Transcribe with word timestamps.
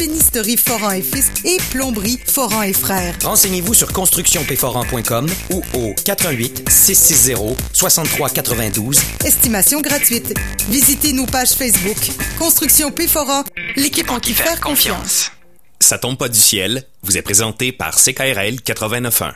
Ébénisterie 0.00 0.56
Foran 0.56 0.92
et 0.92 1.02
Fils 1.02 1.30
et 1.44 1.58
Plomberie 1.70 2.18
Foran 2.24 2.62
et 2.62 2.72
Frères. 2.72 3.14
Renseignez-vous 3.22 3.74
sur 3.74 3.92
constructionpforan.com 3.92 5.28
ou 5.52 5.62
au 5.74 5.94
418 6.06 6.70
660 6.70 7.58
6392. 7.74 8.98
Estimation 9.26 9.82
gratuite. 9.82 10.32
Visitez 10.70 11.12
nos 11.12 11.26
pages 11.26 11.50
Facebook. 11.50 11.98
Construction 12.38 12.90
Péforan, 12.90 13.44
l'équipe 13.76 14.10
en 14.10 14.20
qui 14.20 14.32
faire 14.32 14.58
confiance. 14.62 15.32
Ça 15.80 15.98
tombe 15.98 16.16
pas 16.16 16.30
du 16.30 16.40
ciel, 16.40 16.86
vous 17.02 17.18
est 17.18 17.22
présenté 17.22 17.70
par 17.70 17.94
CKRL 17.94 18.54
89.1. 18.64 19.34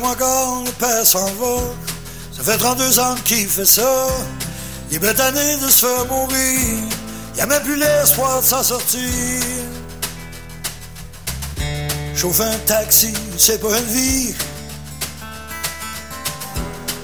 Moins 0.00 0.14
quart, 0.14 0.62
le 0.64 0.72
père 0.72 1.06
s'en 1.06 1.24
va. 1.24 1.62
Ça 2.36 2.42
fait 2.42 2.58
32 2.58 2.98
ans 2.98 3.14
qu'il 3.24 3.48
fait 3.48 3.64
ça. 3.64 4.08
Il 4.90 4.96
est 4.96 4.98
bien 4.98 5.14
tanné 5.14 5.56
de 5.56 5.68
se 5.68 5.86
faire 5.86 6.04
mourir. 6.06 6.60
Il 7.34 7.40
a 7.40 7.46
même 7.46 7.62
plus 7.62 7.76
l'espoir 7.76 8.42
de 8.42 8.46
s'en 8.46 8.62
sortir. 8.62 9.00
Chauffer 12.14 12.44
un 12.44 12.58
taxi, 12.66 13.14
c'est 13.38 13.60
pas 13.60 13.78
une 13.78 13.84
vie. 13.86 14.34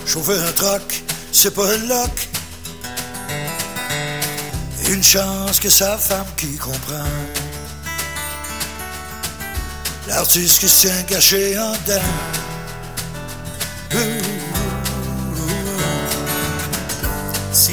Chauffer 0.05 0.39
un 0.39 0.53
truck, 0.53 1.03
c'est 1.33 1.55
pas 1.55 1.75
une 1.75 1.89
loc. 1.89 2.29
Une 4.89 5.03
chance 5.03 5.59
que 5.61 5.71
sa 5.71 5.97
femme 5.97 6.27
qui 6.37 6.57
comprend. 6.59 7.09
L'artiste 10.09 10.61
qui 10.61 10.69
se 10.69 10.89
tient 10.89 11.03
caché 11.05 11.59
en 11.59 11.73
dedans. 11.73 12.42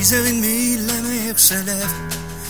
6h30, 0.09 0.87
la 0.87 1.01
mère 1.07 1.37
se 1.37 1.53
lève. 1.53 1.93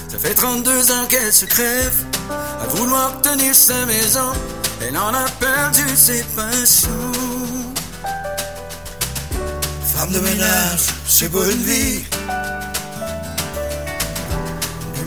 Ça 0.08 0.18
fait 0.18 0.34
32 0.34 0.92
ans 0.92 1.06
qu'elle 1.10 1.34
se 1.34 1.44
crève. 1.44 2.06
À 2.30 2.66
vouloir 2.68 3.22
tenir 3.22 3.54
sa 3.54 3.86
maison, 3.86 4.32
elle 4.82 4.98
en 4.98 5.14
a 5.14 5.26
perdu 5.42 5.84
ses 5.94 6.24
passions. 6.38 7.12
Femme 9.94 10.12
de 10.14 10.20
ménage, 10.20 10.88
c'est 11.06 11.30
pas 11.30 11.46
une 11.52 11.64
vie. 11.64 12.06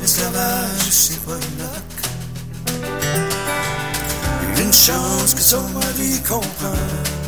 L'esclavage, 0.02 0.90
c'est 0.90 1.24
pas 1.24 1.38
une. 4.56 4.62
Une 4.62 4.72
chance 4.74 5.32
que 5.34 5.40
son 5.40 5.62
mari 5.70 6.20
comprend. 6.28 7.21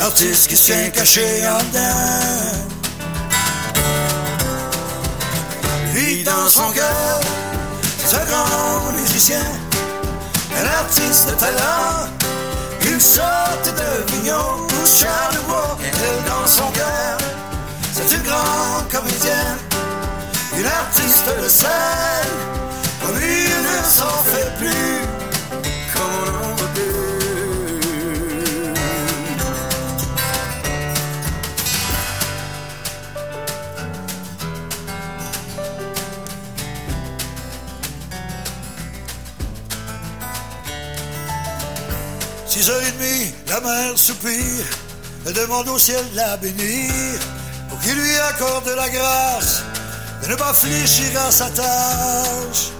L'artiste 0.00 0.48
qui 0.48 0.56
se 0.56 0.66
tient 0.66 0.90
caché 0.90 1.46
en 1.46 1.58
dedans. 1.58 2.78
Lui 5.92 6.22
dans 6.22 6.48
son 6.48 6.70
cœur, 6.70 7.20
un 8.12 8.24
grand 8.24 8.92
musicien, 8.92 9.42
un 10.56 10.66
artiste 10.80 11.28
de 11.28 11.34
talent. 11.34 12.08
Une 12.90 13.00
sorte 13.00 13.66
de 13.66 14.12
vignon 14.12 14.66
ou 14.66 14.86
Charlevoix. 14.86 15.76
Elle 15.82 16.24
dans 16.24 16.46
son 16.46 16.70
cœur, 16.70 17.18
c'est 17.92 18.14
une 18.14 18.22
grande 18.22 18.88
comédienne, 18.90 19.58
une 20.56 20.66
artiste 20.66 21.26
de 21.42 21.48
scène. 21.48 21.68
Comme 23.02 23.18
il 23.20 23.62
ne 23.68 23.84
s'en 23.84 24.22
fait 24.24 24.50
plus, 24.58 25.27
La 43.46 43.60
mère 43.60 43.96
soupire, 43.96 44.66
elle 45.24 45.32
demande 45.32 45.68
au 45.68 45.78
ciel 45.78 46.04
de 46.12 46.16
la 46.16 46.36
bénir, 46.36 46.90
pour 47.68 47.78
qu'il 47.80 47.94
lui 47.94 48.16
accorde 48.16 48.68
la 48.76 48.88
grâce 48.88 49.62
de 50.22 50.28
ne 50.28 50.34
pas 50.34 50.52
fléchir 50.52 51.08
à 51.20 51.30
sa 51.30 51.48
tâche, 51.50 52.70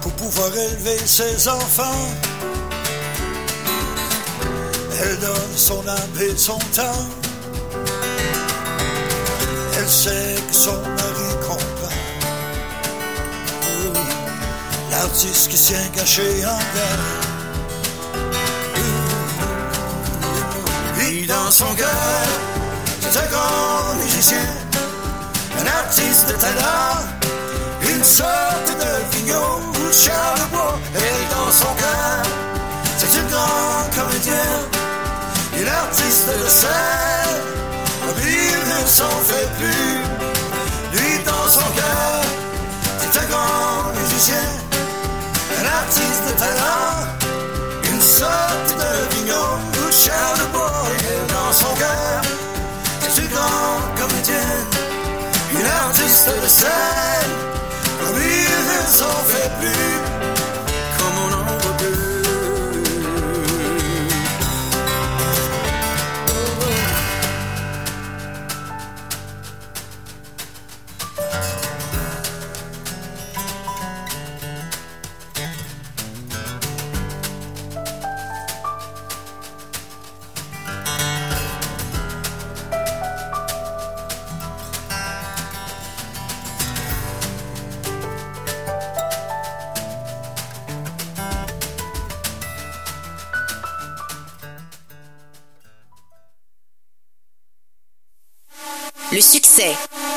pour 0.00 0.12
pouvoir 0.12 0.48
élever 0.48 0.98
ses 1.04 1.46
enfants. 1.48 2.08
Elle 5.02 5.18
donne 5.18 5.56
son 5.56 5.86
âme 5.86 6.22
et 6.22 6.36
son 6.38 6.58
temps. 6.74 7.06
Elle 9.78 9.88
sait 9.88 10.36
que 10.48 10.54
son 10.54 10.80
mari 10.80 11.34
comprend. 11.42 11.96
L'artiste 14.90 15.48
qui 15.48 15.56
se 15.58 15.68
tient 15.68 15.88
caché 15.94 16.46
en 16.46 16.56
dedans. 16.56 17.29
Dans 21.50 21.66
son 21.66 21.74
cœur, 21.74 21.88
c'est 23.00 23.18
un 23.18 23.26
grand 23.26 23.94
musicien, 24.00 24.46
un 25.60 25.66
artiste 25.80 26.28
de 26.28 26.34
talent, 26.34 27.02
une 27.92 28.04
sorte 28.04 28.70
de 28.84 29.16
vignon 29.16 29.58
de 29.74 29.92
Charlebois. 29.92 30.78
Et 30.94 31.34
dans 31.34 31.50
son 31.50 31.74
cœur, 31.74 32.22
c'est 32.98 33.18
une 33.18 33.26
grande 33.26 33.90
comédienne, 33.96 34.66
une 35.60 35.66
artiste 35.66 36.28
de 36.28 36.48
scène, 36.48 37.40
il 38.22 38.60
ne 38.72 38.86
s'en 38.86 39.18
fait 39.30 39.48
plus. 39.58 39.98
Lui 40.92 41.18
dans 41.24 41.48
son 41.48 41.68
cœur, 41.74 42.22
c'est 43.00 43.18
un 43.22 43.26
grand 43.26 43.92
musicien, 44.00 44.46
un 45.58 45.66
artiste 45.82 46.22
de 46.28 46.32
talent, 46.44 46.94
une 47.92 48.00
sorte 48.00 48.70
de 48.82 49.16
vignon 49.16 49.48
de 49.74 49.90
Charlebois. 49.90 50.69
Et 51.80 51.82
dans 51.82 51.86
son 51.86 51.88
cœur, 51.88 52.22
c'est 53.00 53.22
une 53.22 53.28
grande 53.28 53.98
comédienne, 53.98 54.66
une 55.52 55.66
artiste 55.66 56.28
de 56.42 56.48
scène, 56.48 57.32
comme 58.00 58.16
il 58.16 58.50
ne 58.70 58.86
s'en 58.86 59.24
fait 59.24 59.50
plus, 59.60 60.09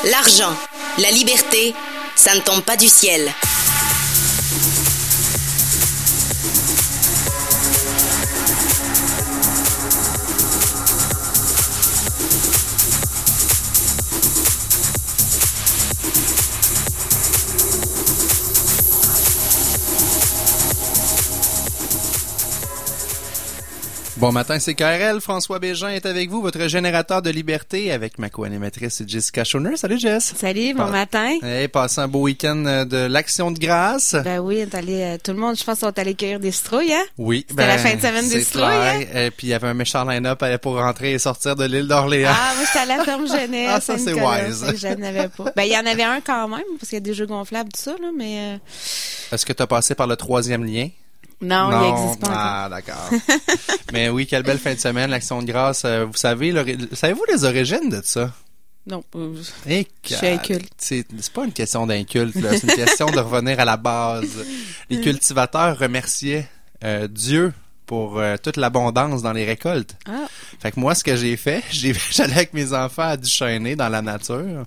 l'argent, 0.04 0.54
la 0.98 1.10
liberté, 1.10 1.74
ça 2.16 2.34
ne 2.34 2.40
tombe 2.40 2.62
pas 2.62 2.76
du 2.76 2.88
ciel. 2.88 3.32
Bon 24.24 24.32
matin, 24.32 24.58
c'est 24.58 24.74
KRL. 24.74 25.20
François 25.20 25.58
Bégin 25.58 25.90
est 25.90 26.06
avec 26.06 26.30
vous, 26.30 26.40
votre 26.40 26.66
générateur 26.66 27.20
de 27.20 27.28
liberté, 27.28 27.92
avec 27.92 28.18
ma 28.18 28.30
co-animatrice 28.30 29.02
Jessica 29.06 29.44
Schoner. 29.44 29.76
Salut 29.76 29.98
Jess. 29.98 30.32
Salut, 30.34 30.72
bon 30.72 30.84
Pas- 30.84 30.90
matin. 30.90 31.36
Hey, 31.42 31.68
passez 31.68 32.00
un 32.00 32.08
beau 32.08 32.22
week-end 32.22 32.64
euh, 32.64 32.86
de 32.86 32.96
l'Action 32.96 33.50
de 33.50 33.58
grâce. 33.58 34.16
Ben 34.24 34.38
oui, 34.38 34.60
on 34.60 34.62
est 34.62 34.74
allé, 34.74 35.02
euh, 35.02 35.18
tout 35.22 35.32
le 35.32 35.36
monde, 35.36 35.58
je 35.58 35.64
pense, 35.64 35.80
sont 35.80 35.98
allés 35.98 36.14
cueillir 36.14 36.40
des 36.40 36.52
citrouilles, 36.52 36.94
hein? 36.94 37.04
oui, 37.18 37.44
c'était 37.50 37.66
la 37.66 37.76
fin 37.76 37.96
de 37.96 38.00
semaine 38.00 38.26
des 38.26 38.36
c'est 38.36 38.44
citrouilles, 38.44 38.64
clair. 38.64 39.26
Et 39.26 39.30
puis 39.30 39.48
il 39.48 39.50
y 39.50 39.52
avait 39.52 39.68
un 39.68 39.74
méchant 39.74 40.06
line-up 40.08 40.42
euh, 40.42 40.56
pour 40.56 40.76
rentrer 40.78 41.12
et 41.12 41.18
sortir 41.18 41.54
de 41.54 41.66
l'île 41.66 41.86
d'Orléans. 41.86 42.32
Ah, 42.34 42.54
moi, 42.56 42.64
j'étais 42.66 42.78
à 42.92 42.96
la 42.96 43.04
ferme 43.04 43.26
jeunesse. 43.28 43.70
Ah, 43.74 43.80
ça, 43.82 43.98
c'est 43.98 44.14
wise. 44.14 44.64
Je 44.74 44.88
n'avais 44.88 45.28
pas. 45.28 45.52
Ben, 45.54 45.64
il 45.64 45.72
y 45.72 45.76
en 45.76 45.84
avait 45.84 46.02
un 46.02 46.22
quand 46.22 46.48
même, 46.48 46.62
parce 46.80 46.88
qu'il 46.88 46.96
y 46.96 47.02
a 47.02 47.04
des 47.04 47.12
jeux 47.12 47.26
gonflables, 47.26 47.68
tout 47.74 47.82
ça, 47.82 47.90
là, 48.00 48.08
mais 48.16 48.54
euh, 48.54 48.56
Est-ce 49.34 49.44
que 49.44 49.52
tu 49.52 49.62
as 49.62 49.66
passé 49.66 49.94
par 49.94 50.06
le 50.06 50.16
troisième 50.16 50.64
lien? 50.64 50.88
Non, 51.70 51.70
il 51.88 51.94
n'existe 52.02 52.20
pas. 52.20 52.32
Ah, 52.64 52.68
d'accord. 52.70 53.10
Mais 53.92 54.08
oui, 54.08 54.26
quelle 54.26 54.42
belle 54.42 54.58
fin 54.58 54.74
de 54.74 54.78
semaine, 54.80 55.10
l'Action 55.10 55.40
de 55.42 55.46
grâce. 55.46 55.82
Euh, 55.84 56.04
Vous 56.06 56.16
savez, 56.16 56.52
savez-vous 56.92 57.24
les 57.30 57.44
origines 57.44 57.88
de 57.90 58.00
ça? 58.04 58.32
Non, 58.86 59.02
euh, 59.16 59.34
Eh, 59.66 59.86
Je 60.08 60.14
suis 60.14 60.26
inculte. 60.26 60.70
C'est 60.76 61.06
c'est 61.18 61.32
pas 61.32 61.44
une 61.44 61.52
question 61.52 61.86
d'inculte, 61.86 62.34
là. 62.36 62.50
C'est 62.58 62.64
une 62.64 62.74
question 62.84 63.06
de 63.06 63.18
revenir 63.18 63.58
à 63.60 63.64
la 63.64 63.76
base. 63.78 64.44
Les 64.90 65.00
cultivateurs 65.00 65.78
remerciaient 65.78 66.46
euh, 66.84 67.08
Dieu 67.08 67.52
pour 67.86 68.20
toute 68.42 68.56
l'abondance 68.56 69.22
dans 69.22 69.32
les 69.32 69.44
récoltes. 69.44 69.94
ah, 70.08 70.26
Fait 70.60 70.72
que 70.72 70.80
moi, 70.80 70.94
ce 70.94 71.04
que 71.04 71.16
j'ai 71.16 71.36
fait, 71.36 71.62
j'ai- 71.70 71.94
j'allais 72.10 72.32
avec 72.34 72.54
mes 72.54 72.72
enfants 72.72 73.02
à 73.08 73.16
Duchesnay 73.16 73.76
dans 73.76 73.88
la 73.90 74.00
nature. 74.02 74.64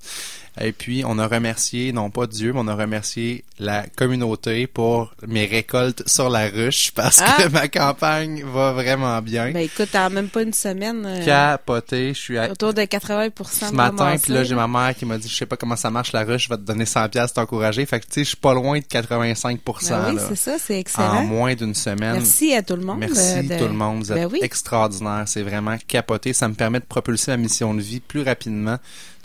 Et 0.61 0.71
puis, 0.71 1.03
on 1.05 1.19
a 1.19 1.27
remercié, 1.27 1.91
non 1.91 2.09
pas 2.09 2.27
Dieu, 2.27 2.53
mais 2.53 2.59
on 2.63 2.67
a 2.67 2.75
remercié 2.75 3.43
la 3.59 3.85
communauté 3.95 4.67
pour 4.67 5.13
mes 5.27 5.45
récoltes 5.45 6.03
sur 6.07 6.29
la 6.29 6.47
ruche 6.47 6.91
parce 6.93 7.19
que 7.21 7.43
Ah! 7.45 7.49
ma 7.49 7.67
campagne 7.67 8.43
va 8.43 8.71
vraiment 8.73 9.21
bien. 9.21 9.51
ben 9.51 9.59
écoute, 9.63 9.93
en 9.95 10.09
même 10.09 10.29
pas 10.29 10.43
une 10.43 10.53
semaine, 10.53 11.03
euh, 11.05 11.25
Capoté, 11.25 12.13
je 12.13 12.19
suis 12.19 12.37
à, 12.37 12.51
autour 12.51 12.73
de 12.73 12.83
80 12.83 13.29
ce 13.49 13.73
matin, 13.73 14.15
puis 14.21 14.33
là, 14.33 14.43
j'ai 14.43 14.55
ma 14.55 14.67
mère 14.67 14.95
qui 14.95 15.05
m'a 15.05 15.17
dit, 15.17 15.27
je 15.27 15.35
sais 15.35 15.45
pas 15.45 15.57
comment 15.57 15.75
ça 15.75 15.89
marche 15.89 16.11
la 16.13 16.23
ruche, 16.23 16.43
je 16.45 16.49
vais 16.49 16.57
te 16.57 16.61
donner 16.61 16.85
100 16.85 17.09
pièces 17.09 17.33
t'encourager. 17.33 17.85
Fait 17.85 17.99
que, 17.99 18.05
tu 18.05 18.13
sais, 18.13 18.23
je 18.23 18.27
suis 18.29 18.37
pas 18.37 18.53
loin 18.53 18.79
de 18.79 18.83
85 18.85 19.59
Ben 19.89 20.13
oui, 20.13 20.21
c'est 20.29 20.35
ça, 20.35 20.57
c'est 20.59 20.75
en 20.75 20.79
excellent. 20.79 21.23
moins 21.23 21.55
d'une 21.55 21.75
semaine. 21.75 22.13
Merci 22.13 22.53
à 22.53 22.61
tout 22.61 22.75
le 22.75 22.83
monde. 22.83 22.99
Merci 22.99 23.39
euh, 23.39 23.43
de- 23.43 23.57
tout 23.57 23.65
le 23.67 23.73
monde, 23.73 23.97
vous 24.03 24.11
êtes 24.11 24.17
Ben 24.17 24.29
oui. 24.31 24.39
extraordinaire, 24.41 25.23
c'est 25.25 25.41
vraiment 25.43 25.77
capoté, 25.87 26.33
ça 26.33 26.47
me 26.47 26.53
permet 26.53 26.79
de 26.79 26.85
propulser 26.85 27.31
ma 27.31 27.37
mission 27.37 27.73
de 27.73 27.81
vie 27.81 27.99
plus 27.99 28.21
rapidement, 28.23 28.77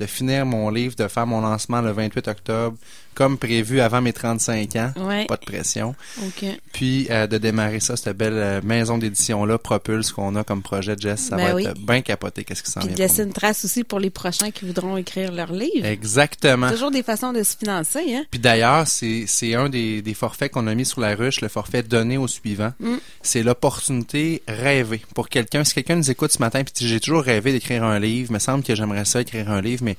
de 0.03 0.07
finir 0.07 0.45
mon 0.45 0.69
livre, 0.69 0.97
de 0.97 1.07
faire 1.07 1.27
mon 1.27 1.41
lancement 1.41 1.81
le 1.81 1.93
28 1.93 2.27
octobre 2.29 2.77
comme 3.14 3.38
prévu 3.38 3.81
avant 3.81 4.00
mes 4.00 4.12
35 4.12 4.76
ans, 4.76 4.93
Ouais. 4.97 5.26
pas 5.26 5.37
de 5.37 5.44
pression, 5.44 5.94
OK. 6.23 6.44
puis 6.73 7.06
euh, 7.11 7.26
de 7.26 7.38
démarrer 7.38 7.81
ça 7.81 7.97
cette 7.97 8.17
belle 8.17 8.32
euh, 8.35 8.61
maison 8.62 8.99
d'édition 8.99 9.44
là 9.44 9.59
Propulse 9.59 10.12
qu'on 10.12 10.35
a 10.37 10.44
comme 10.44 10.62
projet 10.62 10.94
Jess, 10.99 11.20
ça 11.29 11.37
Ben 11.37 11.49
va 11.49 11.55
oui. 11.55 11.67
être 11.67 11.79
bien 11.81 12.00
capoté 12.03 12.44
qu'est-ce 12.44 12.62
qui 12.62 12.70
s'en 12.70 12.81
Puis 12.81 12.88
vient. 12.88 12.97
de 12.97 13.03
pour 13.03 13.09
laisser 13.09 13.23
une 13.25 13.32
trace 13.32 13.64
aussi 13.64 13.85
pour 13.85 14.00
les 14.00 14.11
prochains 14.11 14.50
qui 14.50 14.64
voudront 14.64 14.97
écrire 14.97 15.32
leur 15.32 15.53
livre. 15.53 15.85
Exactement. 15.87 16.70
Toujours 16.70 16.91
des 16.91 17.03
façons 17.03 17.32
de 17.32 17.43
se 17.43 17.56
financer, 17.56 18.14
hein? 18.14 18.25
Puis 18.31 18.41
d'ailleurs, 18.41 18.87
c'est 18.88 19.25
c'est 19.26 19.55
un 19.55 19.69
des, 19.69 20.03
des 20.03 20.15
forfaits 20.15 20.50
qu'on 20.53 20.67
a 20.67 20.75
mis 20.75 20.85
sur 20.87 21.00
la 21.00 21.15
ruche, 21.15 21.41
le 21.41 21.49
forfait 21.49 21.82
donné 21.82 22.17
au 22.19 22.29
suivant. 22.29 22.73
Mm. 22.81 22.94
C'est 23.23 23.43
l'opportunité 23.43 24.43
rêvée 24.49 25.03
pour 25.15 25.29
quelqu'un. 25.29 25.65
Si 25.65 25.75
quelqu'un 25.75 25.97
nous 25.97 26.11
écoute 26.11 26.32
ce 26.32 26.38
matin, 26.38 26.62
puis 26.65 26.87
j'ai 26.87 27.00
toujours 27.00 27.23
rêvé 27.23 27.53
d'écrire 27.53 27.85
un 27.85 27.99
livre, 27.99 28.29
il 28.31 28.35
me 28.35 28.38
semble 28.38 28.62
que 28.65 28.75
j'aimerais 28.75 29.05
ça 29.05 29.20
écrire 29.20 29.50
un 29.50 29.61
livre, 29.61 29.82
mais 29.85 29.97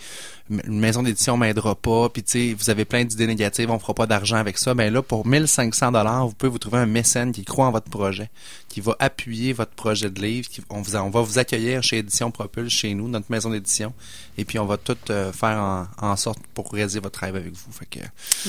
une 0.50 0.80
maison 0.80 1.04
d'édition 1.04 1.38
m'aidera 1.38 1.76
pas. 1.76 2.10
Puis 2.10 2.24
tu 2.24 2.32
sais, 2.32 2.54
vous 2.58 2.70
avez 2.70 2.86
plein 2.86 3.06
d'idées 3.06 3.28
négatives, 3.28 3.72
on 3.72 3.80
fera 3.80 3.94
pas 3.94 4.06
d'argent 4.08 4.38
avec 4.38 4.58
ça. 4.58 4.74
Ben 4.74 4.92
là, 4.94 5.02
pour 5.02 5.26
1500 5.26 5.92
dollars, 5.92 6.28
vous 6.28 6.34
pouvez 6.34 6.50
vous 6.50 6.58
trouver 6.58 6.80
un 6.80 6.86
mécène 6.86 7.32
qui 7.32 7.46
croit 7.46 7.66
en 7.66 7.72
votre 7.72 7.90
projet, 7.90 8.30
qui 8.68 8.82
va 8.82 8.96
appuyer 9.00 9.54
votre 9.54 9.72
projet 9.72 10.10
de 10.10 10.22
livre. 10.22 10.50
Qui, 10.50 10.62
on, 10.70 10.82
vous, 10.82 10.96
on 10.96 11.10
va 11.10 11.22
vous 11.22 11.40
accueillir 11.40 11.82
chez 11.82 12.00
Édition 12.00 12.30
Propulse, 12.32 12.74
chez 12.74 12.94
nous, 12.94 13.08
notre 13.08 13.28
maison 13.32 13.50
d'édition, 13.50 13.94
et 14.38 14.44
puis 14.46 14.60
on 14.60 14.66
va 14.66 14.78
tout 14.78 14.98
euh, 15.10 15.32
faire 15.32 15.58
en, 15.58 15.88
en 15.98 16.16
sorte 16.18 16.40
pour 16.54 16.72
réaliser 16.72 17.00
votre 17.00 17.20
rêve 17.20 17.36
avec 17.36 17.54
vous. 17.54 17.72
Fait 17.72 17.86
que 17.86 18.00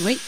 Oui. 0.03 0.19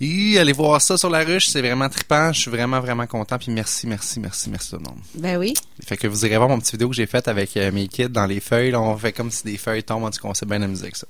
et 0.00 0.38
allez 0.38 0.52
voir 0.52 0.80
ça 0.80 0.96
sur 0.96 1.10
la 1.10 1.24
ruche, 1.24 1.48
c'est 1.48 1.60
vraiment 1.60 1.88
trippant. 1.88 2.32
Je 2.32 2.40
suis 2.40 2.50
vraiment, 2.50 2.80
vraiment 2.80 3.06
content. 3.06 3.38
Puis 3.38 3.50
merci, 3.50 3.86
merci, 3.86 4.20
merci, 4.20 4.48
merci 4.50 4.70
tout 4.70 4.76
le 4.76 4.82
monde. 4.82 5.00
Ben 5.14 5.36
oui. 5.38 5.54
Fait 5.84 5.96
que 5.96 6.06
vous 6.06 6.24
irez 6.24 6.36
voir 6.36 6.48
mon 6.48 6.58
petite 6.58 6.72
vidéo 6.72 6.88
que 6.88 6.94
j'ai 6.94 7.06
faite 7.06 7.26
avec 7.28 7.56
euh, 7.56 7.72
mes 7.72 7.88
kids 7.88 8.08
dans 8.10 8.26
les 8.26 8.40
feuilles. 8.40 8.70
Là, 8.70 8.80
on 8.80 8.96
fait 8.96 9.12
comme 9.12 9.30
si 9.30 9.44
des 9.44 9.56
feuilles 9.58 9.82
tombent. 9.82 10.04
En 10.04 10.10
tout 10.10 10.20
cas, 10.20 10.28
on 10.28 10.34
s'est 10.34 10.46
bien 10.46 10.62
amusé 10.62 10.84
avec 10.84 10.96
ça. 10.96 11.06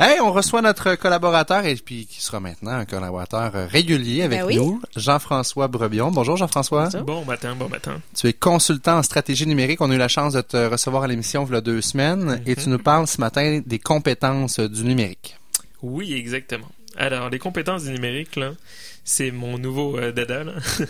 Hey, 0.00 0.20
on 0.20 0.32
reçoit 0.32 0.62
notre 0.62 0.94
collaborateur 0.94 1.66
et 1.66 1.74
puis 1.74 2.06
qui 2.06 2.22
sera 2.22 2.40
maintenant 2.40 2.72
un 2.72 2.84
collaborateur 2.84 3.52
régulier 3.68 4.22
avec 4.22 4.40
Ben 4.40 4.46
oui. 4.46 4.56
nous, 4.56 4.80
Jean-François 4.96 5.68
Brebion. 5.68 6.10
Bonjour 6.10 6.36
Jean-François. 6.36 6.88
Bon 7.04 7.24
matin, 7.24 7.54
bon 7.56 7.68
matin. 7.68 8.00
Tu 8.16 8.28
es 8.28 8.32
consultant 8.32 8.98
en 8.98 9.02
stratégie 9.02 9.46
numérique. 9.46 9.80
On 9.80 9.90
a 9.90 9.94
eu 9.94 9.98
la 9.98 10.08
chance 10.08 10.32
de 10.34 10.40
te 10.40 10.56
recevoir 10.56 11.02
à 11.02 11.08
l'émission 11.08 11.46
il 11.46 11.52
y 11.52 11.56
a 11.56 11.60
deux 11.60 11.80
semaines 11.82 12.42
et 12.46 12.56
tu 12.56 12.68
nous 12.68 12.78
parles 12.78 13.06
ce 13.06 13.20
matin 13.20 13.60
des 13.64 13.78
compétences 13.78 14.60
du 14.60 14.84
numérique. 14.84 15.36
Oui, 15.82 16.14
exactement. 16.14 16.68
Alors, 16.96 17.30
les 17.30 17.38
compétences 17.38 17.84
du 17.84 17.90
numérique, 17.90 18.36
là, 18.36 18.52
c'est 19.04 19.30
mon 19.30 19.58
nouveau 19.58 19.98
euh, 19.98 20.12
dada. 20.12 20.44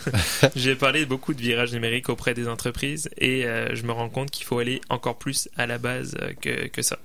J'ai 0.55 0.75
parlé 0.75 1.05
beaucoup 1.05 1.33
de 1.33 1.41
virage 1.41 1.73
numérique 1.73 2.09
auprès 2.09 2.33
des 2.33 2.47
entreprises 2.47 3.09
et 3.17 3.45
euh, 3.45 3.73
je 3.73 3.83
me 3.83 3.91
rends 3.91 4.09
compte 4.09 4.29
qu'il 4.29 4.45
faut 4.45 4.59
aller 4.59 4.81
encore 4.89 5.17
plus 5.17 5.49
à 5.57 5.65
la 5.65 5.77
base 5.77 6.15
euh, 6.21 6.33
que, 6.39 6.67
que 6.67 6.81
ça. 6.81 6.99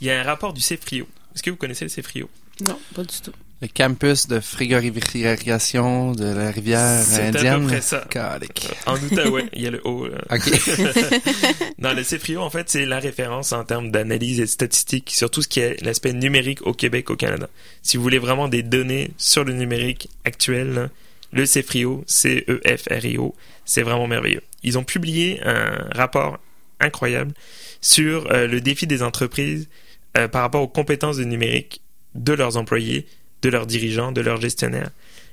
Il 0.00 0.06
y 0.06 0.10
a 0.10 0.20
un 0.20 0.24
rapport 0.24 0.52
du 0.52 0.60
CEFRIO. 0.60 1.06
Est-ce 1.34 1.42
que 1.42 1.50
vous 1.50 1.56
connaissez 1.56 1.84
le 1.84 1.88
CEFRIO? 1.88 2.28
Non, 2.66 2.78
pas 2.94 3.02
du 3.02 3.20
tout. 3.22 3.32
Le 3.62 3.68
campus 3.68 4.26
de 4.26 4.40
frigorification 4.40 6.12
de 6.12 6.24
la 6.24 6.50
rivière 6.50 7.02
C'est 7.02 7.28
à 7.28 7.30
peu 7.32 7.38
indienne. 7.38 7.66
près 7.66 7.80
ça. 7.80 8.04
Calique. 8.10 8.68
En 8.86 8.96
Outaouais, 8.96 9.46
il 9.54 9.62
y 9.62 9.66
a 9.66 9.70
le 9.70 9.80
O. 9.84 10.06
là. 10.06 10.18
OK. 10.30 10.42
Non, 11.78 11.92
le 11.94 12.02
CFRIO, 12.02 12.40
en 12.40 12.50
fait, 12.50 12.68
c'est 12.68 12.84
la 12.84 12.98
référence 12.98 13.52
en 13.52 13.64
termes 13.64 13.90
d'analyse 13.90 14.38
et 14.40 14.42
de 14.42 14.46
statistiques 14.48 15.10
sur 15.10 15.30
tout 15.30 15.40
ce 15.42 15.48
qui 15.48 15.60
est 15.60 15.80
l'aspect 15.82 16.12
numérique 16.12 16.66
au 16.66 16.72
Québec, 16.74 17.10
au 17.10 17.16
Canada. 17.16 17.48
Si 17.82 17.96
vous 17.96 18.02
voulez 18.02 18.18
vraiment 18.18 18.48
des 18.48 18.62
données 18.62 19.12
sur 19.18 19.44
le 19.44 19.52
numérique 19.54 20.08
actuel, 20.24 20.90
le 21.32 21.44
CFRIO, 21.46 22.04
C-E-F-R-I-O, 22.06 23.34
c'est 23.64 23.82
vraiment 23.82 24.06
merveilleux. 24.06 24.42
Ils 24.62 24.78
ont 24.78 24.84
publié 24.84 25.40
un 25.44 25.88
rapport 25.94 26.38
incroyable 26.80 27.32
sur 27.80 28.30
euh, 28.30 28.46
le 28.46 28.60
défi 28.60 28.86
des 28.86 29.02
entreprises 29.02 29.68
euh, 30.16 30.28
par 30.28 30.42
rapport 30.42 30.62
aux 30.62 30.68
compétences 30.68 31.16
du 31.16 31.26
numérique 31.26 31.80
de 32.14 32.32
leurs 32.32 32.56
employés, 32.56 33.06
de 33.42 33.48
leurs 33.48 33.66
dirigeants, 33.66 34.12
de 34.12 34.20
leurs 34.20 34.40
gestionnaires. 34.40 34.90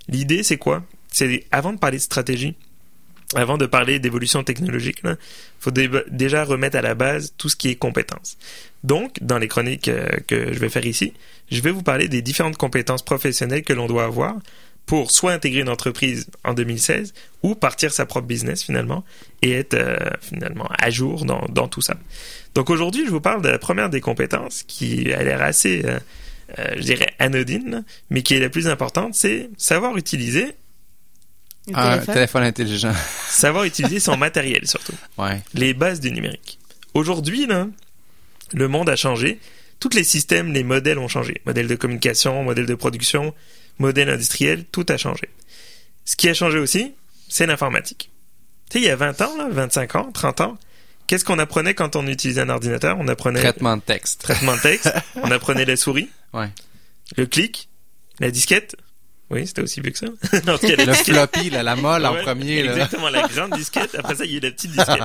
L'idée, 0.08 0.44
c'est 0.44 0.58
quoi? 0.58 0.84
C'est 1.12 1.46
avant 1.52 1.74
de 1.74 1.78
parler 1.80 1.98
de 1.98 2.04
stratégie, 2.04 2.56
avant 3.36 3.58
de 3.58 3.66
parler 3.66 4.00
d'évolution 4.00 4.44
technologique, 4.44 5.00
il 5.04 5.16
faut 5.60 5.72
dé- 5.72 5.90
déjà 6.10 6.44
remettre 6.44 6.78
à 6.78 6.82
la 6.82 6.96
base 6.96 7.34
tout 7.38 7.48
ce 7.48 7.56
qui 7.56 7.70
est 7.70 7.76
compétences. 7.76 8.38
Donc, 8.84 9.18
dans 9.22 9.38
les 9.38 9.48
chroniques 9.48 9.88
euh, 9.88 10.08
que 10.28 10.52
je 10.52 10.60
vais 10.60 10.70
faire 10.70 10.86
ici, 10.86 11.14
je 11.50 11.62
vais 11.62 11.72
vous 11.72 11.84
parler 11.84 12.08
des 12.08 12.22
différentes 12.22 12.58
compétences 12.58 13.04
professionnelles 13.04 13.64
que 13.64 13.74
l'on 13.74 13.88
doit 13.88 14.06
avoir 14.06 14.36
pour 14.92 15.10
soit 15.10 15.32
intégrer 15.32 15.62
une 15.62 15.70
entreprise 15.70 16.28
en 16.44 16.54
2016 16.54 17.14
ou 17.44 17.56
partir 17.56 17.94
sa 17.94 18.06
propre 18.06 18.28
business 18.28 18.62
finalement 18.62 19.06
et 19.42 19.54
être 19.54 19.74
euh, 19.74 19.96
finalement 20.20 20.68
à 20.78 20.90
jour 20.90 21.24
dans, 21.24 21.46
dans 21.48 21.70
tout 21.70 21.80
ça. 21.80 21.96
Donc 22.56 22.70
aujourd'hui, 22.70 23.06
je 23.06 23.10
vous 23.10 23.22
parle 23.22 23.42
de 23.42 23.48
la 23.48 23.58
première 23.58 23.90
des 23.90 24.02
compétences 24.02 24.64
qui 24.68 25.14
a 25.14 25.24
l'air 25.24 25.42
assez, 25.42 25.84
euh, 25.86 25.98
euh, 26.60 26.74
je 26.76 26.82
dirais, 26.82 27.08
anodine, 27.20 27.86
mais 28.10 28.22
qui 28.22 28.34
est 28.34 28.42
la 28.42 28.50
plus 28.50 28.68
importante, 28.68 29.16
c'est 29.16 29.50
savoir 29.56 29.96
utiliser, 29.96 30.58
Un 31.74 31.92
téléphone. 31.92 32.14
téléphone 32.14 32.44
intelligent. 32.44 32.94
savoir 33.30 33.64
utiliser 33.64 34.02
son 34.02 34.18
matériel 34.18 34.68
surtout. 34.68 34.96
Ouais. 35.18 35.42
les 35.54 35.74
bases 35.74 36.02
du 36.02 36.12
numérique. 36.12 36.60
Aujourd'hui, 36.94 37.46
là, 37.46 37.66
le 38.54 38.68
monde 38.68 38.90
a 38.90 38.98
changé. 38.98 39.40
Tous 39.80 39.96
les 39.96 40.04
systèmes, 40.04 40.52
les 40.52 40.66
modèles 40.66 41.00
ont 41.00 41.08
changé. 41.08 41.40
Modèle 41.46 41.68
de 41.68 41.76
communication, 41.76 42.44
modèle 42.44 42.66
de 42.66 42.76
production, 42.76 43.34
modèle 43.82 44.10
industriel, 44.10 44.66
tout 44.66 44.86
a 44.90 44.98
changé. 44.98 45.30
Ce 46.06 46.16
qui 46.16 46.30
a 46.30 46.34
changé 46.34 46.58
aussi, 46.60 46.94
c'est 47.28 47.46
l'informatique. 47.46 48.12
Tu 48.70 48.78
sais, 48.80 48.86
il 48.86 48.88
y 48.88 48.90
a 48.92 48.96
20 48.96 49.22
ans, 49.22 49.38
là, 49.38 49.48
25 49.50 49.96
ans, 49.96 50.12
30 50.14 50.42
ans, 50.42 50.58
qu'est-ce 51.08 51.26
qu'on 51.26 51.40
apprenait 51.40 51.74
quand 51.74 51.96
on 51.96 52.08
utilisait 52.08 52.42
un 52.42 52.50
ordinateur? 52.50 52.98
On 53.00 53.08
apprenait 53.08 53.40
Traitement 53.42 53.76
de 53.78 53.82
texte. 53.82 54.22
traitement 54.22 54.56
de 54.56 54.62
texte, 54.62 54.92
on 55.16 55.30
apprenait 55.32 55.66
la 55.66 55.76
souris, 55.76 56.10
Ouais. 56.34 56.50
le 57.18 57.26
clic, 57.26 57.68
la 58.20 58.32
disquette. 58.32 58.76
Oui, 59.30 59.48
c'était 59.48 59.62
aussi 59.62 59.80
vieux 59.82 59.92
que 59.92 59.98
ça. 59.98 60.08
En 60.52 60.58
tout 60.58 60.68
cas, 60.68 60.76
la 60.76 60.86
Le 60.86 60.92
disquette. 60.92 61.16
floppy, 61.16 61.50
là, 61.50 61.64
la 61.64 61.76
molle 61.76 62.06
en 62.06 62.16
premier. 62.16 62.64
Là. 62.64 62.72
Exactement, 62.74 63.10
la 63.10 63.28
grande 63.30 63.54
disquette. 63.56 63.96
Après 63.96 64.16
ça, 64.16 64.26
il 64.26 64.32
y 64.32 64.34
a 64.36 64.38
eu 64.38 64.42
la 64.42 64.52
petite 64.52 64.72
disquette. 64.72 65.04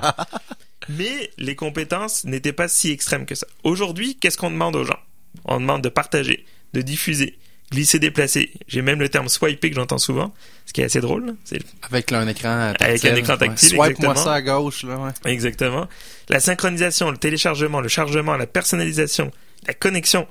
Mais 0.89 1.31
les 1.39 1.55
compétences 1.57 2.25
n'étaient 2.25 2.53
pas 2.53 2.69
si 2.69 2.91
extrêmes 2.91 3.27
que 3.27 3.35
ça. 3.35 3.47
Aujourd'hui, 3.65 4.17
qu'est-ce 4.17 4.37
qu'on 4.39 4.51
demande 4.51 4.75
aux 4.77 4.85
gens? 4.85 4.99
On 5.45 5.59
demande 5.61 5.83
de 5.83 5.89
partager, 5.89 6.45
de 6.73 6.81
diffuser, 6.83 7.39
glisser, 7.71 7.99
déplacer. 7.99 8.53
J'ai 8.69 8.83
même 8.83 9.01
le 9.01 9.09
terme 9.09 9.29
swiper 9.29 9.71
que 9.71 9.77
j'entends 9.77 9.99
souvent, 9.99 10.33
ce 10.67 10.73
qui 10.73 10.81
est 10.81 10.85
assez 10.85 11.01
drôle. 11.01 11.35
Avec 11.83 12.11
là, 12.11 12.21
un 12.21 12.29
écran 12.29 12.73
tactile. 12.73 12.87
Avec 12.87 13.05
un 13.05 13.17
écran 13.17 13.37
tactile, 13.37 13.79
Ouais. 13.79 13.87
Swipe-moi 13.89 14.13
exactement. 14.13 14.15
ça 14.25 14.33
à 14.35 14.43
gauche. 14.43 14.83
Là, 14.85 14.99
ouais. 14.99 15.33
Exactement. 15.33 15.89
La 16.29 16.41
synchronisation, 16.41 17.11
le 17.11 17.17
téléchargement, 17.19 17.81
le 17.81 17.89
chargement, 17.89 18.37
la 18.37 18.47
personnalisation, 18.47 19.31
la 19.67 19.75
connexion, 19.75 20.27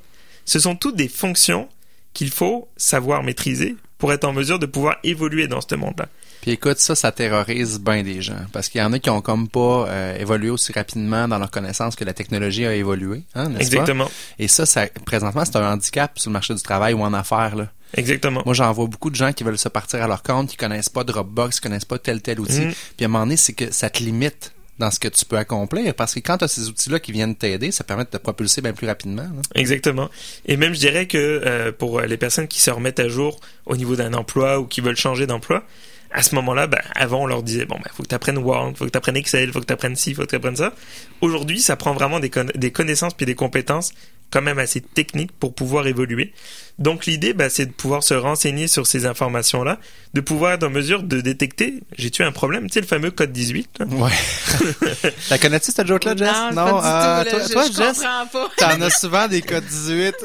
ce 0.46 0.60
sont 0.60 0.76
toutes 0.76 0.96
des 0.96 1.08
fonctions 1.08 1.68
qu'il 2.14 2.30
faut 2.32 2.70
savoir 2.78 3.24
maîtriser 3.24 3.76
pour 3.98 4.14
être 4.14 4.24
en 4.26 4.34
mesure 4.34 4.60
de 4.60 4.66
pouvoir 4.66 4.98
évoluer 5.04 5.48
dans 5.48 5.62
ce 5.62 5.76
monde-là. 5.76 6.08
Puis 6.46 6.52
écoute, 6.52 6.78
ça, 6.78 6.94
ça 6.94 7.12
terrorise 7.12 7.80
bien 7.80 8.04
des 8.04 8.22
gens. 8.22 8.38
Parce 8.54 8.70
qu'il 8.70 8.80
y 8.80 8.84
en 8.84 8.94
a 8.94 9.00
qui 9.00 9.10
ont 9.10 9.22
comme 9.22 9.48
pas 9.48 9.88
euh, 9.90 10.16
évolué 10.20 10.52
aussi 10.52 10.72
rapidement 10.74 11.28
dans 11.28 11.40
leur 11.40 11.50
connaissance 11.50 11.96
que 11.96 12.04
la 12.04 12.14
technologie 12.14 12.68
a 12.68 12.76
évolué. 12.76 13.24
Hein, 13.34 13.50
n'est-ce 13.50 13.72
pas? 13.72 13.78
Exactement. 13.78 14.12
Et 14.38 14.48
ça, 14.48 14.68
ça, 14.68 14.86
présentement, 15.08 15.44
c'est 15.44 15.56
un 15.56 15.74
handicap 15.74 16.20
sur 16.20 16.30
le 16.30 16.34
marché 16.34 16.54
du 16.54 16.62
travail 16.62 16.94
ou 16.94 17.02
en 17.02 17.14
affaires. 17.16 17.56
Là. 17.56 17.70
Exactement. 17.96 18.44
Moi, 18.46 18.54
j'en 18.54 18.72
vois 18.74 18.86
beaucoup 18.86 19.10
de 19.10 19.16
gens 19.16 19.34
qui 19.34 19.44
veulent 19.44 19.58
se 19.58 19.70
partir 19.70 20.04
à 20.04 20.08
leur 20.08 20.22
compte, 20.22 20.48
qui 20.48 20.56
connaissent 20.56 20.88
pas 20.88 21.04
Dropbox, 21.04 21.56
qui 21.56 21.62
connaissent 21.64 21.84
pas 21.84 21.98
tel 21.98 22.22
tel 22.22 22.40
outil. 22.40 22.62
Mhm. 22.62 22.74
Puis 22.96 23.06
à 23.06 23.06
un 23.06 23.08
moment 23.08 23.24
donné, 23.24 23.38
c'est 23.38 23.54
que 23.54 23.72
ça 23.72 23.90
te 23.90 24.04
limite 24.04 24.54
dans 24.78 24.92
ce 24.92 25.00
que 25.00 25.08
tu 25.08 25.26
peux 25.26 25.38
accomplir. 25.38 25.96
Parce 25.96 26.14
que 26.14 26.20
quand 26.20 26.38
tu 26.38 26.44
as 26.44 26.48
ces 26.48 26.70
outils-là 26.70 27.00
qui 27.00 27.12
viennent 27.12 27.36
t'aider, 27.36 27.72
ça 27.72 27.84
permet 27.84 28.04
de 28.04 28.10
te 28.10 28.18
propulser 28.18 28.62
bien 28.62 28.74
plus 28.74 28.86
rapidement. 28.86 29.24
là. 29.24 29.42
Exactement. 29.56 30.12
Et 30.46 30.58
même, 30.58 30.76
je 30.76 30.80
dirais 30.80 31.08
que 31.08 31.18
euh, 31.18 31.72
pour 31.72 32.02
les 32.02 32.18
personnes 32.18 32.48
qui 32.48 32.62
se 32.62 32.70
remettent 32.70 33.00
à 33.00 33.10
jour 33.10 33.40
au 33.66 33.76
niveau 33.76 33.96
d'un 33.96 34.14
emploi 34.14 34.60
ou 34.60 34.66
qui 34.66 34.82
veulent 34.82 34.96
changer 34.96 35.26
d'emploi, 35.26 35.64
à 36.12 36.24
ce 36.24 36.36
moment-là, 36.36 36.68
ben, 36.68 36.80
avant, 36.96 37.24
on 37.24 37.26
leur 37.26 37.44
disait, 37.44 37.66
bon, 37.66 37.76
ben, 37.76 37.90
faut 37.94 38.04
que 38.04 38.08
tu 38.10 38.16
apprennes 38.16 38.38
Word, 38.38 38.74
faut 38.78 38.86
que 38.86 38.90
tu 38.92 38.98
apprennes 38.98 39.18
Excel, 39.18 39.52
faut 39.52 39.60
que 39.60 39.66
tu 39.66 39.74
apprennes 39.74 39.96
ci, 39.96 40.14
faut 40.14 40.22
que 40.24 40.28
tu 40.30 40.36
apprennes 40.36 40.56
ça. 40.56 40.74
Aujourd'hui, 41.22 41.60
ça 41.62 41.76
prend 41.76 41.94
vraiment 41.94 42.20
des, 42.20 42.30
conna- 42.30 42.56
des 42.56 42.72
connaissances 42.72 43.14
puis 43.14 43.26
des 43.26 43.36
compétences 43.36 43.92
quand 44.32 44.42
même 44.42 44.58
assez 44.60 44.82
techniques 44.82 45.32
pour 45.34 45.54
pouvoir 45.54 45.86
évoluer. 45.88 46.34
Donc, 46.80 47.06
l'idée, 47.06 47.34
ben, 47.34 47.48
c'est 47.50 47.68
de 47.68 47.72
pouvoir 47.72 48.02
se 48.04 48.14
renseigner 48.16 48.68
sur 48.68 48.88
ces 48.88 49.06
informations-là, 49.06 49.80
de 50.14 50.20
pouvoir 50.22 50.54
être 50.54 50.64
en 50.64 50.70
mesure 50.70 51.04
de 51.04 51.22
détecter, 51.22 51.76
j'ai-tu 51.98 52.24
un 52.24 52.32
problème, 52.32 52.68
tu 52.68 52.74
sais, 52.74 52.82
le 52.82 52.88
fameux 52.88 53.12
code 53.12 53.32
18, 53.32 53.70
là. 53.80 53.86
Ouais. 53.86 54.12
La 55.30 55.38
connais-tu 55.38 55.72
cette 55.72 55.88
joke-là, 55.88 56.16
Jess? 56.16 56.28
Non, 56.54 56.66
pas 56.66 56.72
du 56.72 56.80
Ah, 56.84 57.24
tout, 57.30 57.36
là. 57.38 57.46
toi, 57.46 57.48
Je- 57.48 57.54
toi, 57.54 57.64
je 57.68 57.74
Jess, 57.74 57.98
comprends 58.02 58.26
pas. 58.28 58.52
t'en 58.58 58.82
as 58.82 58.90
souvent 58.90 59.28
des 59.28 59.42
codes 59.42 59.66
18. 59.66 60.16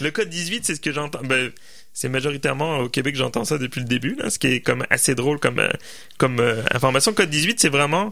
Le 0.00 0.10
code 0.10 0.28
18, 0.30 0.64
c'est 0.66 0.74
ce 0.74 0.80
que 0.80 0.92
j'entends. 0.92 1.20
Ben, 1.22 1.50
c'est 1.94 2.08
majoritairement 2.10 2.78
au 2.80 2.88
Québec, 2.90 3.14
j'entends 3.16 3.44
ça 3.46 3.56
depuis 3.56 3.80
le 3.80 3.86
début, 3.86 4.16
là, 4.16 4.28
ce 4.28 4.38
qui 4.38 4.48
est 4.48 4.60
comme 4.60 4.84
assez 4.90 5.14
drôle 5.14 5.38
comme 5.38 5.60
euh, 5.60 5.70
comme 6.18 6.40
euh, 6.40 6.62
information. 6.72 7.12
Code 7.14 7.30
18, 7.30 7.60
c'est 7.60 7.68
vraiment, 7.68 8.10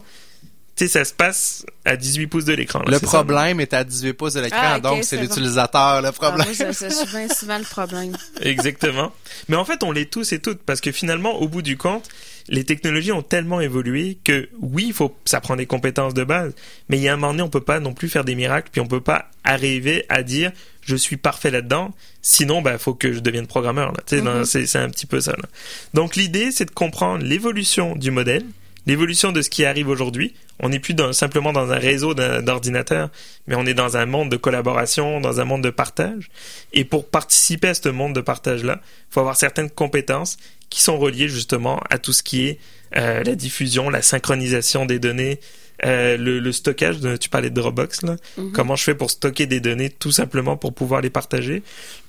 tu 0.75 0.85
sais, 0.85 0.87
ça 0.87 1.03
se 1.05 1.13
passe 1.13 1.65
à 1.85 1.97
18 1.97 2.27
pouces 2.27 2.45
de 2.45 2.53
l'écran. 2.53 2.79
là, 2.79 2.91
Le 2.91 2.99
ça, 2.99 3.05
problème 3.07 3.59
est 3.59 3.73
à 3.73 3.83
18 3.83 4.13
pouces 4.13 4.33
de 4.33 4.39
l'écran, 4.39 4.57
Ah, 4.61 4.79
donc 4.79 5.03
c'est 5.03 5.17
l'utilisateur 5.17 6.01
le 6.01 6.07
Ah, 6.07 6.11
problème. 6.13 6.47
moi, 6.47 6.55
ça, 6.55 6.71
ça, 6.73 6.89
c'est 6.89 7.05
souvent, 7.05 7.27
souvent 7.29 7.57
le 7.57 7.63
problème. 7.65 8.15
Exactement. 8.41 9.11
Mais 9.49 9.57
en 9.57 9.65
fait, 9.65 9.83
on 9.83 9.91
l'est 9.91 10.09
tous 10.09 10.31
et 10.31 10.39
toutes 10.39 10.63
parce 10.63 10.79
que 10.81 10.91
finalement, 10.91 11.33
au 11.41 11.47
bout 11.49 11.61
du 11.61 11.75
compte, 11.77 12.07
les 12.47 12.63
technologies 12.63 13.11
ont 13.11 13.21
tellement 13.21 13.61
évolué 13.61 14.17
que 14.23 14.49
oui, 14.59 14.85
il 14.87 14.93
faut, 14.93 15.15
ça 15.25 15.39
prend 15.41 15.55
des 15.55 15.65
compétences 15.65 16.13
de 16.13 16.23
base, 16.23 16.53
mais 16.89 16.97
il 16.97 17.03
y 17.03 17.07
a 17.07 17.13
un 17.13 17.17
moment 17.17 17.31
donné, 17.31 17.43
on 17.43 17.49
peut 17.49 17.61
pas 17.61 17.79
non 17.79 17.93
plus 17.93 18.09
faire 18.09 18.23
des 18.23 18.35
miracles, 18.35 18.69
puis 18.71 18.81
on 18.81 18.87
peut 18.87 19.01
pas 19.01 19.29
arriver 19.43 20.05
à 20.09 20.23
dire 20.23 20.51
je 20.85 20.95
suis 20.97 21.15
parfait 21.15 21.49
là-dedans, 21.51 21.93
sinon, 22.21 22.61
bah, 22.61 22.77
faut 22.77 22.93
que 22.93 23.13
je 23.13 23.19
devienne 23.19 23.47
programmeur. 23.47 23.93
Là. 23.93 24.03
Mhm. 24.11 24.23
dans- 24.23 24.45
c'est, 24.45 24.65
c'est 24.65 24.79
un 24.79 24.89
petit 24.89 25.05
peu 25.05 25.21
ça. 25.21 25.31
Là. 25.31 25.47
Donc 25.93 26.15
l'idée, 26.17 26.51
c'est 26.51 26.65
de 26.65 26.71
comprendre 26.71 27.23
l'évolution 27.23 27.95
du 27.95 28.11
modèle, 28.11 28.43
l'évolution 28.85 29.31
de 29.31 29.41
ce 29.41 29.49
qui 29.49 29.65
arrive 29.65 29.87
aujourd'hui. 29.89 30.33
On 30.59 30.69
n'est 30.69 30.79
plus 30.79 30.93
dans- 30.93 31.13
simplement 31.13 31.51
dans 31.53 31.71
un 31.71 31.77
réseau 31.77 32.13
d'ordinateurs, 32.13 33.09
mais 33.47 33.55
on 33.55 33.65
est 33.65 33.73
dans 33.73 33.97
un 33.97 34.05
monde 34.05 34.29
de 34.29 34.37
collaboration, 34.37 35.19
dans 35.19 35.39
un 35.39 35.45
monde 35.45 35.63
de 35.63 35.69
partage. 35.69 36.29
Et 36.73 36.85
pour 36.85 37.07
participer 37.09 37.69
à 37.69 37.73
ce 37.73 37.89
monde 37.89 38.13
de 38.13 38.21
partage-là, 38.21 38.79
il 38.83 39.13
faut 39.13 39.19
avoir 39.19 39.35
certaines 39.35 39.69
compétences 39.69 40.37
qui 40.69 40.81
sont 40.81 40.97
reliées 40.97 41.27
justement 41.29 41.79
à 41.89 41.97
tout 41.97 42.13
ce 42.13 42.23
qui 42.23 42.45
est 42.47 42.59
euh, 42.95 43.23
la 43.23 43.35
diffusion, 43.35 43.89
la 43.89 44.01
synchronisation 44.01 44.85
des 44.85 44.99
données, 44.99 45.39
euh, 45.85 46.15
le, 46.15 46.39
le 46.39 46.51
stockage. 46.51 46.99
De, 46.99 47.17
tu 47.17 47.29
parlais 47.29 47.49
de 47.49 47.55
Dropbox, 47.55 48.03
là. 48.03 48.15
Mhm. 48.37 48.51
Comment 48.51 48.75
je 48.75 48.83
fais 48.83 48.95
pour 48.95 49.09
stocker 49.11 49.47
des 49.47 49.59
données 49.59 49.89
tout 49.89 50.11
simplement 50.11 50.55
pour 50.57 50.73
pouvoir 50.73 51.01
les 51.01 51.09
partager? 51.09 51.63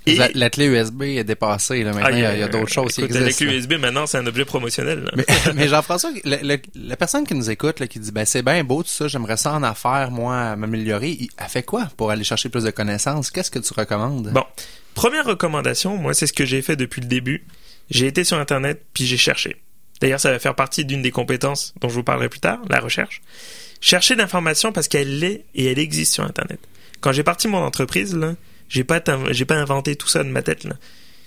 Et 0.07 0.17
La, 0.17 0.29
la 0.35 0.51
clé 0.51 0.67
USB 0.67 1.03
est 1.03 1.25
dépassée. 1.25 1.83
Là, 1.83 1.93
maintenant, 1.93 2.09
Ah, 2.09 2.13
il 2.13 2.41
y 2.41 2.43
a, 2.43 2.49
d'autres 2.49 2.69
choses 2.73 2.99
écoute, 2.99 3.11
qui 3.11 3.17
existent. 3.17 3.45
là. 3.47 3.53
l'USB, 3.53 3.73
maintenant, 3.81 4.07
c'est 4.07 4.19
un 4.19 4.27
objet 4.27 4.45
promotionnel. 4.45 5.05
là. 5.05 5.11
Mais, 5.17 5.25
mais 5.55 5.69
Jean-François, 5.69 6.11
la 6.25 6.97
personne 6.97 7.27
qui 7.27 7.35
nous 7.35 7.49
écoute, 7.51 7.81
là, 7.81 7.87
qui 7.87 7.99
dit 7.99 8.13
ben 8.13 8.25
c'est 8.27 8.43
bien 8.43 8.63
beau 8.65 8.83
tout 8.83 8.89
ça, 8.91 9.09
j'aimerais 9.09 9.37
ça 9.39 9.53
en 9.55 9.63
affaires, 9.63 10.11
moi, 10.11 10.57
m'améliorer, 10.57 11.11
il- 11.11 11.29
elle 11.39 11.49
fait 11.49 11.63
quoi 11.63 11.89
pour 11.97 12.11
aller 12.11 12.25
chercher 12.25 12.49
plus 12.51 12.65
de 12.65 12.71
connaissances? 12.71 13.31
Qu'est-ce 13.31 13.51
que 13.51 13.59
tu 13.59 13.73
recommandes? 13.73 14.31
Bon, 14.33 14.45
première 14.95 15.25
recommandation, 15.25 15.97
moi, 15.97 16.13
c'est 16.13 16.27
ce 16.27 16.33
que 16.35 16.45
j'ai 16.45 16.61
fait 16.61 16.77
depuis 16.77 17.01
le 17.01 17.07
début. 17.09 17.45
J'ai 17.91 18.07
été 18.07 18.25
sur 18.25 18.39
Internet, 18.39 18.83
puis 18.93 19.07
j'ai 19.07 19.17
cherché. 19.17 19.57
D'ailleurs, 20.01 20.21
ça 20.21 20.31
va 20.31 20.39
faire 20.39 20.55
partie 20.55 20.85
d'une 20.85 21.01
des 21.03 21.11
compétences 21.13 21.73
dont 21.81 21.89
je 21.89 21.95
vous 21.95 22.03
parlerai 22.03 22.29
plus 22.29 22.41
tard, 22.41 22.59
la 22.69 22.81
recherche. 22.81 23.23
Chercher 23.81 24.17
l'information 24.17 24.73
parce 24.73 24.89
qu'elle 24.89 25.23
est 25.25 25.45
et 25.55 25.67
elle 25.71 25.79
existe 25.79 26.13
sur 26.15 26.25
Internet. 26.25 26.59
Quand 27.01 27.13
j'ai 27.13 27.23
parti 27.23 27.49
mon 27.49 27.59
entreprise, 27.59 28.15
là, 28.15 28.35
j'ai 28.75 28.83
pas, 28.83 29.00
j'ai 29.31 29.45
pas 29.45 29.54
inventé 29.54 29.95
tout 29.95 30.09
ça 30.09 30.25
de 30.25 30.28
ma 30.28 30.43
tête, 30.43 30.64
là. 30.64 30.75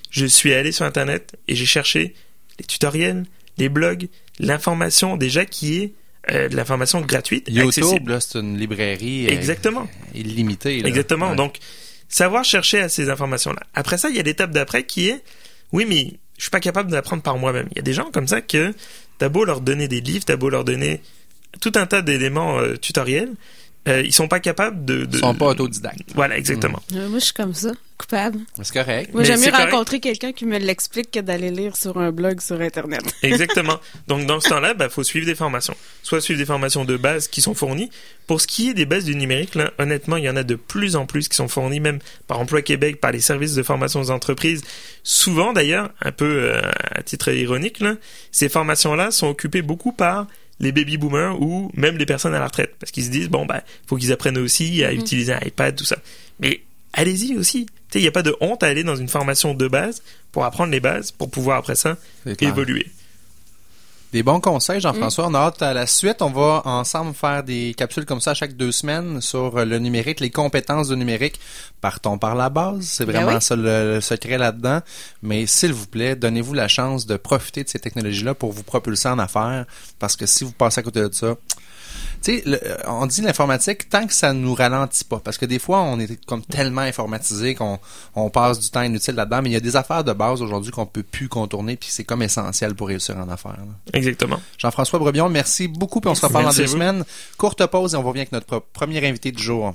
Je 0.10 0.26
suis 0.26 0.54
allé 0.54 0.72
sur 0.72 0.86
Internet 0.86 1.36
et 1.48 1.56
j'ai 1.56 1.66
cherché 1.66 2.14
les 2.60 2.66
tutoriels, 2.66 3.26
les 3.58 3.70
blogs, 3.70 4.08
l'information 4.40 5.16
déjà 5.18 5.46
qui 5.46 5.78
est 5.78 5.94
euh, 6.32 6.50
de 6.50 6.56
l'information 6.58 7.00
gratuite, 7.02 7.48
accessible. 7.48 7.86
YouTube, 7.88 8.10
là, 8.10 8.20
c'est 8.20 8.40
une 8.40 8.58
librairie 8.58 9.28
euh, 9.28 9.32
Exactement. 9.32 9.88
illimitée. 10.14 10.82
là. 10.82 10.90
Exactement. 10.90 11.30
Ouais. 11.30 11.36
Donc, 11.38 11.58
savoir 12.10 12.44
chercher 12.44 12.80
à 12.80 12.90
ces 12.90 13.10
informations-là. 13.10 13.62
Après 13.74 13.98
ça, 13.98 14.10
il 14.10 14.16
y 14.18 14.20
a 14.20 14.24
l'étape 14.24 14.52
d'après 14.52 14.84
qui 14.84 15.08
est, 15.08 15.24
oui, 15.72 15.86
mais 15.88 16.20
je 16.38 16.44
suis 16.44 16.52
pas 16.52 16.60
capable 16.60 16.92
d'apprendre 16.92 17.24
par 17.24 17.38
moi-même. 17.38 17.68
Il 17.72 17.78
y 17.78 17.80
a 17.80 17.84
des 17.84 17.94
gens 17.94 18.12
comme 18.12 18.28
ça 18.28 18.42
que 18.42 18.74
t'as 19.20 19.30
beau 19.30 19.46
leur 19.46 19.62
donner 19.62 19.88
des 19.88 20.02
livres, 20.02 20.26
t'as 20.26 20.36
beau 20.36 20.50
leur 20.50 20.66
donner 20.66 21.02
tout 21.62 21.72
un 21.76 21.86
tas 21.86 22.02
d'éléments 22.02 22.60
euh, 22.60 22.76
tutoriels, 22.76 23.32
euh, 23.88 24.02
ils 24.02 24.14
sont 24.14 24.28
pas 24.28 24.40
capables 24.40 24.84
de, 24.86 25.06
de... 25.06 25.18
Ils 25.18 25.20
sont 25.20 25.36
pas 25.36 25.48
autodidactes. 25.48 26.12
Voilà, 26.16 26.38
exactement. 26.38 26.82
Euh, 26.94 27.08
moi, 27.10 27.20
je 27.20 27.26
suis 27.26 27.34
comme 27.34 27.54
ça, 27.54 27.72
coupable. 27.98 28.40
C'est 28.62 28.74
correct. 28.74 29.14
Moi, 29.14 29.24
j'aime 29.24 29.40
mieux 29.40 29.52
rencontrer 29.52 30.00
quelqu'un 30.00 30.32
qui 30.32 30.46
me 30.46 30.58
l'explique 30.58 31.12
que 31.12 31.20
d'aller 31.20 31.52
lire 31.52 31.76
sur 31.76 31.98
un 31.98 32.12
blog 32.12 32.42
sur 32.42 32.60
Internet. 32.62 33.02
Exactement. 33.24 33.80
Donc 34.08 34.26
dans 34.26 34.40
ce 34.40 34.50
temps-là, 34.50 34.74
bah 34.74 34.90
faut 34.90 35.04
suivre 35.04 35.26
des 35.26 35.36
formations. 35.36 35.76
Soit 36.04 36.22
suivre 36.22 36.40
des 36.40 36.46
formations 36.46 36.86
de 36.86 36.98
base 36.98 37.28
qui 37.28 37.42
sont 37.42 37.54
fournies. 37.54 37.90
Pour 38.28 38.42
ce 38.42 38.48
qui 38.48 38.70
est 38.70 38.74
des 38.74 38.86
bases 38.86 39.06
du 39.06 39.16
numérique, 39.16 39.56
là, 39.56 39.72
honnêtement, 39.80 40.18
il 40.18 40.26
y 40.26 40.30
en 40.30 40.36
a 40.36 40.44
de 40.44 40.56
plus 40.56 40.96
en 40.96 41.06
plus 41.06 41.28
qui 41.30 41.36
sont 41.36 41.48
fournies, 41.48 41.80
même 41.80 42.00
par 42.28 42.40
Emploi 42.40 42.62
Québec, 42.62 43.00
par 43.00 43.12
les 43.12 43.22
services 43.22 43.56
de 43.56 43.64
formation 43.64 44.02
aux 44.02 44.12
entreprises. 44.12 44.64
Souvent 45.04 45.54
d'ailleurs, 45.54 45.90
un 46.02 46.12
peu 46.12 46.52
euh, 46.54 46.62
à 46.92 47.02
titre 47.04 47.32
ironique, 47.32 47.80
là, 47.80 47.96
ces 48.32 48.50
formations-là 48.50 49.12
sont 49.12 49.28
occupées 49.28 49.62
beaucoup 49.62 49.92
par 49.92 50.28
les 50.60 50.72
baby 50.72 50.98
boomers 50.98 51.42
ou 51.42 51.72
même 51.76 51.98
les 51.98 52.06
personnes 52.06 52.34
à 52.34 52.40
la 52.40 52.46
retraite. 52.48 52.76
Parce 52.80 52.92
qu'ils 52.92 53.06
se 53.06 53.10
disent 53.10 53.30
bon 53.30 53.46
bah 53.46 53.64
faut 53.88 53.96
qu'ils 53.98 54.12
apprennent 54.12 54.38
aussi 54.38 54.84
à 54.84 54.92
Mhm. 54.92 55.00
utiliser 55.00 55.34
un 55.34 55.40
iPad 55.46 55.76
tout 55.76 55.86
ça. 55.86 55.98
Mais 56.40 56.62
allez-y 56.94 57.36
aussi. 57.38 57.66
Tu 57.66 57.74
sais 57.94 58.00
il 58.00 58.02
n'y 58.02 58.08
a 58.08 58.12
pas 58.12 58.24
de 58.24 58.36
honte 58.42 58.64
à 58.64 58.68
aller 58.68 58.84
dans 58.84 58.96
une 58.96 59.08
formation 59.08 59.54
de 59.54 59.68
base 59.68 60.02
pour 60.32 60.44
apprendre 60.46 60.72
les 60.72 60.80
bases 60.80 61.12
pour 61.12 61.30
pouvoir 61.30 61.60
après 61.60 61.76
ça 61.76 61.98
évoluer 62.48 62.88
Des 64.14 64.24
bons 64.24 64.40
conseils, 64.40 64.80
Jean-François. 64.80 65.28
Mm. 65.28 65.32
On 65.32 65.34
a 65.36 65.40
hâte 65.40 65.62
à 65.62 65.74
la 65.74 65.86
suite. 65.86 66.22
On 66.22 66.30
va 66.30 66.62
ensemble 66.66 67.14
faire 67.14 67.44
des 67.44 67.74
capsules 67.76 68.06
comme 68.06 68.22
ça 68.22 68.34
chaque 68.34 68.56
deux 68.56 68.72
semaines 68.72 69.20
sur 69.20 69.66
le 69.66 69.80
numérique, 69.80 70.22
les 70.22 70.30
compétences 70.32 70.88
de 70.88 70.96
numérique. 70.96 71.40
Partons 71.82 72.18
par 72.18 72.34
la 72.36 72.50
base. 72.50 72.84
C'est 72.84 73.06
Ben 73.06 73.14
vraiment 73.18 73.36
oui. 73.36 73.42
ça 73.42 73.56
le, 73.56 73.96
le 73.96 74.02
secret 74.02 74.38
là-dedans. 74.38 74.80
Mais 75.22 75.46
s'il 75.46 75.74
vous 75.74 75.88
plaît, 75.88 76.16
donnez-vous 76.16 76.54
la 76.54 76.68
chance 76.70 77.06
de 77.06 77.18
profiter 77.18 77.64
de 77.64 77.70
ces 77.70 77.80
technologies-là 77.80 78.34
pour 78.34 78.54
vous 78.54 78.64
propulser 78.64 79.10
en 79.10 79.20
affaires. 79.20 79.66
Parce 80.00 80.16
que 80.16 80.26
si 80.26 80.44
vous 80.46 80.52
passez 80.54 80.80
à 80.80 80.84
côté 80.84 81.02
de 81.02 81.14
ça, 81.14 81.36
tu 82.22 82.38
sais, 82.38 82.44
le- 82.46 82.60
on 82.88 83.06
dit 83.06 83.22
l'informatique 83.22 83.90
tant 83.90 84.06
que 84.08 84.14
ça 84.14 84.34
nous 84.34 84.54
ralentit 84.54 85.04
pas, 85.04 85.20
parce 85.20 85.38
que 85.38 85.46
des 85.46 85.60
fois 85.60 85.82
on 85.82 86.00
est 86.00 86.24
comme 86.26 86.44
tellement 86.44 86.82
informatisé 86.82 87.56
qu'on 87.56 87.80
on 88.16 88.30
passe 88.30 88.60
du 88.60 88.70
temps 88.70 88.82
inutile 88.82 89.16
là-dedans, 89.16 89.42
mais 89.42 89.50
il 89.50 89.54
y 89.54 89.58
a 89.58 89.60
des 89.62 89.76
affaires 89.76 90.04
de 90.04 90.14
base 90.14 90.42
aujourd'hui 90.42 90.72
qu'on 90.72 90.86
peut 90.86 91.04
plus 91.04 91.30
contourner, 91.30 91.76
puis 91.78 91.90
c'est 91.92 92.04
comme 92.04 92.22
essentiel 92.22 92.76
pour 92.76 92.88
réussir 92.88 93.18
en 93.18 93.30
affaires. 93.30 93.52
là. 93.58 93.74
exactement 93.94 94.40
Jean-François 94.58 95.00
Brebion, 95.00 95.30
merci 95.30 95.68
beaucoup, 95.68 96.02
puis 96.02 96.10
on 96.10 96.16
se 96.16 96.26
reparle 96.26 96.46
dans 96.46 96.52
deux 96.54 96.68
semaines. 96.68 97.04
Courte 97.38 97.66
pause 97.68 97.94
et 97.94 97.98
on 97.98 98.04
revient 98.04 98.20
avec 98.22 98.32
notre 98.32 98.60
premier 98.60 99.06
invité 99.08 99.32
du 99.32 99.42
jour. 99.42 99.74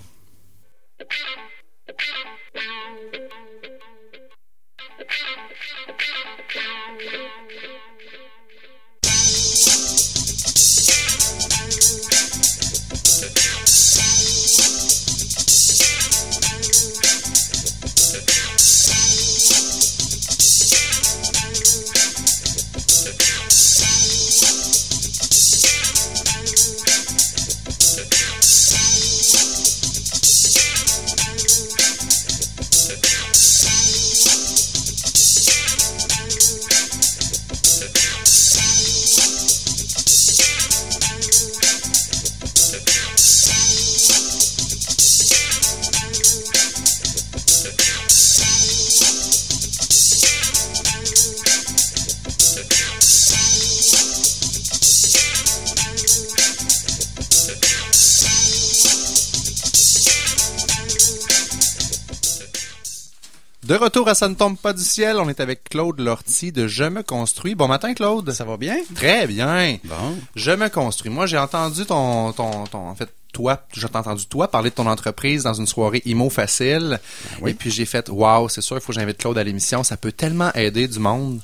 De 63.72 63.78
retour 63.78 64.06
à 64.06 64.14
Ça 64.14 64.28
ne 64.28 64.34
tombe 64.34 64.58
pas 64.58 64.74
du 64.74 64.82
ciel, 64.82 65.16
on 65.16 65.30
est 65.30 65.40
avec 65.40 65.64
Claude 65.64 65.98
Lortie 65.98 66.52
de 66.52 66.66
Je 66.66 66.84
me 66.84 67.02
construis. 67.02 67.54
Bon 67.54 67.68
matin 67.68 67.94
Claude. 67.94 68.30
Ça 68.30 68.44
va 68.44 68.58
bien? 68.58 68.76
Très 68.94 69.26
bien. 69.26 69.78
Bon. 69.84 70.14
Je 70.36 70.50
me 70.50 70.68
construis. 70.68 71.10
Moi, 71.10 71.24
j'ai 71.24 71.38
entendu 71.38 71.86
ton, 71.86 72.32
ton, 72.32 72.64
ton, 72.64 72.90
en 72.90 72.94
fait, 72.94 73.08
toi, 73.32 73.62
j'ai 73.72 73.86
entendu 73.86 74.26
toi 74.26 74.48
parler 74.48 74.68
de 74.68 74.74
ton 74.74 74.86
entreprise 74.86 75.44
dans 75.44 75.54
une 75.54 75.66
soirée 75.66 76.02
IMO 76.04 76.28
facile. 76.28 77.00
oui. 77.40 77.52
Et 77.52 77.54
puis 77.54 77.70
j'ai 77.70 77.86
fait, 77.86 78.10
waouh, 78.10 78.50
c'est 78.50 78.60
sûr, 78.60 78.76
il 78.76 78.82
faut 78.82 78.92
que 78.92 79.00
j'invite 79.00 79.16
Claude 79.16 79.38
à 79.38 79.42
l'émission. 79.42 79.82
Ça 79.82 79.96
peut 79.96 80.12
tellement 80.12 80.52
aider 80.52 80.86
du 80.86 80.98
monde. 80.98 81.40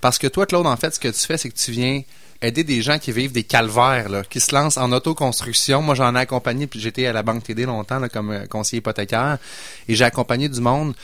Parce 0.00 0.18
que 0.18 0.28
toi, 0.28 0.46
Claude, 0.46 0.68
en 0.68 0.76
fait, 0.76 0.94
ce 0.94 1.00
que 1.00 1.08
tu 1.08 1.26
fais, 1.26 1.38
c'est 1.38 1.50
que 1.50 1.58
tu 1.58 1.72
viens 1.72 2.02
aider 2.40 2.62
des 2.62 2.82
gens 2.82 3.00
qui 3.00 3.10
vivent 3.10 3.32
des 3.32 3.42
calvaires, 3.42 4.08
là, 4.08 4.22
qui 4.22 4.38
se 4.38 4.54
lancent 4.54 4.76
en 4.76 4.92
autoconstruction. 4.92 5.82
Moi, 5.82 5.96
j'en 5.96 6.14
ai 6.14 6.20
accompagné, 6.20 6.68
puis 6.68 6.78
j'étais 6.78 7.06
à 7.06 7.12
la 7.12 7.24
Banque 7.24 7.42
TD 7.42 7.66
longtemps, 7.66 7.98
là, 7.98 8.08
comme 8.08 8.30
euh, 8.30 8.46
conseiller 8.46 8.78
hypothécaire. 8.78 9.38
Et 9.88 9.96
j'ai 9.96 10.04
accompagné 10.04 10.48
du 10.48 10.60
monde 10.60 10.94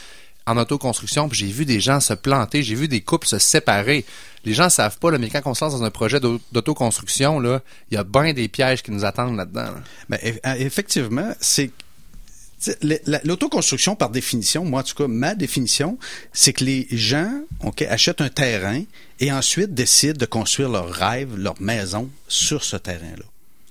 en 0.47 0.57
autoconstruction, 0.59 1.29
j'ai 1.33 1.47
vu 1.47 1.65
des 1.65 1.81
gens 1.81 2.01
se 2.01 2.13
planter, 2.15 2.63
j'ai 2.63 2.75
vu 2.75 2.87
des 2.89 3.01
couples 3.01 3.27
se 3.27 3.39
séparer. 3.39 4.05
Les 4.45 4.53
gens 4.53 4.69
savent 4.69 4.99
pas, 4.99 5.11
là, 5.11 5.19
mais 5.19 5.31
quand 5.31 5.41
on 5.47 5.55
se 5.55 5.65
lance 5.65 5.73
dans 5.79 5.85
un 5.85 5.91
projet 5.91 6.21
d'au- 6.21 6.41
d'autoconstruction, 6.53 7.43
il 7.43 7.95
y 7.95 7.97
a 7.97 8.05
bien 8.05 8.35
des 8.35 8.49
pièges 8.49 8.83
qui 8.83 8.91
nous 8.91 9.05
attendent 9.07 9.37
là-dedans. 9.37 9.63
là. 9.63 9.83
Ben, 10.11 10.19
eff- 10.23 10.57
effectivement, 10.61 11.33
c'est 11.41 11.71
L'autoconstruction, 13.25 13.95
par 13.95 14.09
définition, 14.09 14.65
moi, 14.65 14.81
en 14.81 14.85
tout 14.85 14.95
cas, 14.95 15.07
ma 15.07 15.35
définition, 15.35 15.99
c'est 16.33 16.55
que 16.55 16.65
les 16.65 16.87
gens 16.91 17.31
achètent 17.89 18.23
un 18.23 18.31
terrain 18.31 18.83
et 19.21 19.31
ensuite 19.33 19.75
décident 19.75 20.17
de 20.19 20.25
construire 20.25 20.71
leur 20.71 20.89
rêve, 20.91 21.37
leur 21.37 21.61
maison 21.61 22.09
sur 22.27 22.65
ce 22.65 22.77
terrain-là. 22.79 23.25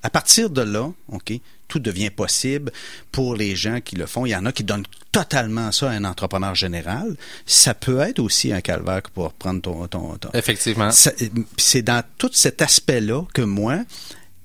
À 0.04 0.10
partir 0.10 0.50
de 0.50 0.62
là, 0.62 0.92
ok, 1.08 1.34
tout 1.68 1.80
devient 1.80 2.10
possible 2.10 2.72
pour 3.12 3.36
les 3.36 3.56
gens 3.56 3.80
qui 3.82 3.96
le 3.96 4.06
font. 4.06 4.26
Il 4.26 4.30
y 4.32 4.36
en 4.36 4.46
a 4.46 4.52
qui 4.52 4.64
donnent 4.64 4.86
totalement 5.12 5.72
ça 5.72 5.90
à 5.90 5.94
un 5.94 6.04
entrepreneur 6.04 6.54
général. 6.56 7.16
Ça 7.46 7.74
peut 7.74 8.00
être 8.00 8.20
aussi 8.20 8.52
un 8.54 8.62
calvaire 8.62 9.02
pour 9.14 9.34
prendre 9.34 9.62
ton... 9.62 9.88
ton, 9.88 10.18
ton- 10.18 10.30
Effectivement. 10.34 10.92
c'est 10.92 11.82
dans 11.82 12.04
tout 12.18 12.30
cet 12.34 12.62
aspect-là 12.62 13.24
que 13.34 13.42
moi, 13.42 13.80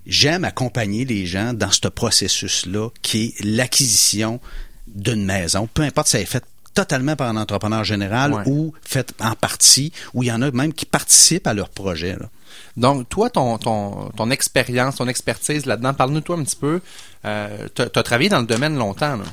j'aime 0.07 0.45
accompagner 0.45 1.05
les 1.05 1.27
gens 1.27 1.53
dans 1.53 1.71
ce 1.71 1.89
processus-là 1.89 2.89
qui 3.03 3.35
est 3.39 3.45
l'acquisition 3.45 4.41
d'une 4.87 5.25
maison, 5.25 5.69
peu 5.73 5.83
importe 5.83 6.09
si 6.09 6.17
elle 6.17 6.23
est 6.23 6.27
faite 6.27 6.45
totalement 6.73 7.17
par 7.17 7.29
un 7.29 7.37
entrepreneur 7.37 7.83
général 7.85 8.33
Ouais. 8.33 8.43
ou 8.47 8.73
faite 8.83 9.13
en 9.21 9.35
partie, 9.35 9.93
ou 10.15 10.23
il 10.23 10.27
y 10.27 10.33
en 10.33 10.41
a 10.41 10.51
même 10.53 10.73
qui 10.73 10.87
participent 10.87 11.47
à 11.49 11.53
leur 11.55 11.69
projet. 11.69 12.13
là. 12.13 12.31
Donc, 12.77 13.09
toi, 13.09 13.31
ton, 13.31 13.59
ton, 13.59 14.11
ton 14.17 14.31
expérience, 14.31 14.97
ton 14.97 15.09
expertise 15.09 15.67
là-dedans, 15.67 15.95
parle-nous 15.95 16.21
toi 16.21 16.37
un 16.37 16.45
petit 16.45 16.57
peu. 16.57 16.81
Euh, 17.25 17.67
tu 17.75 17.83
as 17.83 18.03
travaillé 18.03 18.29
dans 18.29 18.41
le 18.41 18.47
domaine 18.47 18.77
longtemps. 18.77 19.17
Là. 19.17 19.25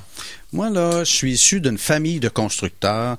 Moi, 0.53 0.69
là, 0.69 1.03
je 1.03 1.11
suis 1.11 1.33
issu 1.33 1.61
d'une 1.61 1.77
famille 1.77 2.19
de 2.19 2.29
constructeurs. 2.29 3.17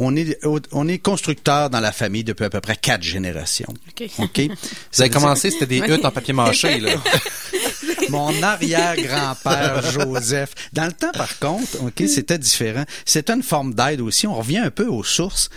On 0.00 0.16
est, 0.16 0.38
on 0.72 0.88
est 0.88 0.98
constructeurs 0.98 1.70
dans 1.70 1.78
la 1.78 1.92
famille 1.92 2.24
depuis 2.24 2.44
à 2.44 2.50
peu 2.50 2.60
près 2.60 2.76
quatre 2.76 3.02
générations. 3.02 3.72
OK. 4.18 4.40
Vous 4.92 5.00
avez 5.00 5.10
commencé, 5.10 5.52
c'était 5.52 5.66
des 5.66 5.78
huttes 5.78 6.04
en 6.04 6.10
papier 6.10 6.34
mâché. 6.34 6.80
Là. 6.80 6.90
Mon 8.08 8.42
arrière-grand-père 8.42 9.82
Joseph. 9.92 10.52
Dans 10.72 10.86
le 10.86 10.92
temps, 10.92 11.12
par 11.12 11.38
contre, 11.38 11.80
OK, 11.80 12.08
c'était 12.08 12.38
différent. 12.38 12.84
C'était 13.04 13.34
une 13.34 13.44
forme 13.44 13.72
d'aide 13.72 14.00
aussi. 14.00 14.26
On 14.26 14.34
revient 14.34 14.58
un 14.58 14.70
peu 14.70 14.86
aux 14.86 15.04
sources. 15.04 15.48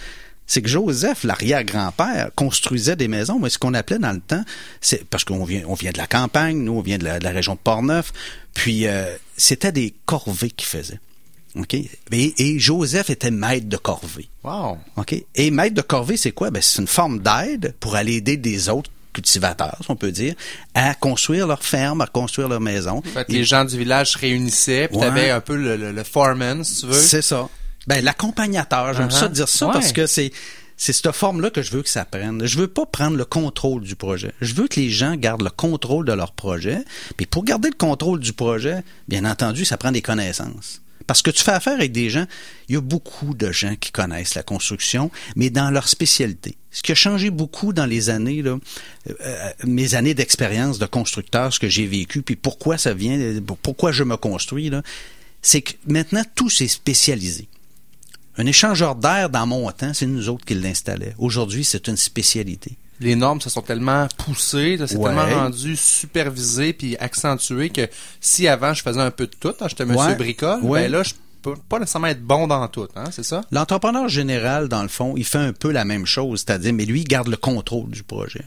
C'est 0.49 0.61
que 0.61 0.69
Joseph, 0.69 1.23
l'arrière-grand-père, 1.25 2.29
construisait 2.35 2.95
des 2.95 3.07
maisons, 3.09 3.37
mais 3.39 3.49
ce 3.49 3.57
qu'on 3.57 3.73
appelait 3.73 3.99
dans 3.99 4.13
le 4.13 4.21
temps, 4.21 4.43
c'est 4.81 5.03
parce 5.09 5.23
qu'on 5.25 5.43
vient, 5.43 5.63
on 5.67 5.73
vient 5.73 5.91
de 5.91 5.97
la 5.97 6.07
campagne, 6.07 6.57
nous, 6.63 6.73
on 6.73 6.81
vient 6.81 6.97
de 6.97 7.03
la, 7.03 7.19
de 7.19 7.23
la 7.25 7.31
région 7.31 7.53
de 7.55 7.59
Portneuf, 7.59 8.13
puis 8.53 8.87
euh, 8.87 9.13
c'était 9.35 9.71
des 9.73 9.93
corvées 10.05 10.49
qu'il 10.51 10.67
faisait. 10.67 10.99
OK? 11.55 11.73
Et, 11.73 11.89
et 12.11 12.59
Joseph 12.59 13.09
était 13.09 13.31
maître 13.31 13.67
de 13.67 13.77
corvée. 13.77 14.29
Wow. 14.43 14.77
OK? 14.95 15.15
Et 15.35 15.51
maître 15.51 15.75
de 15.75 15.81
corvée, 15.81 16.15
c'est 16.15 16.31
quoi? 16.31 16.49
Ben, 16.51 16.61
c'est 16.61 16.81
une 16.81 16.87
forme 16.87 17.19
d'aide 17.19 17.73
pour 17.79 17.95
aller 17.95 18.13
aider 18.15 18.37
des 18.37 18.69
autres 18.69 18.91
cultivateurs, 19.13 19.77
si 19.81 19.89
on 19.89 19.95
peut 19.95 20.11
dire, 20.11 20.35
à 20.75 20.93
construire 20.93 21.47
leur 21.47 21.63
ferme, 21.63 22.01
à 22.01 22.07
construire 22.07 22.47
leur 22.47 22.61
maison. 22.61 23.01
Fait 23.01 23.25
que 23.25 23.31
Et- 23.31 23.37
les 23.39 23.43
gens 23.43 23.65
du 23.65 23.77
village 23.77 24.11
se 24.11 24.17
réunissaient, 24.19 24.87
puis 24.87 24.97
Ouais. 24.97 25.03
t'avais 25.07 25.29
un 25.31 25.41
peu 25.41 25.55
le, 25.55 25.75
le, 25.75 25.91
le 25.91 26.03
foreman, 26.03 26.63
si 26.63 26.81
tu 26.81 26.85
veux. 26.87 26.93
C'est 26.93 27.23
ça. 27.23 27.49
Ben, 27.87 28.03
l'accompagnateur, 28.03 28.93
j'aime 28.93 29.07
Uh-huh. 29.07 29.19
ça 29.19 29.27
dire 29.29 29.49
ça 29.49 29.67
Ouais. 29.67 29.73
parce 29.73 29.91
que 29.93 30.05
c'est 30.05 30.31
c'est 30.79 30.93
cette 30.93 31.11
forme-là 31.11 31.49
que 31.49 31.63
je 31.63 31.71
veux 31.71 31.81
que 31.81 31.89
ça 31.89 32.05
prenne. 32.05 32.45
Je 32.45 32.57
veux 32.59 32.67
pas 32.67 32.85
prendre 32.85 33.17
le 33.17 33.25
contrôle 33.25 33.81
du 33.81 33.95
projet. 33.95 34.31
Je 34.41 34.53
veux 34.53 34.67
que 34.67 34.79
les 34.79 34.91
gens 34.91 35.15
gardent 35.15 35.41
le 35.41 35.49
contrôle 35.49 36.05
de 36.05 36.13
leur 36.13 36.33
projet. 36.33 36.83
Puis 37.17 37.25
pour 37.25 37.43
garder 37.43 37.69
le 37.69 37.75
contrôle 37.75 38.19
du 38.19 38.31
projet, 38.31 38.83
bien 39.07 39.25
entendu, 39.25 39.65
ça 39.65 39.77
prend 39.77 39.91
des 39.91 40.03
connaissances. 40.03 40.81
Parce 41.07 41.23
que 41.23 41.31
tu 41.31 41.41
fais 41.41 41.53
affaire 41.53 41.73
avec 41.73 41.93
des 41.93 42.11
gens, 42.11 42.25
il 42.69 42.75
y 42.75 42.77
a 42.77 42.81
beaucoup 42.81 43.33
de 43.33 43.51
gens 43.51 43.75
qui 43.75 43.91
connaissent 43.91 44.35
la 44.35 44.43
construction, 44.43 45.09
mais 45.35 45.49
dans 45.49 45.71
leur 45.71 45.87
spécialité. 45.87 46.57
Ce 46.69 46.83
qui 46.83 46.91
a 46.91 46.95
changé 46.95 47.31
beaucoup 47.31 47.73
dans 47.73 47.85
les 47.87 48.11
années, 48.11 48.43
là, 48.43 48.57
euh, 49.21 49.49
mes 49.63 49.95
années 49.95 50.13
d'expérience 50.13 50.77
de 50.77 50.85
constructeur, 50.85 51.51
ce 51.53 51.59
que 51.59 51.69
j'ai 51.69 51.87
vécu, 51.87 52.21
puis 52.21 52.35
pourquoi 52.35 52.77
ça 52.77 52.93
vient, 52.93 53.17
pourquoi 53.63 53.91
je 53.91 54.03
me 54.03 54.17
construis, 54.17 54.69
là, 54.69 54.83
c'est 55.41 55.61
que 55.61 55.73
maintenant 55.87 56.23
tout 56.35 56.49
s'est 56.51 56.67
spécialisé. 56.67 57.47
Un 58.37 58.45
échangeur 58.45 58.95
d'air 58.95 59.29
dans 59.29 59.47
mon 59.47 59.69
temps, 59.71 59.93
c'est 59.93 60.05
nous 60.05 60.29
autres 60.29 60.45
qui 60.45 60.53
l'installaient. 60.53 61.15
Aujourd'hui, 61.17 61.63
c'est 61.63 61.87
une 61.87 61.97
spécialité. 61.97 62.77
Les 62.99 63.15
normes 63.15 63.41
se 63.41 63.49
sont 63.49 63.61
tellement 63.61 64.07
poussées, 64.17 64.77
c'est 64.87 64.95
Ouais. 64.95 65.03
tellement 65.13 65.25
rendu 65.43 65.75
supervisé 65.75 66.73
puis 66.73 66.97
accentué 66.97 67.69
que 67.69 67.87
si 68.21 68.47
avant 68.47 68.73
je 68.73 68.81
faisais 68.81 69.01
un 69.01 69.11
peu 69.11 69.27
de 69.27 69.35
tout, 69.39 69.53
hein, 69.59 69.67
j'étais 69.67 69.85
monsieur 69.85 70.07
Ouais. 70.09 70.15
bricole, 70.15 70.63
Ouais. 70.63 70.83
ben 70.83 70.91
là 70.91 71.03
je 71.03 71.13
peux 71.43 71.55
pas 71.69 71.77
nécessairement 71.79 72.07
être 72.07 72.23
bon 72.23 72.47
dans 72.47 72.67
tout, 72.67 72.87
hein, 72.95 73.05
c'est 73.11 73.23
ça? 73.23 73.41
L'entrepreneur 73.51 74.07
général, 74.09 74.67
dans 74.67 74.81
le 74.81 74.87
fond, 74.87 75.13
il 75.15 75.25
fait 75.25 75.37
un 75.37 75.53
peu 75.53 75.71
la 75.71 75.85
même 75.85 76.05
chose, 76.07 76.43
c'est-à-dire, 76.45 76.73
mais 76.73 76.85
lui, 76.85 77.01
il 77.01 77.07
garde 77.07 77.27
le 77.27 77.37
contrôle 77.37 77.89
du 77.91 78.01
projet. 78.03 78.43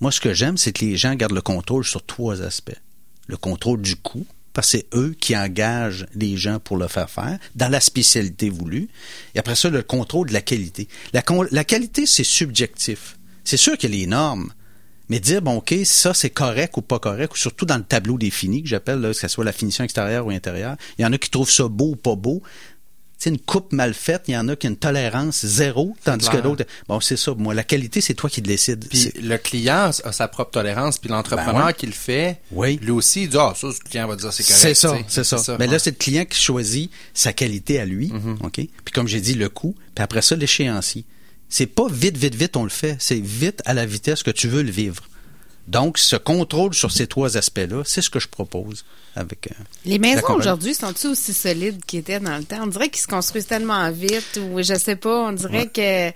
Moi, 0.00 0.10
ce 0.12 0.20
que 0.20 0.34
j'aime, 0.34 0.56
c'est 0.56 0.72
que 0.72 0.84
les 0.84 0.96
gens 0.96 1.14
gardent 1.14 1.32
le 1.34 1.40
contrôle 1.40 1.84
sur 1.84 2.04
trois 2.04 2.42
aspects. 2.42 2.76
Le 3.28 3.36
contrôle 3.36 3.80
du 3.80 3.96
coût, 3.96 4.26
parce 4.56 4.72
que 4.72 4.78
c'est 4.78 4.86
eux 4.94 5.14
qui 5.20 5.36
engagent 5.36 6.06
les 6.14 6.38
gens 6.38 6.58
pour 6.58 6.78
le 6.78 6.88
faire 6.88 7.10
faire, 7.10 7.38
dans 7.56 7.68
la 7.68 7.78
spécialité 7.78 8.48
voulue. 8.48 8.88
Et 9.34 9.38
après 9.38 9.54
ça, 9.54 9.68
le 9.68 9.82
contrôle 9.82 10.28
de 10.28 10.32
la 10.32 10.40
qualité. 10.40 10.88
La, 11.12 11.20
qualité, 11.64 12.06
c'est 12.06 12.24
subjectif. 12.24 13.18
C'est 13.44 13.58
sûr 13.58 13.76
qu'il 13.76 13.94
y 13.94 14.10
a. 14.10 14.34
Mais 15.10 15.20
dire, 15.20 15.42
bon, 15.42 15.58
OK, 15.58 15.74
ça, 15.84 16.14
c'est 16.14 16.30
correct 16.30 16.74
ou 16.78 16.80
pas 16.80 16.98
correct, 16.98 17.34
ou 17.34 17.36
surtout 17.36 17.66
dans 17.66 17.76
le 17.76 17.84
tableau 17.84 18.16
défini, 18.16 18.62
que 18.62 18.68
j'appelle, 18.70 19.02
que 19.02 19.12
ce 19.12 19.28
soit 19.28 19.44
la 19.44 19.52
finition 19.52 19.84
extérieure 19.84 20.26
ou 20.26 20.30
intérieure, 20.30 20.76
il 20.98 21.02
y 21.02 21.04
en 21.04 21.12
a 21.12 21.18
qui 21.18 21.28
trouvent 21.28 21.50
ça 21.50 21.68
beau 21.68 21.90
ou 21.90 21.96
pas 21.96 22.16
beau. 22.16 22.42
Sais, 23.18 23.30
une 23.30 23.38
coupe 23.38 23.72
mal 23.72 23.94
faite, 23.94 24.24
il 24.28 24.34
y 24.34 24.36
en 24.36 24.46
a 24.48 24.56
qui 24.56 24.66
ont 24.66 24.70
une 24.70 24.76
tolérance 24.76 25.46
zéro, 25.46 25.96
tandis 26.04 26.28
que 26.28 26.36
d'autres... 26.36 26.66
Bon, 26.86 27.00
c'est 27.00 27.16
ça. 27.16 27.32
Moi, 27.34 27.54
la 27.54 27.64
qualité, 27.64 28.02
c'est 28.02 28.12
toi 28.12 28.28
qui 28.28 28.42
le 28.42 28.46
décides. 28.46 28.86
Puis 28.90 29.10
le 29.22 29.38
client 29.38 29.90
a 30.04 30.12
sa 30.12 30.28
propre 30.28 30.50
tolérance, 30.50 30.98
puis 30.98 31.08
l'entrepreneur 31.08 31.54
Ben 31.54 31.66
ouais. 31.68 31.74
qui 31.74 31.86
le 31.86 31.92
fait, 31.92 32.40
Oui. 32.52 32.78
lui 32.82 32.90
aussi, 32.90 33.22
il 33.22 33.30
dit 33.30 33.38
ah 33.40 33.54
ça, 33.56 33.68
le 33.68 33.88
client 33.88 34.06
va 34.06 34.16
dire 34.16 34.30
c'est 34.32 34.42
correct. 34.42 34.60
C'est 34.60 34.74
ça, 34.74 34.98
c'est 35.08 35.24
ça. 35.24 35.56
Mais 35.58 35.64
ouais. 35.66 35.72
là, 35.72 35.78
c'est 35.78 35.92
le 35.92 35.96
client 35.96 36.26
qui 36.26 36.38
choisit 36.38 36.90
sa 37.14 37.32
qualité 37.32 37.80
à 37.80 37.86
lui, 37.86 38.12
OK? 38.42 38.52
Puis 38.54 38.68
comme 38.92 39.08
j'ai 39.08 39.20
dit, 39.22 39.34
le 39.34 39.48
coût, 39.48 39.74
puis 39.94 40.02
après 40.04 40.20
ça, 40.20 40.36
l'échéancier. 40.36 41.04
C'est 41.48 41.66
pas 41.66 41.86
vite, 41.88 42.16
vite, 42.18 42.34
vite, 42.34 42.56
on 42.56 42.64
le 42.64 42.70
fait. 42.70 42.96
C'est 42.98 43.20
vite 43.20 43.62
à 43.66 43.72
la 43.72 43.86
vitesse 43.86 44.22
que 44.22 44.30
tu 44.32 44.48
veux 44.48 44.62
le 44.62 44.70
vivre. 44.70 45.02
Donc, 45.68 45.98
ce 45.98 46.16
contrôle 46.16 46.74
sur 46.74 46.92
ces 46.92 47.06
trois 47.06 47.36
aspects-là, 47.36 47.82
c'est 47.84 48.02
ce 48.02 48.10
que 48.10 48.20
je 48.20 48.28
propose 48.28 48.84
avec... 49.16 49.48
euh, 49.50 49.64
Les 49.84 49.98
maisons 49.98 50.34
aujourd'hui 50.34 50.74
sont-ils 50.74 51.08
aussi 51.08 51.32
solides 51.32 51.84
qu'ils 51.84 52.00
étaient 52.00 52.20
dans 52.20 52.36
le 52.36 52.44
temps? 52.44 52.60
On 52.62 52.66
dirait 52.68 52.88
qu'ils 52.88 53.00
se 53.02 53.08
construisent 53.08 53.46
tellement 53.46 53.90
vite 53.90 54.38
ou 54.40 54.62
je 54.62 54.74
sais 54.74 54.96
pas, 54.96 55.28
on 55.28 55.32
dirait 55.32 55.68
que 55.68 56.12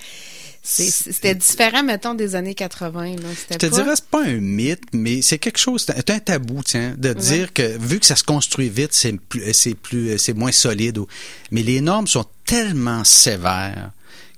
c'était 0.62 1.34
différent, 1.34 1.82
mettons, 1.82 2.14
des 2.14 2.34
années 2.34 2.54
80. 2.54 3.16
Là. 3.16 3.16
Je 3.50 3.56
te 3.56 3.66
pas... 3.66 3.68
dirais, 3.76 3.96
c'est 3.96 4.04
pas 4.04 4.22
un 4.24 4.36
mythe, 4.36 4.82
mais 4.92 5.22
c'est 5.22 5.38
quelque 5.38 5.58
chose, 5.58 5.84
c'est 5.86 6.10
un 6.10 6.18
tabou, 6.18 6.62
tiens, 6.62 6.94
de 6.96 7.12
dire 7.14 7.52
que 7.52 7.78
vu 7.78 7.98
que 7.98 8.06
ça 8.06 8.16
se 8.16 8.24
construit 8.24 8.68
vite, 8.68 8.92
c'est 8.92 9.18
plus, 9.18 9.52
c'est 9.54 9.74
plus, 9.74 10.18
c'est 10.18 10.34
moins 10.34 10.52
solide. 10.52 11.00
Mais 11.50 11.62
les 11.62 11.80
normes 11.80 12.06
sont 12.06 12.26
tellement 12.44 13.04
sévères 13.04 13.90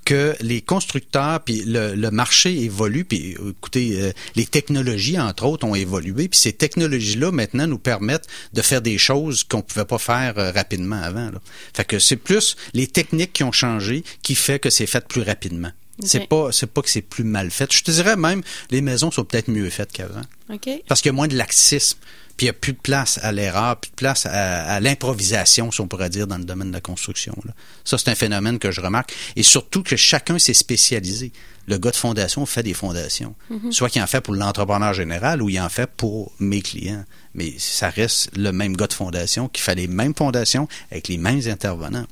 que 0.03 0.35
les 0.41 0.61
constructeurs 0.61 1.41
puis 1.41 1.63
le, 1.65 1.95
le 1.95 2.11
marché 2.11 2.61
évolue 2.61 3.05
puis 3.05 3.35
euh, 3.39 3.51
écoutez 3.51 4.01
euh, 4.01 4.11
les 4.35 4.45
technologies 4.45 5.19
entre 5.19 5.45
autres 5.45 5.65
ont 5.65 5.75
évolué 5.75 6.27
puis 6.27 6.39
ces 6.39 6.53
technologies 6.53 7.17
là 7.17 7.31
maintenant 7.31 7.67
nous 7.67 7.77
permettent 7.77 8.27
de 8.53 8.61
faire 8.61 8.81
des 8.81 8.97
choses 8.97 9.43
qu'on 9.43 9.61
pouvait 9.61 9.85
pas 9.85 9.97
faire 9.97 10.37
euh, 10.37 10.51
rapidement 10.51 11.01
avant 11.01 11.31
là. 11.31 11.39
fait 11.73 11.85
que 11.85 11.99
c'est 11.99 12.17
plus 12.17 12.55
les 12.73 12.87
techniques 12.87 13.33
qui 13.33 13.43
ont 13.43 13.51
changé 13.51 14.03
qui 14.21 14.35
fait 14.35 14.59
que 14.59 14.69
c'est 14.69 14.87
fait 14.87 15.07
plus 15.07 15.21
rapidement 15.21 15.71
c'est 15.99 16.27
pas 16.27 16.51
c'est 16.51 16.67
pas 16.67 16.81
que 16.81 16.89
c'est 16.89 17.01
plus 17.01 17.23
mal 17.23 17.51
fait 17.51 17.71
je 17.71 17.83
te 17.83 17.91
dirais 17.91 18.15
même 18.15 18.41
les 18.71 18.81
maisons 18.81 19.11
sont 19.11 19.23
peut-être 19.23 19.47
mieux 19.47 19.69
faites 19.69 19.91
qu'avant 19.91 20.23
OK. 20.51 20.69
parce 20.87 21.01
qu'il 21.01 21.09
y 21.09 21.13
a 21.13 21.13
moins 21.13 21.27
de 21.27 21.35
laxisme. 21.37 21.97
Puis 22.37 22.45
il 22.45 22.49
n'y 22.49 22.49
a 22.49 22.53
plus 22.53 22.73
de 22.73 22.79
place 22.79 23.19
à 23.21 23.31
l'erreur, 23.31 23.77
plus 23.77 23.91
de 23.91 23.95
place 23.95 24.25
à, 24.25 24.63
à 24.63 24.79
l'improvisation, 24.79 25.71
si 25.71 25.81
on 25.81 25.87
pourrait 25.87 26.09
dire, 26.09 26.27
dans 26.27 26.37
le 26.37 26.43
domaine 26.45 26.69
de 26.69 26.73
la 26.73 26.81
construction. 26.81 27.35
là. 27.45 27.53
Ça, 27.83 27.97
c'est 27.97 28.09
un 28.09 28.15
phénomène 28.15 28.59
que 28.59 28.71
je 28.71 28.81
remarque. 28.81 29.13
Et 29.35 29.43
surtout 29.43 29.83
que 29.83 29.95
chacun 29.95 30.39
s'est 30.39 30.53
spécialisé. 30.53 31.31
Le 31.67 31.77
gars 31.77 31.91
de 31.91 31.95
fondation 31.95 32.45
fait 32.45 32.63
des 32.63 32.73
fondations. 32.73 33.35
Soit 33.71 33.89
qu'il 33.89 34.01
en 34.01 34.07
fait 34.07 34.19
pour 34.19 34.33
l'entrepreneur 34.33 34.93
général 34.93 35.41
ou 35.41 35.49
il 35.49 35.59
en 35.61 35.69
fait 35.69 35.89
pour 35.89 36.33
mes 36.39 36.61
clients. 36.61 37.05
Mais 37.35 37.53
ça 37.57 37.89
reste 37.89 38.35
le 38.35 38.51
même 38.51 38.75
gars 38.75 38.87
de 38.87 38.93
fondation 38.93 39.47
qui 39.47 39.61
fait 39.61 39.75
les 39.75 39.87
mêmes 39.87 40.13
fondations 40.13 40.67
avec 40.91 41.07
les 41.07 41.17
mêmes 41.17 41.41
intervenants. 41.47 42.05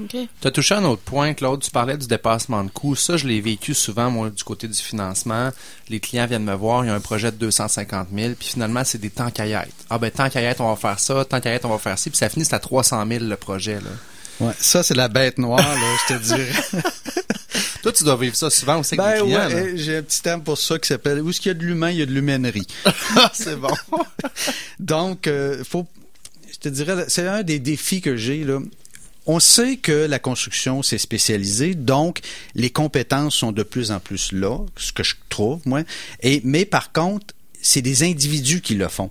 OK. 0.00 0.16
Tu 0.40 0.48
as 0.48 0.50
touché 0.50 0.74
un 0.74 0.84
autre 0.84 1.02
point, 1.02 1.34
Claude. 1.34 1.60
Tu 1.62 1.70
parlais 1.70 1.96
du 1.96 2.06
dépassement 2.06 2.64
de 2.64 2.70
coûts. 2.70 2.96
Ça, 2.96 3.16
je 3.16 3.26
l'ai 3.26 3.40
vécu 3.40 3.74
souvent, 3.74 4.10
moi, 4.10 4.30
du 4.30 4.42
côté 4.42 4.66
du 4.66 4.78
financement. 4.78 5.50
Les 5.88 6.00
clients 6.00 6.26
viennent 6.26 6.44
me 6.44 6.54
voir, 6.54 6.84
il 6.84 6.88
y 6.88 6.90
a 6.90 6.94
un 6.94 7.00
projet 7.00 7.30
de 7.30 7.36
250 7.36 8.08
000, 8.14 8.34
puis 8.38 8.48
finalement, 8.48 8.82
c'est 8.84 8.98
des 8.98 9.10
temps 9.10 9.30
caillettes. 9.30 9.72
Ah 9.90 9.98
ben, 9.98 10.10
temps 10.10 10.28
caillettes, 10.28 10.60
on 10.60 10.68
va 10.68 10.76
faire 10.76 10.98
ça, 10.98 11.24
temps 11.24 11.40
caillettes, 11.40 11.64
on 11.64 11.70
va 11.70 11.78
faire 11.78 11.98
ci, 11.98 12.10
puis 12.10 12.18
ça 12.18 12.28
finit, 12.28 12.44
c'est 12.44 12.54
à 12.54 12.58
300 12.58 13.06
000 13.06 13.24
le 13.24 13.36
projet, 13.36 13.74
là. 13.74 13.90
Ouais, 14.40 14.52
ça, 14.58 14.82
c'est 14.82 14.94
la 14.94 15.08
bête 15.08 15.38
noire, 15.38 15.58
là, 15.58 15.96
je 16.08 16.14
te 16.14 16.22
dirais. 16.22 16.82
Toi, 17.82 17.92
tu 17.92 18.02
dois 18.02 18.16
vivre 18.16 18.34
ça 18.34 18.50
souvent 18.50 18.80
aussi 18.80 18.96
Ben 18.96 19.04
avec 19.04 19.20
les 19.20 19.26
clients. 19.26 19.46
ouais, 19.46 19.72
eh, 19.74 19.76
j'ai 19.76 19.98
un 19.98 20.02
petit 20.02 20.22
terme 20.22 20.42
pour 20.42 20.58
ça 20.58 20.78
qui 20.78 20.88
s'appelle 20.88 21.20
où 21.20 21.30
est-ce 21.30 21.40
qu'il 21.40 21.50
y 21.50 21.54
a 21.54 21.58
de 21.58 21.62
l'humain, 21.62 21.90
il 21.90 21.98
y 21.98 22.02
a 22.02 22.06
de 22.06 22.12
l'humainerie. 22.12 22.66
C'est 23.32 23.56
bon. 23.56 23.68
Donc, 24.80 25.26
euh, 25.26 25.62
faut, 25.62 25.86
je 26.50 26.58
te 26.58 26.68
dirais, 26.68 27.04
c'est 27.08 27.28
un 27.28 27.42
des 27.42 27.58
défis 27.58 28.00
que 28.00 28.16
j'ai 28.16 28.42
là. 28.42 28.58
On 29.26 29.40
sait 29.40 29.76
que 29.76 29.92
la 29.92 30.18
construction 30.18 30.82
c'est 30.82 30.98
spécialisé, 30.98 31.74
donc 31.74 32.20
les 32.54 32.70
compétences 32.70 33.34
sont 33.34 33.52
de 33.52 33.62
plus 33.62 33.90
en 33.90 34.00
plus 34.00 34.32
là, 34.32 34.58
ce 34.76 34.92
que 34.92 35.02
je 35.02 35.14
trouve 35.30 35.60
moi. 35.64 35.82
Et 36.22 36.40
mais 36.44 36.64
par 36.66 36.92
contre, 36.92 37.34
c'est 37.62 37.80
des 37.82 38.02
individus 38.02 38.60
qui 38.60 38.74
le 38.74 38.88
font. 38.88 39.10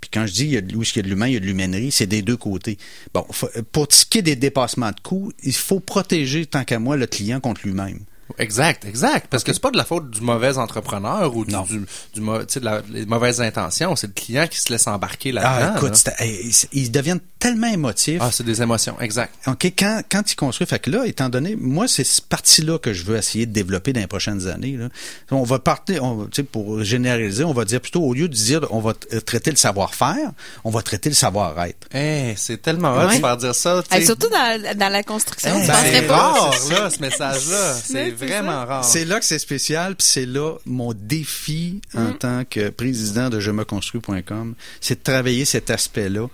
Puis 0.00 0.10
quand 0.12 0.26
je 0.26 0.32
dis 0.32 0.44
il 0.44 0.50
y 0.52 0.56
a, 0.56 0.62
de- 0.62 0.74
où 0.74 0.82
est-ce 0.82 0.92
qu'il 0.94 1.00
y 1.00 1.04
a 1.04 1.06
de 1.06 1.10
l'humain, 1.10 1.26
il 1.28 1.34
y 1.34 1.36
a 1.36 1.40
de 1.40 1.44
l'humainerie, 1.44 1.92
c'est 1.92 2.06
des 2.06 2.22
deux 2.22 2.36
côtés. 2.38 2.78
Bon, 3.12 3.24
faut- 3.30 3.50
pour 3.72 3.86
ce 3.90 4.06
qui 4.06 4.18
est 4.18 4.22
des 4.22 4.36
dépassements 4.36 4.90
de 4.90 5.00
coûts, 5.00 5.32
il 5.42 5.54
faut 5.54 5.80
protéger 5.80 6.46
tant 6.46 6.64
qu'à 6.64 6.78
moi 6.78 6.96
le 6.96 7.06
client 7.06 7.38
contre 7.40 7.60
lui-même. 7.64 8.00
Exact, 8.38 8.84
exact. 8.84 9.26
Parce 9.30 9.44
que 9.44 9.52
c'est 9.52 9.60
pas 9.62 9.70
de 9.70 9.76
la 9.76 9.84
faute 9.84 10.10
du 10.10 10.20
mauvais 10.20 10.56
entrepreneur 10.58 11.34
ou 11.36 11.44
du, 11.44 11.52
Non. 11.52 11.62
du, 11.62 11.84
du 12.14 12.20
mau- 12.20 12.38
tu 12.40 12.54
sais, 12.54 12.60
de 12.60 12.64
la, 12.64 12.82
les 12.90 13.06
mauvaises 13.06 13.40
intentions. 13.40 13.96
C'est 13.96 14.06
le 14.08 14.12
client 14.12 14.46
qui 14.48 14.58
se 14.58 14.72
laisse 14.72 14.86
embarquer 14.86 15.32
là-dedans. 15.32 15.72
Ah, 15.74 15.78
écoute, 15.78 16.04
là. 16.06 16.12
hey, 16.24 16.50
ils 16.72 16.90
deviennent 16.90 17.20
tellement 17.38 17.66
émotifs. 17.68 18.18
Ah, 18.20 18.30
c'est 18.32 18.44
des 18.44 18.62
émotions, 18.62 18.96
exact. 19.00 19.34
OK, 19.46 19.64
quand, 19.78 20.02
quand 20.10 20.30
il 20.30 20.36
construit, 20.36 20.66
fait 20.66 20.78
que 20.78 20.90
là, 20.90 21.06
étant 21.06 21.28
donné, 21.28 21.56
moi, 21.56 21.88
c'est 21.88 22.04
cette 22.04 22.26
partie-là 22.26 22.78
que 22.78 22.92
je 22.92 23.04
veux 23.04 23.16
essayer 23.16 23.46
de 23.46 23.52
développer 23.52 23.92
dans 23.92 24.00
les 24.00 24.06
prochaines 24.06 24.46
années. 24.48 24.76
Là. 24.76 24.88
On 25.30 25.42
va 25.42 25.58
partir, 25.58 26.04
on, 26.04 26.24
tu 26.26 26.36
sais, 26.36 26.42
pour 26.42 26.82
généraliser, 26.84 27.44
on 27.44 27.52
va 27.52 27.64
dire 27.64 27.80
plutôt, 27.80 28.02
au 28.02 28.14
lieu 28.14 28.28
de 28.28 28.34
dire 28.34 28.66
on 28.70 28.80
va 28.80 28.94
t- 28.94 29.20
traiter 29.22 29.50
le 29.50 29.56
savoir-faire, 29.56 30.30
on 30.64 30.70
va 30.70 30.82
traiter 30.82 31.08
le 31.08 31.14
savoir-être. 31.14 31.88
Eh, 31.94 32.34
c'est 32.36 32.60
tellement 32.62 32.94
hot 32.96 33.02
de 33.02 33.06
Ouais. 33.06 33.18
faire 33.20 33.36
dire 33.36 33.54
ça. 33.54 33.82
Hey, 33.90 34.04
surtout 34.06 34.28
dans, 34.28 34.76
dans 34.76 34.88
la 34.92 35.02
construction, 35.02 35.50
Eh, 35.62 35.66
ben, 35.66 35.74
c'est 35.82 36.06
rare, 36.06 36.54
là, 36.70 36.90
ce 36.90 37.00
message-là. 37.00 37.74
C'est 37.84 38.14
c'est 38.18 38.21
vraiment 38.26 38.64
rare. 38.66 38.84
C'est 38.84 39.04
là 39.04 39.18
que 39.18 39.24
c'est 39.24 39.38
spécial, 39.38 39.96
puis 39.96 40.06
c'est 40.06 40.26
là 40.26 40.56
mon 40.66 40.92
défi 40.92 41.80
en 41.94 42.12
tant 42.12 42.44
que 42.44 42.70
président 42.70 43.30
de 43.30 43.40
je 43.40 43.50
me 43.50 43.64
construis.com, 43.64 44.54
c'est 44.80 44.98
de 44.98 45.02
travailler 45.02 45.44
cet 45.44 45.70
aspect-là. 45.70 46.28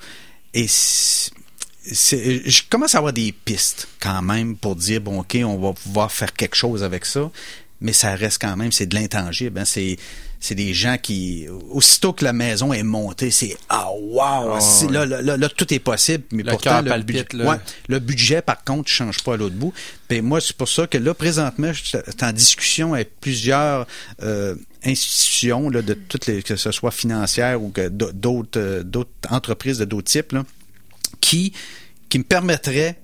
Et 0.55 0.67
je 0.67 2.63
commence 2.69 2.95
à 2.95 2.99
avoir 2.99 3.13
des 3.13 3.33
pistes 3.33 3.89
quand 4.01 4.23
même 4.23 4.57
pour 4.57 4.77
dire 4.77 5.01
bon 5.01 5.21
ok, 5.21 5.39
on 5.45 5.59
va 5.59 5.73
pouvoir 5.73 6.13
faire 6.13 6.33
quelque 6.33 6.57
chose 6.57 6.83
avec 6.83 7.05
ça, 7.05 7.31
mais 7.81 7.93
ça 7.93 8.15
reste 8.15 8.41
quand 8.41 8.57
même 8.57 8.73
c'est 8.73 8.87
de 8.87 8.95
l'intangible. 8.95 9.59
hein. 9.59 9.65
C'est 9.65 9.97
c'est 10.41 10.55
des 10.55 10.73
gens 10.73 10.97
qui 11.03 11.47
aussitôt 11.71 12.13
que 12.13 12.23
la 12.25 12.33
maison 12.33 12.73
est 12.73 12.85
montée, 12.85 13.33
c'est 13.33 13.57
ah 13.69 13.89
wow, 13.93 14.53
Ah, 14.55 14.61
c'est- 14.61 14.89
là, 14.89 15.05
là, 15.05 15.21
là, 15.21 15.37
là, 15.37 15.49
tout 15.49 15.73
est 15.75 15.81
possible, 15.81 16.23
mais 16.31 16.45
Le 16.45 16.53
pourtant 16.53 16.81
le 16.81 16.91
palpite, 16.91 17.31
budget, 17.33 17.45
là. 17.45 17.51
ouais, 17.51 17.57
le 17.89 17.99
budget, 17.99 18.41
par 18.41 18.63
contre, 18.63 18.83
ne 18.85 18.89
change 18.89 19.23
pas 19.25 19.35
à 19.35 19.37
l'autre 19.37 19.57
bout. 19.57 19.73
Puis 20.07 20.21
moi, 20.23 20.41
c'est 20.41 20.57
pour 20.57 20.69
ça 20.69 20.87
que 20.87 20.97
là, 20.97 21.13
présentement, 21.13 21.73
je 21.73 21.83
suis 21.83 21.99
en 22.23 22.33
discussion 22.33 22.95
avec 22.95 23.19
plusieurs 23.21 23.89
euh, 24.23 24.55
institutions, 24.85 25.71
là, 25.71 25.83
de 25.83 25.95
toutes 25.95 26.27
les, 26.27 26.43
que 26.45 26.55
ce 26.55 26.71
soit 26.71 26.93
financières 26.93 27.61
ou 27.61 27.71
que 27.71 27.89
d'autres 27.89 28.61
euh, 28.61 28.83
d'autres 28.85 29.11
entreprises 29.31 29.79
de 29.79 29.85
d'autres 29.87 30.11
types, 30.11 30.31
là, 30.33 30.45
qui, 31.21 31.53
qui 32.09 32.19
me 32.21 32.25
permettraient 32.25 32.97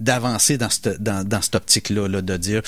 d'avancer 0.00 0.58
dans 0.58 0.70
cette, 0.70 1.02
dans, 1.02 1.26
dans 1.26 1.42
cette 1.42 1.56
optique-là, 1.56 2.06
là, 2.08 2.22
de 2.22 2.36
dire 2.36 2.62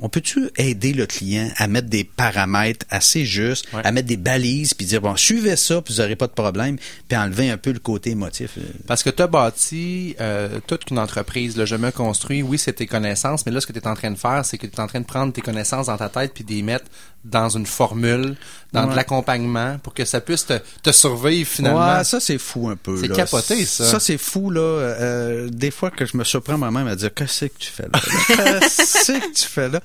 on 0.00 0.08
peut-tu 0.08 0.48
aider 0.56 0.92
le 0.92 1.06
client 1.06 1.50
à 1.56 1.66
mettre 1.68 1.88
des 1.88 2.04
paramètres 2.04 2.86
assez 2.90 3.24
justes, 3.26 3.66
Ouais. 3.72 3.82
à 3.84 3.92
mettre 3.92 4.08
des 4.08 4.16
balises, 4.16 4.74
puis 4.74 4.86
dire 4.86 5.00
bon, 5.00 5.14
suivez 5.16 5.56
ça, 5.56 5.80
puis 5.82 5.94
vous 5.94 6.00
n'aurez 6.00 6.16
pas 6.16 6.26
de 6.26 6.32
problème, 6.32 6.76
puis 7.08 7.16
enlever 7.18 7.50
un 7.50 7.56
peu 7.58 7.72
le 7.72 7.78
côté 7.78 8.10
émotif. 8.10 8.52
euh, 8.58 8.62
Parce 8.86 9.02
que 9.02 9.10
tu 9.10 9.22
as 9.22 9.26
bâti 9.26 10.16
euh, 10.20 10.60
toute 10.66 10.90
une 10.90 10.98
entreprise. 10.98 11.56
Là, 11.56 11.64
je 11.66 11.76
me 11.76 11.90
construis, 11.90 12.42
oui, 12.42 12.58
c'est 12.58 12.72
tes 12.72 12.86
connaissances, 12.86 13.44
mais 13.46 13.52
là, 13.52 13.60
ce 13.60 13.66
que 13.66 13.72
tu 13.72 13.78
es 13.78 13.86
en 13.86 13.94
train 13.94 14.10
de 14.10 14.18
faire, 14.18 14.44
c'est 14.44 14.58
que 14.58 14.66
tu 14.66 14.74
es 14.76 14.80
en 14.80 14.86
train 14.86 15.00
de 15.00 15.06
prendre 15.06 15.32
tes 15.32 15.40
connaissances 15.42 15.86
dans 15.86 15.96
ta 15.96 16.08
tête 16.08 16.32
puis 16.34 16.44
de 16.44 16.50
les 16.50 16.62
mettre 16.62 16.86
dans 17.24 17.50
une 17.50 17.66
formule, 17.66 18.36
dans 18.72 18.86
de 18.86 18.94
l'accompagnement 18.94 19.78
pour 19.78 19.92
que 19.94 20.04
ça 20.04 20.20
puisse 20.20 20.46
te, 20.46 20.54
te 20.82 20.92
survivre 20.92 21.48
finalement. 21.48 21.98
Ouais, 21.98 22.04
ça 22.04 22.20
c'est 22.20 22.38
fou 22.38 22.68
un 22.68 22.76
peu. 22.76 22.96
C'est 23.00 23.12
capoté, 23.12 23.64
ça. 23.64 23.84
Ça 23.84 24.00
c'est 24.00 24.18
fou 24.18 24.50
là. 24.50 24.60
Euh, 24.60 25.48
des 25.50 25.70
fois 25.70 25.90
que 25.90 26.06
je 26.06 26.16
me 26.16 26.24
surprends 26.24 26.56
moi-même 26.56 26.86
à 26.86 26.96
dire 26.96 27.12
qu'est-ce 27.12 27.46
que 27.46 27.58
tu 27.58 27.70
fais 27.70 27.88
là? 27.92 28.00
Qu'est-ce 28.60 29.12
que 29.12 29.32
tu 29.34 29.46
fais 29.46 29.68
là? 29.68 29.80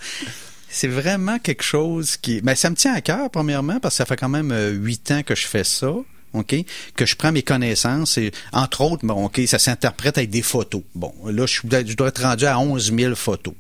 C'est 0.69 0.87
vraiment 0.87 1.39
quelque 1.39 1.63
chose 1.63 2.17
qui. 2.17 2.41
Mais 2.43 2.55
ça 2.55 2.69
me 2.69 2.75
tient 2.75 2.93
à 2.93 3.01
cœur 3.01 3.29
premièrement 3.29 3.79
parce 3.79 3.95
que 3.95 3.97
ça 3.97 4.05
fait 4.05 4.17
quand 4.17 4.29
même 4.29 4.51
euh, 4.51 4.71
huit 4.71 5.11
ans 5.11 5.23
que 5.23 5.35
je 5.35 5.47
fais 5.47 5.63
ça. 5.63 5.91
OK? 6.33 6.55
Que 6.95 7.05
je 7.05 7.15
prends 7.15 7.31
mes 7.31 7.43
connaissances 7.43 8.17
et, 8.17 8.31
entre 8.51 8.81
autres, 8.81 9.05
bon, 9.05 9.25
OK, 9.25 9.39
ça 9.47 9.57
s'interprète 9.57 10.17
avec 10.17 10.29
des 10.29 10.41
photos. 10.41 10.81
Bon, 10.93 11.13
là, 11.25 11.45
je, 11.45 11.61
je 11.63 11.95
dois 11.95 12.09
être 12.09 12.23
rendu 12.23 12.45
à 12.45 12.59
11 12.59 12.93
000 12.93 13.15
photos. 13.15 13.53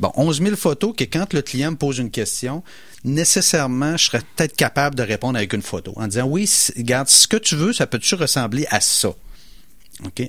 Bon, 0.00 0.12
11 0.16 0.42
000 0.42 0.56
photos 0.56 0.94
que 0.96 1.04
quand 1.04 1.32
le 1.32 1.42
client 1.42 1.72
me 1.72 1.76
pose 1.76 1.98
une 1.98 2.10
question, 2.10 2.62
nécessairement, 3.04 3.96
je 3.96 4.06
serais 4.06 4.22
peut-être 4.36 4.56
capable 4.56 4.94
de 4.96 5.02
répondre 5.02 5.36
avec 5.36 5.52
une 5.52 5.62
photo 5.62 5.92
en 5.96 6.06
disant 6.06 6.26
oui, 6.26 6.50
regarde, 6.76 7.08
ce 7.08 7.28
que 7.28 7.36
tu 7.36 7.56
veux, 7.56 7.72
ça 7.72 7.86
peut-tu 7.86 8.14
ressembler 8.14 8.66
à 8.70 8.80
ça? 8.80 9.14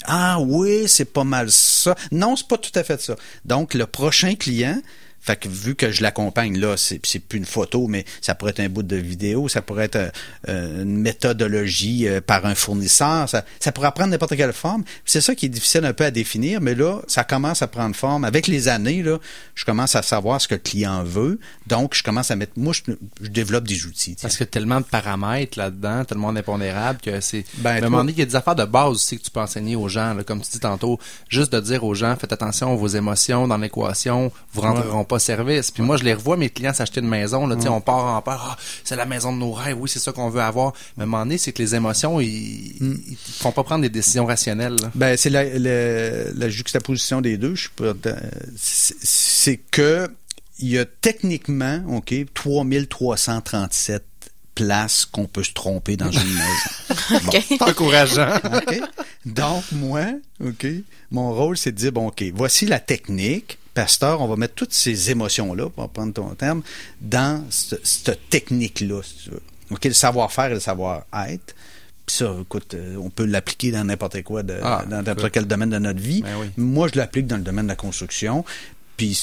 Ah 0.03 0.39
oui, 0.39 0.87
c'est 0.87 1.05
pas 1.05 1.23
mal 1.23 1.49
ça. 1.49 1.95
Non, 2.11 2.35
c'est 2.35 2.47
pas 2.47 2.57
tout 2.57 2.71
à 2.75 2.83
fait 2.83 3.01
ça. 3.01 3.15
Donc, 3.45 3.73
le 3.73 3.85
prochain 3.85 4.35
client, 4.35 4.81
fait 5.21 5.35
que 5.35 5.47
vu 5.47 5.75
que 5.75 5.91
je 5.91 6.01
l'accompagne 6.01 6.57
là, 6.59 6.77
c'est 6.77 6.99
c'est 7.05 7.19
plus 7.19 7.37
une 7.37 7.45
photo, 7.45 7.87
mais 7.87 8.05
ça 8.21 8.35
pourrait 8.35 8.51
être 8.51 8.59
un 8.59 8.69
bout 8.69 8.83
de 8.83 8.95
vidéo, 8.95 9.47
ça 9.47 9.61
pourrait 9.61 9.85
être 9.85 9.95
euh, 9.97 10.09
euh, 10.49 10.83
une 10.83 10.97
méthodologie 10.97 12.07
euh, 12.07 12.21
par 12.21 12.45
un 12.45 12.55
fournisseur, 12.55 13.29
ça, 13.29 13.43
ça 13.59 13.71
pourrait 13.71 13.91
prendre 13.91 14.09
n'importe 14.11 14.35
quelle 14.35 14.53
forme. 14.53 14.83
C'est 15.05 15.21
ça 15.21 15.35
qui 15.35 15.45
est 15.45 15.49
difficile 15.49 15.85
un 15.85 15.93
peu 15.93 16.05
à 16.05 16.11
définir, 16.11 16.61
mais 16.61 16.75
là, 16.75 17.01
ça 17.07 17.23
commence 17.23 17.61
à 17.61 17.67
prendre 17.67 17.95
forme. 17.95 18.25
Avec 18.25 18.47
les 18.47 18.67
années, 18.67 19.03
là, 19.03 19.19
je 19.55 19.65
commence 19.65 19.95
à 19.95 20.01
savoir 20.01 20.41
ce 20.41 20.47
que 20.47 20.55
le 20.55 20.59
client 20.59 21.03
veut, 21.03 21.39
donc 21.67 21.93
je 21.95 22.03
commence 22.03 22.31
à 22.31 22.35
mettre, 22.35 22.53
moi, 22.57 22.73
je, 22.73 22.91
je 23.21 23.29
développe 23.29 23.65
des 23.67 23.85
outils. 23.85 24.15
tiens. 24.15 24.23
Parce 24.23 24.37
qu'il 24.37 24.45
y 24.45 24.49
a 24.49 24.51
tellement 24.51 24.79
de 24.81 24.85
paramètres 24.85 25.57
là-dedans, 25.57 26.03
tellement 26.05 26.33
d'impondérables 26.33 26.99
que 26.99 27.21
c'est. 27.21 27.45
Ben, 27.57 27.71
à 27.71 27.73
un 27.75 27.79
toi- 27.79 27.89
moment 27.89 28.03
donné, 28.03 28.13
il 28.13 28.19
y 28.19 28.23
a 28.23 28.25
des 28.25 28.35
affaires 28.35 28.55
de 28.55 28.65
base 28.65 28.89
aussi 28.91 29.17
que 29.17 29.23
tu 29.23 29.31
peux 29.31 29.39
enseigner 29.39 29.75
aux 29.75 29.87
gens. 29.87 30.13
là, 30.13 30.23
comme 30.23 30.41
tu 30.41 30.49
dis 30.51 30.59
tantôt, 30.59 30.99
juste 31.29 31.51
de 31.53 31.59
dire 31.59 31.83
aux 31.83 31.93
gens, 31.93 32.15
faites 32.15 32.33
attention 32.33 32.71
à 32.71 32.75
vos 32.75 32.87
émotions 32.87 33.47
dans 33.47 33.57
l'équation, 33.57 34.31
vous 34.53 34.61
rentreront 34.61 35.03
pas 35.05 35.10
service. 35.19 35.71
Puis 35.71 35.83
moi, 35.83 35.97
je 35.97 36.03
les 36.03 36.13
revois, 36.13 36.37
mes 36.37 36.49
clients 36.49 36.73
s'acheter 36.73 36.99
une 37.01 37.07
maison. 37.07 37.47
Là, 37.47 37.55
tu 37.55 37.63
sais, 37.63 37.67
On 37.69 37.81
part 37.81 38.05
en 38.15 38.21
peur, 38.21 38.47
Ah, 38.51 38.57
c'est 38.83 38.95
la 38.95 39.05
maison 39.05 39.31
de 39.33 39.37
nos 39.37 39.51
rêves, 39.51 39.77
oui, 39.79 39.89
c'est 39.89 39.99
ça 39.99 40.11
qu'on 40.11 40.29
veut 40.29 40.41
avoir. 40.41 40.73
Mais 40.97 41.01
à 41.01 41.03
un 41.03 41.07
moment 41.07 41.23
donné, 41.25 41.37
c'est 41.37 41.51
que 41.53 41.61
les 41.61 41.75
émotions, 41.75 42.19
ils, 42.19 42.27
ils 42.79 43.17
font 43.39 43.51
pas 43.51 43.63
prendre 43.63 43.81
des 43.81 43.89
décisions 43.89 44.25
rationnelles. 44.25 44.75
là. 44.81 44.91
Ben, 44.95 45.17
c'est 45.17 45.29
la, 45.29 45.43
la, 45.43 46.31
la 46.33 46.49
juxtaposition 46.49 47.21
des 47.21 47.37
deux. 47.37 47.55
Je 47.55 47.61
suis 47.61 47.69
pas- 47.69 47.93
c'est 48.57 49.57
que 49.57 50.09
il 50.59 50.69
y 50.69 50.77
a 50.77 50.85
techniquement, 50.85 51.81
OK, 51.87 52.13
3337 52.35 54.03
places 54.53 55.05
qu'on 55.05 55.25
peut 55.25 55.43
se 55.43 55.53
tromper 55.53 55.97
dans 55.97 56.11
une 56.11 56.33
maison. 56.33 57.19
Bon. 57.25 57.31
C'est 57.47 57.61
encourageant. 57.61 58.35
OK? 58.53 58.81
Donc, 59.25 59.63
moi, 59.71 60.05
OK, 60.43 60.65
mon 61.09 61.33
rôle, 61.33 61.57
c'est 61.57 61.71
de 61.71 61.77
dire, 61.77 61.91
bon, 61.91 62.07
OK, 62.07 62.23
voici 62.33 62.65
la 62.65 62.79
technique. 62.79 63.57
Pasteur, 63.73 64.21
on 64.21 64.27
va 64.27 64.35
mettre 64.35 64.55
toutes 64.55 64.73
ces 64.73 65.11
émotions-là, 65.11 65.69
pour 65.69 65.89
prendre 65.89 66.13
ton 66.13 66.29
terme, 66.35 66.61
dans 66.99 67.43
ce- 67.49 67.75
cette 67.83 68.29
technique-là, 68.29 69.01
si 69.03 69.15
tu 69.25 69.29
veux. 69.31 69.41
OK, 69.71 69.85
le 69.85 69.93
savoir-faire 69.93 70.45
et 70.51 70.55
le 70.55 70.59
savoir-être. 70.59 71.55
Puis 72.05 72.15
ça, 72.17 72.35
écoute, 72.41 72.73
euh, 72.73 72.97
on 73.01 73.09
peut 73.09 73.25
l'appliquer 73.25 73.71
dans 73.71 73.83
n'importe 73.85 74.21
quoi, 74.23 74.43
de, 74.43 74.55
Ah, 74.61 74.83
dans 74.89 75.01
n'importe 75.01 75.31
quel 75.31 75.45
domaine 75.45 75.69
de 75.69 75.77
notre 75.79 75.99
vie. 76.01 76.21
Ben 76.23 76.35
oui. 76.41 76.47
Moi, 76.57 76.89
je 76.93 76.97
l'applique 76.99 77.27
dans 77.27 77.37
le 77.37 77.43
domaine 77.43 77.65
de 77.65 77.69
la 77.71 77.75
construction. 77.77 78.43
Puis 78.97 79.15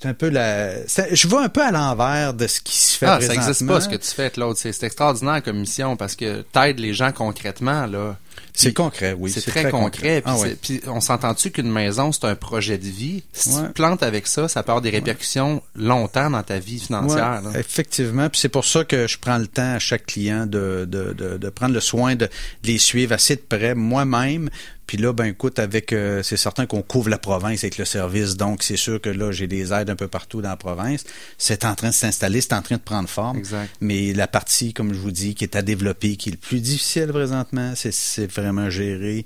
c'est 0.00 0.06
un 0.08 0.12
peu 0.14 0.28
la... 0.28 0.84
Je 0.86 1.26
vais 1.28 1.36
un 1.38 1.48
peu 1.48 1.62
à 1.62 1.70
l'envers 1.70 2.34
de 2.34 2.46
ce 2.46 2.60
qui 2.60 2.76
se 2.76 2.98
fait 2.98 3.06
Ah, 3.06 3.20
ça 3.20 3.28
n'existe 3.28 3.44
présentement. 3.44 3.72
pas 3.74 3.80
ce 3.80 3.88
que 3.88 3.96
tu 3.96 4.10
fais, 4.10 4.30
Claude. 4.30 4.56
C'est 4.58 4.72
c'est 4.72 4.84
extraordinaire 4.86 5.42
comme 5.42 5.58
mission 5.58 5.96
parce 5.96 6.14
que 6.14 6.42
t'aides 6.52 6.78
les 6.78 6.92
gens 6.92 7.10
concrètement, 7.12 7.86
là. 7.86 8.18
C'est 8.52 8.72
concret, 8.72 9.14
oui. 9.18 9.30
c'est 9.32 9.40
très, 9.42 9.70
concret. 9.70 10.20
Puis, 10.22 10.32
Ah, 10.32 10.38
ouais. 10.38 10.56
puis 10.60 10.80
on 10.86 11.00
s'entend-tu 11.00 11.50
qu'une 11.50 11.70
maison, 11.70 12.12
c'est 12.12 12.24
un 12.24 12.36
projet 12.36 12.78
de 12.78 12.86
vie? 12.86 13.24
Si 13.32 13.50
tu 13.50 13.56
Ouais. 13.56 13.68
te 13.68 13.72
plantes 13.72 14.02
avec 14.02 14.26
ça, 14.26 14.46
ça 14.48 14.62
peut 14.62 14.70
avoir 14.70 14.82
des 14.82 14.90
répercussions 14.90 15.62
longtemps 15.74 16.30
dans 16.30 16.42
ta 16.42 16.58
vie 16.58 16.78
financière. 16.78 17.42
Ouais, 17.44 17.58
effectivement. 17.60 18.28
Puis 18.30 18.40
c'est 18.40 18.48
pour 18.48 18.64
ça 18.64 18.84
que 18.84 19.06
je 19.08 19.18
prends 19.18 19.38
le 19.38 19.46
temps 19.48 19.74
à 19.74 19.78
chaque 19.78 20.06
client 20.06 20.46
de, 20.46 20.86
de, 20.88 21.12
de, 21.12 21.36
de 21.36 21.48
prendre 21.50 21.74
le 21.74 21.80
soin 21.80 22.14
de, 22.14 22.26
de 22.26 22.30
les 22.64 22.78
suivre 22.78 23.12
assez 23.12 23.36
de 23.36 23.42
près 23.42 23.74
moi-même. 23.74 24.50
Puis 24.86 24.98
là, 24.98 25.14
ben 25.14 25.24
écoute, 25.24 25.58
avec 25.60 25.94
euh, 25.94 26.22
c'est 26.22 26.36
certain 26.36 26.66
qu'on 26.66 26.82
couvre 26.82 27.08
la 27.08 27.16
province 27.16 27.64
avec 27.64 27.78
le 27.78 27.86
service, 27.86 28.36
donc 28.36 28.62
c'est 28.62 28.76
sûr 28.76 29.00
que 29.00 29.08
là, 29.08 29.32
j'ai 29.32 29.46
des 29.46 29.72
aides 29.72 29.88
un 29.88 29.96
peu 29.96 30.08
partout 30.08 30.42
dans 30.42 30.50
la 30.50 30.56
province. 30.58 31.04
C'est 31.38 31.64
en 31.64 31.74
train 31.74 31.88
de 31.88 31.94
s'installer, 31.94 32.42
c'est 32.42 32.52
en 32.52 32.60
train 32.60 32.76
de 32.76 32.82
prendre 32.82 33.08
forme. 33.08 33.38
Exact. 33.38 33.70
Mais 33.80 34.12
la 34.12 34.26
partie, 34.28 34.74
comme 34.74 34.92
je 34.92 34.98
vous 34.98 35.10
dis, 35.10 35.34
qui 35.34 35.42
est 35.44 35.56
à 35.56 35.62
développer, 35.62 36.16
qui 36.16 36.28
est 36.28 36.32
le 36.32 36.38
plus 36.38 36.60
difficile 36.60 37.06
présentement, 37.06 37.72
c'est, 37.74 37.94
c'est 38.32 38.40
vraiment 38.40 38.70
gérer 38.70 39.24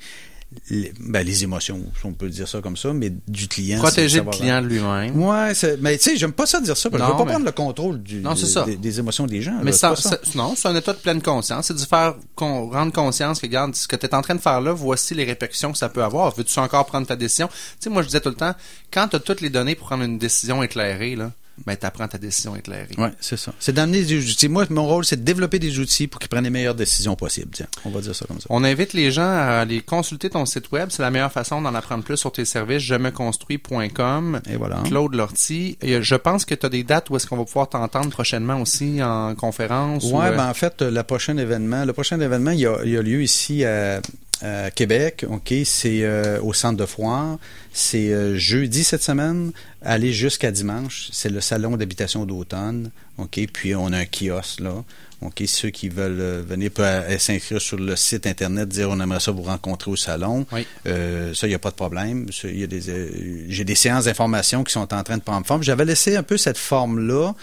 les, 0.70 0.90
ben, 0.98 1.22
les 1.26 1.44
émotions, 1.44 1.78
si 2.00 2.06
on 2.06 2.12
peut 2.14 2.30
dire 2.30 2.48
ça 2.48 2.62
comme 2.62 2.76
ça, 2.78 2.94
mais 2.94 3.12
du 3.28 3.48
client. 3.48 3.80
Protéger 3.80 4.20
le 4.20 4.30
client 4.30 4.62
lui-même. 4.62 5.22
Ouais, 5.22 5.52
mais 5.80 5.98
tu 5.98 6.04
sais, 6.04 6.16
j'aime 6.16 6.32
pas 6.32 6.46
ça 6.46 6.58
dire 6.62 6.74
ça, 6.74 6.88
parce 6.88 7.02
que 7.02 7.06
je 7.06 7.12
Non, 7.12 7.18
veux 7.18 7.18
pas 7.18 7.24
mais- 7.26 7.32
prendre 7.32 7.44
le 7.44 7.52
contrôle 7.52 8.02
du, 8.02 8.20
Non, 8.20 8.34
ça. 8.34 8.64
Des, 8.64 8.76
des 8.76 8.98
émotions 8.98 9.26
des 9.26 9.42
gens. 9.42 9.58
Mais 9.62 9.72
là, 9.72 9.76
ça. 9.76 9.94
ça- 9.94 10.18
non, 10.34 10.54
c'est 10.56 10.68
un 10.68 10.74
état 10.74 10.94
de 10.94 10.98
pleine 11.00 11.20
conscience. 11.20 11.66
C'est 11.66 11.74
de 11.74 11.80
faire 11.80 12.14
con- 12.34 12.70
rendre 12.70 12.92
conscience 12.94 13.40
que, 13.40 13.46
regarde, 13.46 13.74
ce 13.74 13.86
que 13.86 13.94
tu 13.96 14.06
es 14.06 14.14
en 14.14 14.22
train 14.22 14.36
de 14.36 14.40
faire 14.40 14.62
là, 14.62 14.72
voici 14.72 15.14
les 15.14 15.24
répercussions 15.24 15.70
que 15.70 15.76
ça 15.78 15.90
peut 15.90 16.02
avoir. 16.02 16.34
Veux-tu 16.34 16.58
encore 16.60 16.86
prendre 16.86 17.06
ta 17.06 17.16
décision? 17.16 17.48
Tu 17.48 17.54
sais, 17.80 17.90
moi, 17.90 18.00
je 18.00 18.06
disais 18.06 18.20
tout 18.20 18.30
le 18.30 18.34
temps, 18.34 18.54
quand 18.90 19.06
tu 19.08 19.16
as 19.16 19.20
toutes 19.20 19.42
les 19.42 19.50
données 19.50 19.74
pour 19.74 19.88
prendre 19.88 20.04
une 20.04 20.16
décision 20.16 20.62
éclairée, 20.62 21.14
là, 21.14 21.30
ben, 21.66 21.76
tu 21.76 21.86
apprends 21.86 22.08
ta 22.08 22.18
décision 22.18 22.56
éclairée. 22.56 22.88
Ouais, 22.98 23.10
c'est 23.20 23.36
ça. 23.36 23.52
C'est 23.58 23.72
d'amener 23.72 24.02
des 24.02 24.30
outils. 24.30 24.48
Moi, 24.48 24.66
mon 24.70 24.86
rôle, 24.86 25.04
c'est 25.04 25.16
de 25.16 25.22
développer 25.22 25.58
des 25.58 25.78
outils 25.78 26.06
pour 26.06 26.18
qu'ils 26.20 26.28
prennent 26.28 26.44
les 26.44 26.50
meilleures 26.50 26.74
décisions 26.74 27.16
possibles. 27.16 27.50
Tiens, 27.52 27.66
on 27.84 27.90
va 27.90 28.00
dire 28.00 28.14
ça 28.14 28.26
comme 28.26 28.40
ça. 28.40 28.46
On 28.50 28.64
invite 28.64 28.92
les 28.92 29.10
gens 29.10 29.22
à 29.28 29.60
aller 29.60 29.80
consulter 29.80 30.30
ton 30.30 30.46
site 30.46 30.70
web. 30.72 30.88
C'est 30.90 31.02
la 31.02 31.10
meilleure 31.10 31.32
façon 31.32 31.60
d'en 31.62 31.74
apprendre 31.74 32.04
plus 32.04 32.16
sur 32.16 32.32
tes 32.32 32.44
services. 32.44 32.82
Je 32.82 32.94
me 32.94 33.10
construis.com. 33.10 34.40
Et 34.50 34.56
voilà. 34.56 34.76
Claude 34.84 35.14
Lortie. 35.14 35.76
Et 35.82 36.02
je 36.02 36.14
pense 36.14 36.44
que 36.44 36.54
tu 36.54 36.66
as 36.66 36.68
des 36.68 36.84
dates 36.84 37.10
où 37.10 37.16
est-ce 37.16 37.26
qu'on 37.26 37.36
va 37.36 37.44
pouvoir 37.44 37.68
t'entendre 37.68 38.10
prochainement 38.10 38.60
aussi 38.60 39.02
en 39.02 39.34
conférence. 39.34 40.04
ou, 40.04 40.18
Ouais, 40.18 40.26
euh, 40.26 40.36
ben 40.36 40.48
en 40.48 40.54
fait, 40.54 40.82
le 40.82 41.02
prochain 41.02 41.36
événement, 41.36 41.84
le 41.84 41.92
prochain 41.92 42.18
événement, 42.20 42.50
il 42.52 42.60
y 42.60 42.66
a, 42.66 42.78
il 42.84 42.90
y 42.90 42.96
a 42.96 43.02
lieu 43.02 43.22
ici 43.22 43.64
à, 43.64 44.00
à 44.42 44.70
Québec. 44.70 45.24
Ok, 45.28 45.52
c'est 45.64 46.00
euh, 46.02 46.40
au 46.42 46.52
centre 46.52 46.76
de 46.76 46.86
foire. 46.86 47.38
C'est 47.78 48.12
euh, 48.12 48.36
jeudi 48.36 48.82
cette 48.82 49.04
semaine, 49.04 49.52
aller 49.82 50.12
jusqu'à 50.12 50.50
dimanche. 50.50 51.10
C'est 51.12 51.28
le 51.28 51.40
salon 51.40 51.76
d'habitation 51.76 52.26
d'automne. 52.26 52.90
Ok, 53.18 53.38
puis 53.52 53.76
on 53.76 53.92
a 53.92 53.98
un 53.98 54.04
kiosque 54.04 54.58
là. 54.58 54.82
Ok, 55.20 55.44
ceux 55.46 55.70
qui 55.70 55.88
veulent 55.88 56.20
euh, 56.20 56.42
venir 56.44 56.72
peuvent 56.72 57.04
euh, 57.08 57.18
s'inscrire 57.18 57.60
sur 57.60 57.76
le 57.76 57.94
site 57.94 58.26
internet, 58.26 58.68
dire 58.68 58.90
on 58.90 58.98
aimerait 58.98 59.20
ça 59.20 59.30
vous 59.30 59.42
rencontrer 59.42 59.92
au 59.92 59.96
salon. 59.96 60.44
Oui. 60.50 60.66
Euh, 60.86 61.32
ça, 61.34 61.46
il 61.46 61.50
n'y 61.50 61.54
a 61.54 61.60
pas 61.60 61.70
de 61.70 61.76
problème. 61.76 62.26
Ça, 62.32 62.48
il 62.48 62.58
y 62.58 62.64
a 62.64 62.66
des, 62.66 62.90
euh, 62.90 63.44
j'ai 63.48 63.64
des 63.64 63.76
séances 63.76 64.06
d'information 64.06 64.64
qui 64.64 64.72
sont 64.72 64.92
en 64.92 65.02
train 65.04 65.16
de 65.16 65.22
prendre 65.22 65.46
forme. 65.46 65.62
J'avais 65.62 65.84
laissé 65.84 66.16
un 66.16 66.24
peu 66.24 66.36
cette 66.36 66.58
forme-là, 66.58 67.34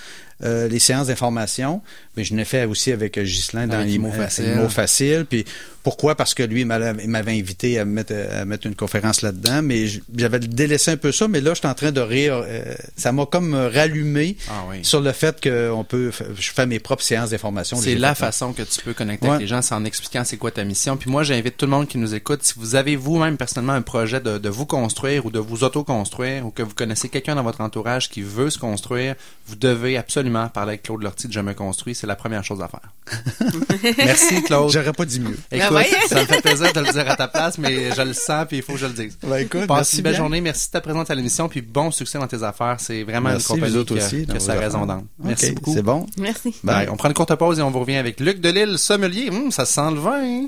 euh, 0.43 0.67
les 0.67 0.79
séances 0.79 1.07
d'information, 1.07 1.81
mais 2.17 2.23
je 2.23 2.35
l'ai 2.35 2.43
fait 2.45 2.65
aussi 2.65 2.91
avec 2.91 3.17
euh, 3.17 3.23
Ghislain 3.23 3.67
dans 3.67 3.79
les 3.79 3.97
mots 3.97 4.11
Facile. 4.11 4.67
facile. 4.69 5.25
Puis 5.29 5.45
pourquoi? 5.81 6.15
Parce 6.15 6.33
que 6.33 6.41
lui, 6.43 6.61
il 6.61 6.65
m'avait 6.65 7.31
invité 7.39 7.79
à 7.79 7.85
mettre, 7.85 8.13
à 8.31 8.43
mettre 8.43 8.65
une 8.67 8.75
conférence 8.75 9.21
là-dedans, 9.21 9.61
mais 9.61 9.85
j'avais 10.15 10.39
délaissé 10.39 10.91
un 10.91 10.97
peu 10.97 11.11
ça. 11.11 11.27
Mais 11.27 11.41
là, 11.41 11.51
je 11.53 11.59
suis 11.59 11.67
en 11.67 11.73
train 11.75 11.91
de 11.91 12.01
rire. 12.01 12.43
euh, 12.45 12.73
ça 12.97 13.11
m'a 13.11 13.25
comme 13.27 13.53
rallumé 13.53 14.35
Ah 14.49 14.63
oui. 14.69 14.79
sur 14.83 14.99
le 14.99 15.11
fait 15.11 15.39
que 15.39 15.69
on 15.71 15.83
peut, 15.83 16.11
je 16.37 16.51
fais 16.51 16.65
mes 16.65 16.79
propres 16.79 17.03
séances 17.03 17.29
d'information. 17.29 17.77
C'est 17.77 17.95
la 17.95 18.15
façon 18.15 18.51
que 18.51 18.63
tu 18.63 18.81
peux 18.81 18.93
connecter 18.93 19.25
Ouais. 19.27 19.31
avec 19.35 19.41
les 19.41 19.47
gens, 19.47 19.61
c'est 19.61 19.75
en 19.75 19.85
expliquant 19.85 20.23
c'est 20.25 20.37
quoi 20.37 20.51
ta 20.51 20.63
mission. 20.63 20.97
Puis 20.97 21.09
moi, 21.09 21.23
j'invite 21.23 21.55
tout 21.55 21.65
le 21.65 21.71
monde 21.71 21.87
qui 21.87 21.97
nous 21.97 22.13
écoute, 22.15 22.39
si 22.43 22.55
vous 22.57 22.75
avez 22.75 22.95
vous-même 22.95 23.37
personnellement 23.37 23.73
un 23.73 23.81
projet 23.83 24.19
de, 24.19 24.37
de 24.37 24.49
vous 24.49 24.65
construire 24.65 25.25
ou 25.25 25.31
de 25.31 25.39
vous 25.39 25.63
auto-construire 25.63 26.45
ou 26.45 26.49
que 26.51 26.63
vous 26.63 26.73
connaissez 26.73 27.09
quelqu'un 27.09 27.35
dans 27.35 27.43
votre 27.43 27.61
entourage 27.61 28.09
qui 28.09 28.21
veut 28.23 28.49
se 28.49 28.57
construire, 28.59 29.15
vous 29.47 29.55
devez 29.55 29.95
absolument 29.97 30.24
parler 30.53 30.71
avec 30.71 30.83
Claude 30.83 31.01
Lortie 31.03 31.27
de 31.27 31.33
Je 31.33 31.39
me 31.39 31.53
construis. 31.53 31.95
C'est 31.95 32.07
la 32.07 32.15
première 32.15 32.43
chose 32.43 32.61
à 32.61 32.67
faire. 32.67 32.91
Merci 33.97 34.41
Claude. 34.43 34.69
J'aurais 34.71 34.93
pas 34.93 35.05
dit 35.05 35.19
mieux. 35.19 35.37
Écoute, 35.51 35.69
Ben 35.69 35.75
ouais. 35.75 35.87
ça 36.07 36.21
me 36.21 36.25
fait 36.25 36.41
plaisir 36.41 36.71
de 36.73 36.79
le 36.79 36.91
dire 36.91 37.09
à 37.09 37.15
ta 37.15 37.27
place, 37.27 37.57
mais 37.57 37.91
je 37.95 38.01
le 38.01 38.13
sens 38.13 38.45
puis 38.47 38.57
il 38.57 38.63
faut 38.63 38.73
que 38.73 38.79
je 38.79 38.85
le 38.87 38.93
dise. 38.93 39.17
Ben, 39.23 39.37
écoute, 39.37 39.67
Passe 39.67 39.77
merci 39.77 39.97
une 39.97 40.03
belle 40.03 40.13
bien. 40.13 40.17
journée, 40.21 40.41
merci 40.41 40.67
de 40.67 40.71
ta 40.71 40.81
présence 40.81 41.09
à 41.09 41.15
l'émission 41.15 41.47
puis 41.49 41.61
bon 41.61 41.91
succès 41.91 42.17
dans 42.19 42.27
tes 42.27 42.43
affaires. 42.43 42.77
C'est 42.79 43.03
vraiment 43.03 43.29
Merci, 43.29 43.47
une 43.49 43.55
compagnie 43.55 43.73
vous 43.73 43.79
autres 43.79 43.95
qui 43.95 44.01
a- 44.01 44.05
aussi, 44.05 44.25
qui 44.25 44.31
a 44.31 44.33
dans 44.33 44.39
sa 44.39 44.53
vos 44.55 44.59
raison. 44.59 45.05
Merci 45.19 45.51
beaucoup. 45.51 45.73
C'est 45.73 45.81
bon. 45.83 46.05
Merci. 46.17 46.55
Bye. 46.63 46.85
Ben, 46.85 46.91
on 46.93 46.97
prend 46.97 47.07
une 47.09 47.13
courte 47.13 47.35
pause 47.35 47.59
et 47.59 47.61
on 47.61 47.71
vous 47.71 47.79
revient 47.79 47.95
avec 47.97 48.19
Luc 48.19 48.39
Delisle, 48.41 48.77
sommelier. 48.77 49.29
Hum, 49.29 49.51
ça 49.51 49.65
sent 49.65 49.91
le 49.91 49.99
vin. 49.99 50.47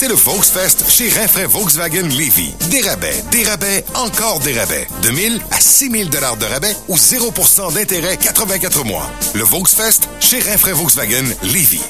C'est 0.00 0.08
le 0.08 0.14
Volksfest 0.14 0.88
chez 0.88 1.10
Rinfraie 1.10 1.44
Volkswagen 1.44 2.04
Levy. 2.04 2.54
Des 2.70 2.80
rabais, 2.80 3.22
des 3.32 3.44
rabais, 3.44 3.84
encore 3.94 4.40
des 4.40 4.58
rabais. 4.58 4.88
De 5.02 5.10
1000 5.10 5.38
à 5.50 5.60
6000 5.60 6.08
dollars 6.08 6.38
de 6.38 6.46
rabais 6.46 6.74
ou 6.88 6.96
0% 6.96 7.74
d'intérêt 7.74 8.16
84 8.16 8.82
mois. 8.86 9.06
Le 9.34 9.42
Volksfest 9.42 10.08
chez 10.18 10.40
Rinfraie 10.40 10.72
Volkswagen 10.72 11.24
Levy. 11.42 11.82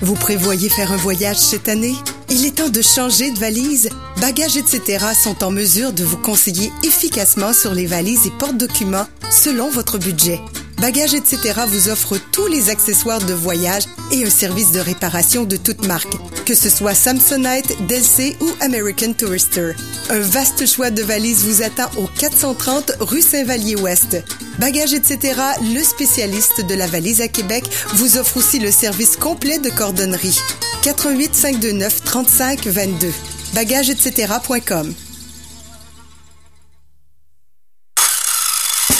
Vous 0.00 0.14
prévoyez 0.14 0.70
faire 0.70 0.90
un 0.90 0.96
voyage 0.96 1.36
cette 1.36 1.68
année? 1.68 1.94
Il 2.30 2.46
est 2.46 2.56
temps 2.56 2.70
de 2.70 2.80
changer 2.80 3.30
de 3.32 3.38
valise. 3.38 3.90
Bagages 4.22 4.56
etc. 4.56 5.04
sont 5.22 5.44
en 5.44 5.50
mesure 5.50 5.92
de 5.92 6.04
vous 6.04 6.16
conseiller 6.16 6.72
efficacement 6.84 7.52
sur 7.52 7.74
les 7.74 7.86
valises 7.86 8.26
et 8.26 8.32
porte-documents 8.38 9.08
selon 9.30 9.68
votre 9.68 9.98
budget. 9.98 10.40
Bagages 10.80 11.14
etc. 11.14 11.60
vous 11.66 11.88
offre 11.88 12.18
tous 12.32 12.46
les 12.46 12.68
accessoires 12.68 13.22
de 13.22 13.32
voyage 13.32 13.84
et 14.12 14.24
un 14.24 14.30
service 14.30 14.72
de 14.72 14.80
réparation 14.80 15.44
de 15.44 15.56
toute 15.56 15.86
marque, 15.86 16.14
que 16.44 16.54
ce 16.54 16.68
soit 16.68 16.94
Samsonite, 16.94 17.86
Delsey 17.86 18.36
ou 18.40 18.48
American 18.60 19.14
Tourister. 19.14 19.72
Un 20.10 20.18
vaste 20.18 20.66
choix 20.66 20.90
de 20.90 21.02
valises 21.02 21.44
vous 21.44 21.62
attend 21.62 21.90
au 21.96 22.06
430 22.06 22.92
rue 23.00 23.22
Saint-Vallier-Ouest. 23.22 24.22
Bagages 24.58 24.92
etc., 24.92 25.40
le 25.62 25.82
spécialiste 25.82 26.66
de 26.66 26.74
la 26.74 26.86
valise 26.86 27.22
à 27.22 27.28
Québec, 27.28 27.64
vous 27.94 28.18
offre 28.18 28.36
aussi 28.36 28.58
le 28.58 28.70
service 28.70 29.16
complet 29.16 29.58
de 29.58 29.70
cordonnerie. 29.70 30.38
88 30.82 31.34
529 31.34 32.04
35 32.04 32.66
22. 32.66 33.12
Bagages 33.54 33.90
etc.com. 33.90 34.94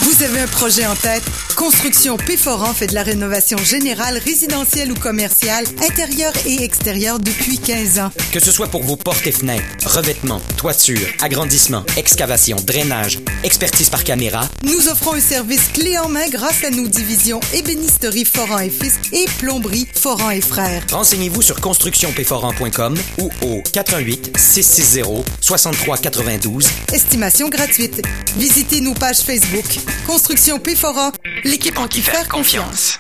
Vous 0.01 0.23
avez 0.23 0.41
un 0.41 0.47
projet 0.47 0.87
en 0.87 0.97
tête? 0.97 1.23
Construction 1.57 2.19
Péforan 2.19 2.75
fait 2.75 2.87
de 2.87 2.95
la 2.95 3.03
rénovation 3.03 3.57
générale, 3.57 4.19
résidentielle 4.19 4.93
ou 4.93 4.95
commerciale, 4.95 5.65
intérieure 5.83 6.35
et 6.47 6.63
extérieure 6.63 7.19
depuis 7.19 7.59
15 7.59 7.99
ans. 7.99 8.11
Que 8.31 8.41
ce 8.41 8.53
soit 8.53 8.67
pour 8.69 8.83
vos 8.83 8.97
portes 8.97 9.27
et 9.27 9.33
fenêtres, 9.33 9.65
revêtements, 9.87 10.43
toiture, 10.59 11.01
agrandissement, 11.23 11.83
excavation, 11.97 12.59
drainage, 12.63 13.21
expertise 13.43 13.89
par 13.89 14.05
caméra, 14.05 14.47
Nous 14.65 14.89
offrons 14.89 15.15
un 15.15 15.21
service 15.21 15.69
clé 15.73 15.97
en 15.97 16.11
main 16.11 16.29
grâce 16.29 16.63
à 16.63 16.71
nos 16.71 16.89
divisions 16.89 17.41
ébénisterie 17.55 18.27
Foran 18.27 18.59
et 18.59 18.71
Fils 18.71 18.99
et 19.13 19.25
plomberie 19.39 19.89
Foran 19.95 20.31
et 20.31 20.43
Frères. 20.43 20.83
renseignez-vous 20.91 21.41
sur 21.41 21.61
constructionpforan.com 21.63 22.97
ou 23.19 23.31
au 23.41 23.63
418 23.73 24.37
660 24.37 25.25
6392. 25.41 26.69
Estimation 26.93 27.49
gratuite. 27.49 28.03
Visitez 28.37 28.83
nos 28.83 28.95
pages 28.95 29.21
Facebook. 29.21 29.65
Construction 30.07 30.59
Péforan, 30.59 31.13
l'équipe 31.47 31.79
en 31.79 31.87
qui 31.87 32.03
faire 32.03 32.29
confiance. 32.29 32.99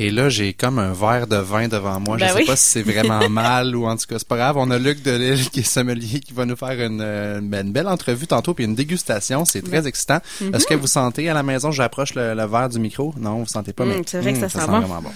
Et 0.00 0.10
là, 0.12 0.28
j'ai 0.28 0.52
comme 0.52 0.78
un 0.78 0.92
verre 0.92 1.26
de 1.26 1.36
vin 1.36 1.66
devant 1.66 1.98
moi. 1.98 2.16
Ben 2.18 2.28
je 2.28 2.32
sais 2.32 2.38
oui. 2.38 2.46
pas 2.46 2.54
si 2.56 2.64
c'est 2.68 2.82
vraiment 2.82 3.28
mal 3.30 3.74
ou 3.74 3.84
en 3.86 3.96
tout 3.96 4.06
cas, 4.08 4.14
c'est 4.18 4.28
pas 4.28 4.36
grave. 4.36 4.56
On 4.56 4.70
a 4.70 4.78
Luc 4.78 5.02
Delisle 5.02 5.50
qui 5.50 5.60
est 5.60 5.62
sommelier 5.64 6.20
qui 6.20 6.32
va 6.32 6.44
nous 6.44 6.54
faire 6.54 6.80
une, 6.80 7.00
euh, 7.02 7.40
ben, 7.42 7.66
une 7.66 7.72
belle 7.72 7.88
entrevue 7.88 8.28
tantôt 8.28 8.54
puis 8.54 8.64
une 8.64 8.76
dégustation. 8.76 9.44
C'est 9.44 9.60
très 9.62 9.88
excitant. 9.88 10.20
Est-ce 10.54 10.66
que 10.68 10.74
vous 10.74 10.86
sentez 10.86 11.28
à 11.28 11.34
la 11.34 11.42
maison, 11.42 11.72
j'approche 11.72 12.14
le, 12.14 12.32
le 12.34 12.44
verre 12.46 12.68
du 12.68 12.78
micro? 12.78 13.12
Non, 13.18 13.38
vous 13.40 13.46
sentez 13.46 13.72
pas, 13.72 13.84
Mm, 13.84 13.88
mais 13.88 14.02
c'est 14.06 14.20
vrai 14.20 14.32
que 14.34 14.38
ça 14.40 14.48
sent 14.48 14.58
bon. 14.68 14.80
vraiment 14.80 15.02
bon. 15.02 15.10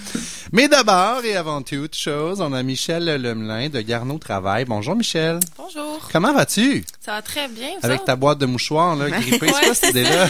Mais 0.51 0.67
d'abord 0.67 1.23
et 1.23 1.35
avant 1.37 1.61
toute 1.61 1.95
chose, 1.95 2.41
on 2.41 2.51
a 2.51 2.61
Michel 2.61 3.05
Lemelin 3.21 3.69
de 3.69 3.79
Garneau 3.81 4.17
Travail. 4.17 4.65
Bonjour 4.65 4.95
Michel. 4.97 5.39
Bonjour. 5.57 6.09
Comment 6.11 6.33
vas-tu? 6.33 6.83
Ça 6.99 7.13
va 7.13 7.21
très 7.21 7.47
bien. 7.47 7.69
vous 7.79 7.85
Avec 7.85 7.99
autres? 7.99 8.05
ta 8.05 8.15
boîte 8.17 8.39
de 8.39 8.45
mouchoirs, 8.45 8.95
là, 8.97 9.09
grippée, 9.09 9.47
c'est 9.53 9.65
quoi 9.65 9.73
cette 9.73 9.89
idée-là? 9.91 10.27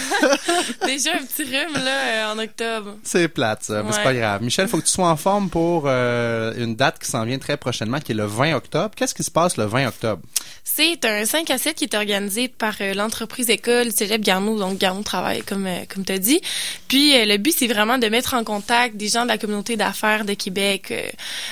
Déjà 0.85 1.11
un 1.13 1.23
petit 1.25 1.43
rhume 1.43 1.73
là 1.83 2.29
euh, 2.29 2.33
en 2.33 2.39
octobre. 2.39 2.95
C'est 3.03 3.27
plate, 3.29 3.63
ça, 3.63 3.81
mais 3.83 3.91
c'est 3.91 4.03
pas 4.03 4.13
grave. 4.13 4.41
Michel, 4.43 4.67
faut 4.67 4.77
que 4.77 4.85
tu 4.85 4.91
sois 4.91 5.09
en 5.09 5.15
forme 5.15 5.49
pour 5.49 5.83
euh, 5.85 6.53
une 6.57 6.75
date 6.75 6.99
qui 6.99 7.09
s'en 7.09 7.25
vient 7.25 7.39
très 7.39 7.57
prochainement, 7.57 7.99
qui 7.99 8.11
est 8.11 8.15
le 8.15 8.25
20 8.25 8.55
octobre. 8.55 8.91
Qu'est-ce 8.95 9.15
qui 9.15 9.23
se 9.23 9.31
passe 9.31 9.57
le 9.57 9.65
20 9.65 9.87
octobre? 9.87 10.21
C'est 10.63 11.05
un 11.05 11.25
5 11.25 11.49
à 11.49 11.57
7 11.57 11.75
qui 11.75 11.85
est 11.85 11.95
organisé 11.95 12.47
par 12.47 12.75
euh, 12.81 12.93
l'entreprise 12.93 13.49
école 13.49 13.91
Cégep 13.91 14.21
Garneau, 14.21 14.59
donc 14.59 14.77
Garneau 14.77 15.03
Travail, 15.03 15.41
comme, 15.43 15.65
euh, 15.65 15.85
comme 15.91 16.05
tu 16.05 16.13
as 16.13 16.19
dit. 16.19 16.41
Puis 16.87 17.13
le 17.25 17.37
but, 17.37 17.55
c'est 17.57 17.67
vraiment 17.67 17.97
de 17.97 18.07
mettre 18.07 18.33
en 18.33 18.43
contact 18.43 18.95
des 18.97 19.07
gens 19.07 19.23
de 19.23 19.29
la 19.29 19.37
communauté 19.37 19.75
d'affaires 19.75 20.25
de 20.25 20.33
Québec, 20.33 20.93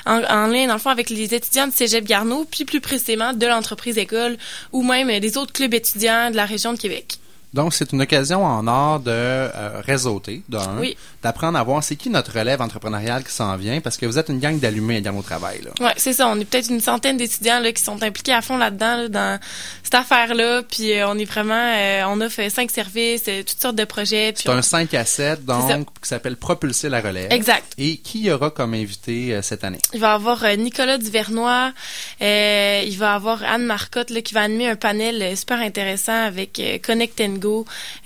en, 0.06 0.24
en 0.24 0.48
lien, 0.48 0.68
dans 0.68 0.74
le 0.74 0.80
fond, 0.80 0.90
avec 0.90 1.10
les 1.10 1.34
étudiants 1.34 1.68
de 1.68 1.74
Cégep 1.74 2.06
Garneau, 2.06 2.46
puis 2.50 2.66
plus 2.66 2.82
précisément 2.82 3.34
de 3.34 3.48
l'entreprise 3.48 3.98
école, 3.98 4.38
ou 4.72 4.84
même 4.84 5.20
des 5.20 5.38
autres 5.38 5.54
clubs 5.54 5.74
étudiants 5.74 6.30
de 6.32 6.36
la 6.36 6.46
région 6.46 6.74
de 6.74 6.80
Québec. 6.80 7.18
Donc, 7.54 7.74
c'est 7.74 7.92
une 7.92 8.02
occasion 8.02 8.46
en 8.46 8.66
or 8.68 9.00
de 9.02 9.12
euh, 9.12 9.82
réseauter, 9.86 10.42
d'un, 10.48 10.78
Oui. 10.80 10.96
d'apprendre 11.22 11.58
à 11.60 11.64
voir 11.64 11.84
c'est 11.84 11.98
qui 11.98 12.10
notre 12.10 12.38
relève 12.40 12.62
entrepreneuriale 12.62 13.24
qui 13.26 13.34
s'en 13.34 13.58
vient, 13.58 13.82
parce 13.82 13.98
que 13.98 14.06
vous 14.06 14.18
êtes 14.18 14.30
une 14.30 14.40
gang 14.40 14.58
d'allumés 14.58 15.02
dans 15.02 15.12
vos 15.12 15.22
travail, 15.22 15.62
là. 15.64 15.72
Ouais, 15.86 15.94
c'est 15.98 16.14
ça. 16.14 16.28
On 16.30 16.40
est 16.40 16.46
peut-être 16.46 16.70
une 16.70 16.80
centaine 16.80 17.18
d'étudiants 17.18 17.60
là, 17.60 17.72
qui 17.74 17.84
sont 17.84 18.02
impliqués 18.04 18.34
à 18.34 18.42
fond 18.42 18.58
là-dedans, 18.58 18.96
là, 18.98 19.08
dans 19.10 19.40
cette 19.84 19.96
affaire-là. 19.96 20.64
Puis 20.64 20.94
euh, 20.94 21.10
on 21.10 21.18
est 21.18 21.26
vraiment, 21.26 21.54
euh, 21.76 22.04
on 22.08 22.22
offre 22.22 22.42
cinq 22.50 22.72
services, 22.72 23.24
euh, 23.28 23.44
toutes 23.44 23.60
sortes 23.62 23.76
de 23.76 23.84
projets. 23.86 24.32
Puis 24.32 24.44
C'est 24.46 24.50
on- 24.50 24.54
un 24.54 24.62
5 24.62 24.94
à 24.94 25.04
7, 25.04 25.40
C'est 25.46 25.52
ça. 25.68 25.78
donc, 25.78 25.88
qui 26.02 26.08
s'appelle 26.08 26.38
Propulser 26.38 26.88
la 26.88 27.02
relève. 27.02 27.32
Exact. 27.34 27.74
Et 27.78 27.98
qui 27.98 28.22
y 28.22 28.32
aura 28.32 28.50
comme 28.50 28.74
invité 28.74 29.34
euh, 29.36 29.42
cette 29.42 29.64
année? 29.66 29.80
Il 29.94 30.00
va 30.00 30.12
y 30.12 30.16
avoir 30.16 30.44
euh, 30.46 30.56
Nicolas 30.56 30.98
Duvernois, 30.98 31.74
euh, 32.22 32.84
il 32.86 32.98
va 32.98 33.12
y 33.12 33.16
avoir 33.16 33.44
Anne 33.44 33.66
Marcotte 33.66 34.10
là, 34.10 34.22
qui 34.22 34.34
va 34.34 34.42
animer 34.42 34.70
un 34.70 34.76
panel 34.78 35.22
euh, 35.22 35.36
super 35.36 35.60
intéressant 35.60 36.14
avec 36.26 36.58
euh, 36.60 36.78
Connect 36.82 37.20
and 37.22 37.36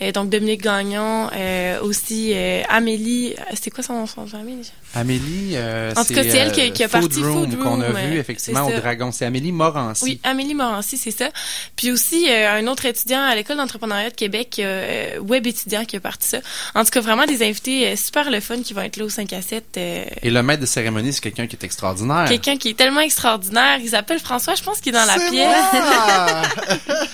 Euh, 0.01 0.11
donc 0.11 0.29
Dominique 0.29 0.61
Gagnon, 0.61 1.29
euh, 1.35 1.79
aussi 1.81 2.31
euh, 2.33 2.61
Amélie, 2.69 3.33
euh, 3.37 3.43
c'est 3.59 3.69
quoi 3.71 3.83
son 3.83 3.93
nom 3.93 4.05
son 4.07 4.21
nom? 4.21 4.27
Amélie, 4.93 5.53
euh, 5.55 5.93
En 5.95 6.03
tout 6.05 6.13
cas, 6.13 6.23
c'est 6.23 6.37
elle 6.37 6.51
qui 6.51 6.61
a- 6.61 6.69
qui 6.69 6.83
a 6.83 6.87
Food 6.87 7.01
parti 7.01 7.23
Room 7.23 7.49
Food 7.51 7.59
qu'on 7.59 7.81
a 7.81 7.89
vu 7.91 8.15
euh, 8.17 8.19
effectivement 8.19 8.65
au. 8.67 8.71
Dragon. 8.71 9.11
C'est 9.11 9.25
Amélie 9.25 9.51
Morancy. 9.51 10.03
Oui, 10.03 10.19
Amélie 10.23 10.53
Morancy, 10.55 10.97
c'est 10.97 11.11
ça. 11.11 11.29
Puis 11.75 11.91
aussi, 11.91 12.29
euh, 12.29 12.57
un 12.59 12.67
autre 12.67 12.85
étudiant 12.85 13.21
à 13.21 13.35
l'École 13.35 13.57
d'entrepreneuriat 13.57 14.09
de 14.09 14.15
Québec, 14.15 14.55
euh, 14.59 15.17
web 15.19 15.45
étudiant 15.47 15.85
qui 15.85 15.95
a 15.97 15.99
parti 15.99 16.27
ça. 16.27 16.37
En 16.73 16.83
tout 16.83 16.91
cas, 16.91 17.01
vraiment 17.01 17.25
des 17.25 17.43
invités 17.45 17.87
euh, 17.89 17.95
super 17.95 18.29
le 18.31 18.39
fun 18.39 18.61
qui 18.61 18.73
vont 18.73 18.81
être 18.81 18.97
là 18.97 19.05
au 19.05 19.09
5 19.09 19.31
à 19.33 19.41
7. 19.41 19.63
euh, 19.77 20.05
Et 20.21 20.29
le 20.29 20.43
maître 20.43 20.61
de 20.61 20.65
cérémonie, 20.65 21.13
c'est 21.13 21.21
quelqu'un 21.21 21.47
qui 21.47 21.55
est 21.55 21.63
extraordinaire. 21.63 22.25
Quelqu'un 22.27 22.57
qui 22.57 22.69
est 22.69 22.73
tellement 22.77 23.01
extraordinaire. 23.01 23.79
Il 23.81 23.89
s'appelle 23.89 24.19
François, 24.19 24.55
je 24.55 24.63
pense 24.63 24.79
qu'il 24.79 24.95
est 24.95 24.97
dans 24.97 25.05
la 25.05 25.15
pièce. 25.29 25.57
moi! 25.73 26.41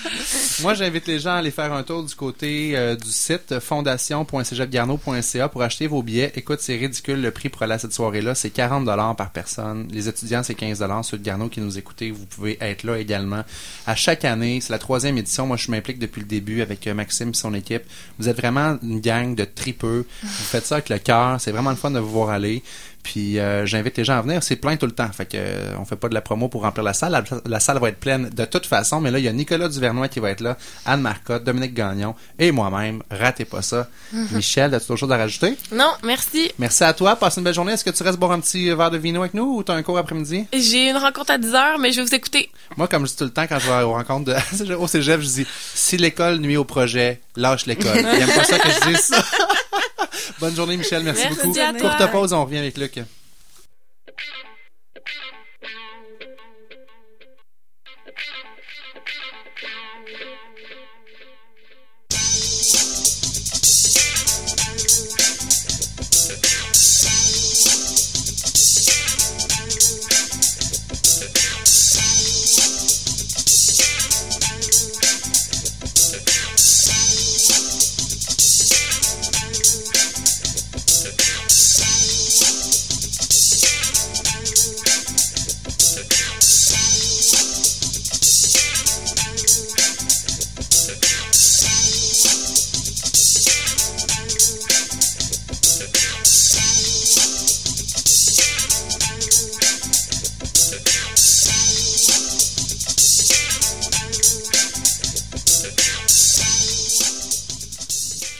Moi, 0.60 0.74
j'invite 0.74 1.06
les 1.06 1.18
gens 1.18 1.30
à 1.30 1.36
aller 1.38 1.50
faire 1.50 1.72
un 1.72 1.82
tour 1.82 2.02
du 2.04 2.11
côté 2.14 2.76
euh, 2.76 2.96
du 2.96 3.10
site 3.10 3.58
fondation.cégeapgarneau.ca 3.60 5.48
pour 5.48 5.62
acheter 5.62 5.86
vos 5.86 6.02
billets. 6.02 6.32
Écoute, 6.36 6.60
c'est 6.60 6.76
ridicule 6.76 7.20
le 7.20 7.30
prix 7.30 7.48
pour 7.48 7.62
aller 7.62 7.74
à 7.74 7.78
cette 7.78 7.92
soirée-là. 7.92 8.34
C'est 8.34 8.50
40 8.50 8.84
dollars 8.84 9.16
par 9.16 9.30
personne. 9.30 9.88
Les 9.90 10.08
étudiants, 10.08 10.42
c'est 10.42 10.54
15 10.54 10.80
dollars. 10.80 11.04
Ceux 11.04 11.18
de 11.18 11.24
Garneau 11.24 11.48
qui 11.48 11.60
nous 11.60 11.78
écoutez, 11.78 12.10
vous 12.10 12.26
pouvez 12.26 12.58
être 12.60 12.84
là 12.84 12.98
également. 12.98 13.42
À 13.86 13.94
chaque 13.94 14.24
année, 14.24 14.60
c'est 14.60 14.72
la 14.72 14.78
troisième 14.78 15.18
édition. 15.18 15.46
Moi, 15.46 15.56
je 15.56 15.70
m'implique 15.70 15.98
depuis 15.98 16.20
le 16.20 16.26
début 16.26 16.62
avec 16.62 16.86
euh, 16.86 16.94
Maxime 16.94 17.30
et 17.30 17.34
son 17.34 17.54
équipe. 17.54 17.82
Vous 18.18 18.28
êtes 18.28 18.36
vraiment 18.36 18.78
une 18.82 19.00
gang 19.00 19.34
de 19.34 19.44
tripeux. 19.44 20.06
Vous 20.22 20.28
faites 20.28 20.66
ça 20.66 20.76
avec 20.76 20.88
le 20.88 20.98
cœur. 20.98 21.40
C'est 21.40 21.52
vraiment 21.52 21.70
le 21.70 21.76
fun 21.76 21.90
de 21.90 21.98
vous 21.98 22.10
voir 22.10 22.30
aller. 22.30 22.62
Puis 23.02 23.38
euh, 23.38 23.66
j'invite 23.66 23.96
les 23.96 24.04
gens 24.04 24.18
à 24.18 24.22
venir. 24.22 24.42
C'est 24.42 24.56
plein 24.56 24.76
tout 24.76 24.86
le 24.86 24.92
temps. 24.92 25.10
Fait 25.12 25.26
que 25.26 25.36
euh, 25.36 25.74
on 25.78 25.84
fait 25.84 25.96
pas 25.96 26.08
de 26.08 26.14
la 26.14 26.20
promo 26.20 26.48
pour 26.48 26.62
remplir 26.62 26.84
la 26.84 26.92
salle. 26.92 27.12
La, 27.12 27.22
la 27.46 27.60
salle 27.60 27.78
va 27.78 27.88
être 27.88 27.98
pleine 27.98 28.30
de 28.30 28.44
toute 28.44 28.66
façon. 28.66 29.00
Mais 29.00 29.10
là, 29.10 29.18
il 29.18 29.24
y 29.24 29.28
a 29.28 29.32
Nicolas 29.32 29.68
Duvernois 29.68 30.08
qui 30.08 30.20
va 30.20 30.30
être 30.30 30.40
là, 30.40 30.56
Anne 30.86 31.00
Marcotte, 31.00 31.44
Dominique 31.44 31.74
Gagnon 31.74 32.14
et 32.38 32.52
moi-même. 32.52 33.02
Ratez 33.10 33.44
pas 33.44 33.62
ça. 33.62 33.88
Mhm. 34.12 34.28
Michel, 34.36 34.74
as-tu 34.74 34.86
d'autres 34.88 35.00
choses 35.00 35.12
à 35.12 35.16
rajouter? 35.16 35.56
Non, 35.72 35.90
merci. 36.04 36.52
Merci 36.58 36.84
à 36.84 36.92
toi. 36.92 37.16
Passe 37.16 37.36
une 37.36 37.44
belle 37.44 37.54
journée. 37.54 37.72
Est-ce 37.72 37.84
que 37.84 37.90
tu 37.90 38.02
restes 38.02 38.18
boire 38.18 38.32
un 38.32 38.40
petit 38.40 38.70
verre 38.70 38.90
de 38.90 38.98
vino 38.98 39.20
avec 39.20 39.34
nous 39.34 39.56
ou 39.56 39.64
tu 39.64 39.72
as 39.72 39.74
un 39.74 39.82
cours 39.82 39.98
après-midi? 39.98 40.46
J'ai 40.52 40.90
une 40.90 40.96
rencontre 40.96 41.32
à 41.32 41.38
10 41.38 41.54
heures, 41.54 41.78
mais 41.78 41.90
je 41.92 42.00
vais 42.00 42.06
vous 42.06 42.14
écouter. 42.14 42.50
Moi, 42.76 42.88
comme 42.88 43.04
je 43.06 43.10
dis 43.12 43.16
tout 43.16 43.24
le 43.24 43.30
temps 43.30 43.46
quand 43.48 43.58
je 43.58 43.66
vais 43.70 43.82
aux 43.82 43.92
rencontres 43.92 44.32
de, 44.64 44.74
au 44.74 44.86
cégep, 44.86 45.20
je 45.20 45.26
dis 45.26 45.46
si 45.74 45.96
l'école 45.96 46.38
nuit 46.38 46.56
au 46.56 46.64
projet, 46.64 47.20
lâche 47.36 47.66
l'école. 47.66 47.96
Il 47.98 48.22
aime 48.22 48.30
pas 48.30 48.44
ça 48.44 48.58
que 48.58 48.68
je 48.70 48.88
dise 48.88 49.00
ça. 49.00 49.24
Bonne 50.40 50.54
journée, 50.54 50.76
Michel. 50.76 51.02
Merci, 51.02 51.24
Merci 51.24 51.46
beaucoup. 51.46 51.78
Courte 51.80 52.10
pause, 52.10 52.32
on 52.32 52.44
revient 52.44 52.58
avec 52.58 52.76
Luc. 52.76 52.91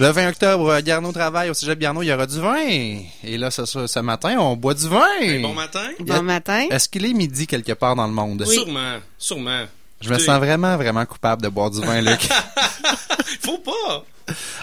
Le 0.03 0.09
20 0.11 0.31
octobre, 0.31 0.69
euh, 0.69 0.81
Garneau 0.81 1.13
travaille 1.13 1.49
au 1.49 1.55
Cégep 1.55 1.79
Garneau, 1.79 2.03
il 2.03 2.07
y 2.07 2.13
aura 2.13 2.27
du 2.27 2.41
vin. 2.41 2.57
Et 2.59 3.39
là, 3.39 3.53
ce, 3.53 3.65
ce, 3.65 3.87
ce 3.87 4.01
matin, 4.01 4.37
on 4.41 4.57
boit 4.57 4.75
du 4.75 4.89
vin. 4.89 4.99
Bon 5.41 5.55
matin. 5.55 5.89
Bon 6.01 6.23
matin. 6.25 6.67
Est-ce 6.73 6.89
qu'il 6.89 7.07
est 7.07 7.13
midi 7.13 7.47
quelque 7.47 7.71
part 7.75 7.95
dans 7.95 8.09
le 8.09 8.13
monde? 8.13 8.45
Sûrement, 8.45 8.97
sûrement. 9.17 9.65
Je 10.01 10.11
me 10.11 10.19
sens 10.19 10.39
vraiment, 10.41 10.77
vraiment 10.77 11.07
coupable 11.07 11.43
de 11.43 11.49
boire 11.49 11.71
du 11.71 11.81
vin, 11.81 12.01
Luc. 12.01 12.19
Faut 13.43 13.59
pas. 13.59 14.05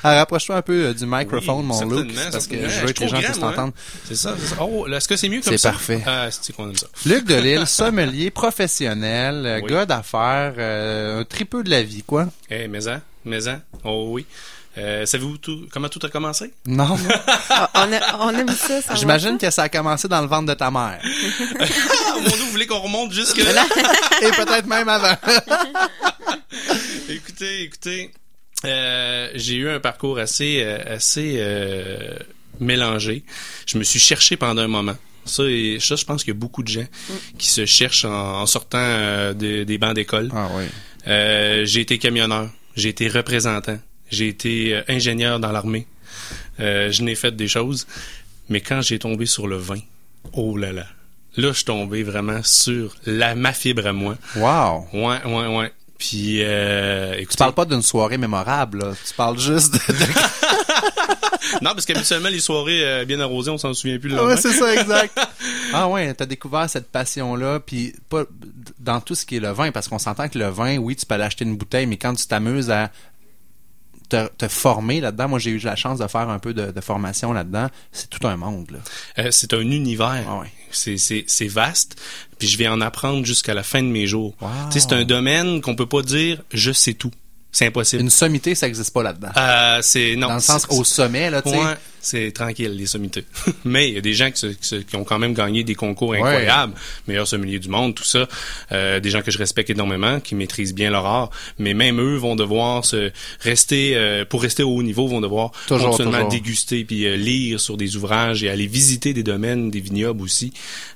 Alors, 0.03 0.17
rapproche-toi 0.19 0.57
un 0.57 0.61
peu 0.61 0.87
euh, 0.87 0.93
du 0.93 1.05
microphone, 1.05 1.59
Oui, 1.59 1.85
mon 1.85 1.89
Luc, 1.89 2.13
parce 2.33 2.45
que 2.45 2.57
je 2.67 2.85
veux 2.85 2.91
que 2.91 2.99
les 2.99 3.07
gens 3.07 3.19
puissent 3.21 3.39
moi, 3.39 3.51
t'entendre. 3.51 3.73
C'est 4.03 4.15
ça, 4.15 4.35
c'est 4.37 4.55
ça. 4.55 4.57
Oh, 4.61 4.87
est-ce 4.87 5.07
que 5.07 5.15
c'est 5.15 5.29
mieux 5.29 5.39
comme 5.39 5.53
C'est 5.53 5.57
ça? 5.57 5.71
parfait. 5.71 6.01
Ah, 6.05 6.27
c'est 6.31 6.53
qu'on 6.53 6.69
aime 6.69 6.75
ça? 6.75 6.87
Luc 7.05 7.23
Delisle, 7.23 7.65
sommelier 7.65 8.29
professionnel, 8.29 9.45
euh, 9.45 9.59
Oui. 9.63 9.71
gars 9.71 9.85
d'affaires, 9.85 10.55
euh, 10.57 11.21
un 11.21 11.23
tripeux 11.23 11.63
de 11.63 11.69
la 11.69 11.81
vie, 11.81 12.03
quoi. 12.03 12.27
Eh, 12.49 12.67
maison, 12.67 12.99
maison. 13.23 13.61
Oh 13.85 14.09
oui. 14.11 14.25
Euh, 14.79 15.05
Savez-vous 15.05 15.37
tout, 15.37 15.67
comment 15.71 15.89
tout 15.89 15.99
a 16.03 16.09
commencé? 16.09 16.53
Non. 16.65 16.97
Ah, 17.51 17.69
on, 17.75 17.91
a- 17.93 18.17
on 18.25 18.29
aime 18.29 18.47
ça. 18.49 18.79
savoir 18.81 18.95
J'imagine 18.97 19.37
que 19.37 19.49
ça 19.49 19.63
a 19.63 19.69
commencé 19.69 20.07
dans 20.07 20.21
le 20.21 20.27
ventre 20.27 20.45
de 20.47 20.53
ta 20.53 20.71
mère. 20.71 20.99
Ah, 21.59 22.13
mon 22.15 22.21
Dieu, 22.29 22.37
vous 22.37 22.51
voulez 22.51 22.67
qu'on 22.67 22.79
remonte 22.79 23.11
jusque 23.11 23.37
là? 23.37 23.65
Et 24.21 24.29
peut-être 24.31 24.65
même 24.67 24.87
avant. 24.87 25.15
écoutez, 27.09 27.63
écoutez, 27.63 28.11
euh, 28.65 29.29
j'ai 29.35 29.55
eu 29.55 29.69
un 29.69 29.79
parcours 29.79 30.19
assez, 30.19 30.61
euh, 30.63 30.95
assez 30.95 31.35
euh, 31.39 32.17
mélangé. 32.59 33.23
Je 33.65 33.77
me 33.77 33.83
suis 33.83 33.99
cherché 33.99 34.37
pendant 34.37 34.61
un 34.61 34.67
moment. 34.67 34.95
Ça, 35.25 35.43
et, 35.43 35.79
ça 35.81 35.95
je 35.95 36.05
pense 36.05 36.23
qu'il 36.23 36.33
y 36.33 36.37
a 36.37 36.39
beaucoup 36.39 36.63
de 36.63 36.69
gens 36.69 36.85
qui 37.37 37.49
se 37.49 37.65
cherchent 37.65 38.05
en, 38.05 38.41
en 38.41 38.45
sortant 38.45 38.77
euh, 38.79 39.33
de- 39.33 39.63
des 39.63 39.77
bancs 39.77 39.95
d'école. 39.95 40.29
Ah 40.33 40.47
oui. 40.53 40.65
Euh, 41.07 41.65
j'ai 41.65 41.81
été 41.81 41.97
camionneur, 41.97 42.49
j'ai 42.75 42.89
été 42.89 43.07
représentant, 43.07 43.77
j'ai 44.09 44.27
été 44.27 44.75
euh, 44.75 44.81
ingénieur 44.87 45.39
dans 45.39 45.51
l'armée. 45.51 45.87
Euh, 46.59 46.91
je 46.91 47.03
n'ai 47.03 47.15
fait 47.15 47.35
des 47.35 47.47
choses, 47.47 47.87
mais 48.49 48.61
quand 48.61 48.81
j'ai 48.81 48.99
tombé 48.99 49.25
sur 49.25 49.47
le 49.47 49.57
vin, 49.57 49.79
oh 50.33 50.57
là 50.57 50.71
là, 50.71 50.85
là 51.37 51.49
je 51.49 51.53
suis 51.53 51.65
tombé 51.65 52.03
vraiment 52.03 52.41
sur 52.43 52.95
la 53.05 53.35
ma 53.35 53.53
fibre 53.53 53.87
à 53.87 53.93
moi. 53.93 54.17
Wow. 54.35 54.87
Ouais, 54.93 55.23
ouais, 55.25 55.57
ouais. 55.57 55.71
Puis, 55.99 56.41
euh, 56.41 57.13
écoutez, 57.15 57.31
Tu 57.31 57.37
parles 57.37 57.53
pas 57.53 57.65
d'une 57.65 57.81
soirée 57.81 58.17
mémorable, 58.17 58.79
là. 58.79 58.93
Tu 59.05 59.13
parles 59.13 59.37
juste 59.37 59.73
de... 59.73 59.79
non, 61.61 61.71
parce 61.71 61.85
qu'habituellement 61.85 62.29
les 62.29 62.39
soirées 62.39 62.83
euh, 62.83 63.05
bien 63.05 63.19
arrosées, 63.19 63.51
on 63.51 63.57
s'en 63.57 63.73
souvient 63.73 63.99
plus 63.99 64.09
le 64.09 64.25
Ouais, 64.25 64.37
c'est 64.37 64.53
ça, 64.53 64.73
exact. 64.73 65.19
ah 65.73 65.89
ouais, 65.89 66.13
t'as 66.13 66.25
découvert 66.25 66.69
cette 66.69 66.89
passion-là, 66.89 67.59
puis 67.59 67.93
pas 68.07 68.23
dans 68.79 69.01
tout 69.01 69.13
ce 69.13 69.25
qui 69.25 69.35
est 69.35 69.39
le 69.41 69.51
vin, 69.51 69.71
parce 69.73 69.89
qu'on 69.89 69.99
s'entend 69.99 70.29
que 70.29 70.39
le 70.39 70.47
vin, 70.47 70.77
oui, 70.77 70.95
tu 70.95 71.05
peux 71.05 71.15
aller 71.15 71.25
acheter 71.25 71.43
une 71.43 71.57
bouteille, 71.57 71.85
mais 71.85 71.97
quand 71.97 72.13
tu 72.15 72.25
t'amuses 72.25 72.71
à 72.71 72.91
te, 74.09 74.27
te 74.37 74.47
former 74.47 74.99
là-dedans. 75.01 75.29
Moi, 75.29 75.39
j'ai 75.39 75.51
eu 75.51 75.59
la 75.59 75.75
chance 75.75 75.99
de 75.99 76.07
faire 76.07 76.29
un 76.29 76.39
peu 76.39 76.53
de, 76.53 76.71
de 76.71 76.81
formation 76.81 77.31
là-dedans. 77.31 77.67
C'est 77.91 78.09
tout 78.09 78.27
un 78.27 78.35
monde. 78.35 78.71
Là. 78.71 78.79
Euh, 79.19 79.31
c'est 79.31 79.53
un 79.53 79.61
univers. 79.61 80.25
Ah 80.27 80.39
ouais. 80.39 80.47
C'est, 80.71 81.47
vaste. 81.47 81.95
Puis 82.37 82.47
je 82.47 82.57
vais 82.57 82.67
en 82.67 82.81
apprendre 82.81 83.25
jusqu'à 83.25 83.53
la 83.53 83.63
fin 83.63 83.81
de 83.81 83.87
mes 83.87 84.07
jours. 84.07 84.35
Wow. 84.41 84.49
Tu 84.71 84.79
sais, 84.79 84.87
c'est 84.87 84.93
un 84.95 85.05
domaine 85.05 85.61
qu'on 85.61 85.75
peut 85.75 85.85
pas 85.87 86.01
dire 86.01 86.41
je 86.51 86.71
sais 86.71 86.93
tout. 86.93 87.11
C'est 87.51 87.65
impossible. 87.65 88.03
Une 88.03 88.11
sommité, 88.11 88.53
ça 88.53 88.67
n'existe 88.67 88.93
pas 88.93 89.01
là-dedans. 89.01 89.29
Euh, 89.35 89.79
c'est 89.81 90.15
non. 90.15 90.27
Dans 90.27 90.33
le 90.35 90.39
sens 90.39 90.67
c'est- 90.69 90.77
au 90.77 90.83
sommet, 90.83 91.31
là, 91.31 91.41
tu 91.41 91.49
sais. 91.49 91.57
Ouais, 91.99 92.01
c'est 92.01 92.31
tranquille, 92.31 92.71
les 92.75 92.85
sommités. 92.85 93.25
Mais 93.65 93.89
il 93.89 93.95
y 93.95 93.97
a 93.97 94.01
des 94.01 94.13
gens 94.13 94.31
qui, 94.31 94.39
se- 94.39 94.47
qui 94.47 94.67
se- 94.67 94.75
qui 94.75 94.95
ont 94.95 95.03
quand 95.03 95.19
même 95.19 95.33
gagné 95.33 95.63
des 95.63 95.75
concours 95.75 96.09
Ouais. 96.09 96.17
incroyables, 96.19 96.73
meilleurs 97.07 97.27
sommeliers 97.27 97.59
du 97.59 97.69
monde, 97.69 97.95
tout 97.95 98.03
ça. 98.03 98.27
Euh, 98.71 98.99
des 98.99 99.09
gens 99.09 99.21
que 99.21 99.31
je 99.31 99.37
respecte 99.37 99.69
énormément, 99.69 100.19
qui 100.19 100.35
maîtrisent 100.35 100.73
bien 100.73 100.91
leur 100.91 101.05
art. 101.05 101.29
Mais 101.57 101.73
même 101.73 101.99
eux 101.99 102.15
vont 102.17 102.35
devoir 102.35 102.85
se 102.85 103.11
rester, 103.41 103.95
euh, 103.95 104.25
pour 104.25 104.41
rester 104.41 104.63
au 104.63 104.69
haut 104.71 104.83
niveau, 104.83 105.07
vont 105.07 105.21
devoir 105.21 105.51
Toujours, 105.67 105.89
continuellement 105.91 106.17
toujours. 106.25 106.31
déguster 106.31 106.83
puis 106.85 107.05
euh, 107.05 107.15
lire 107.15 107.59
sur 107.59 107.77
des 107.77 107.95
ouvrages 107.95 108.43
et 108.43 108.49
aller 108.49 108.67
visiter 108.67 109.13
des 109.13 109.23
domaines, 109.23 109.69
des 109.71 109.79
vignobles 109.81 110.21
aussi, 110.21 110.53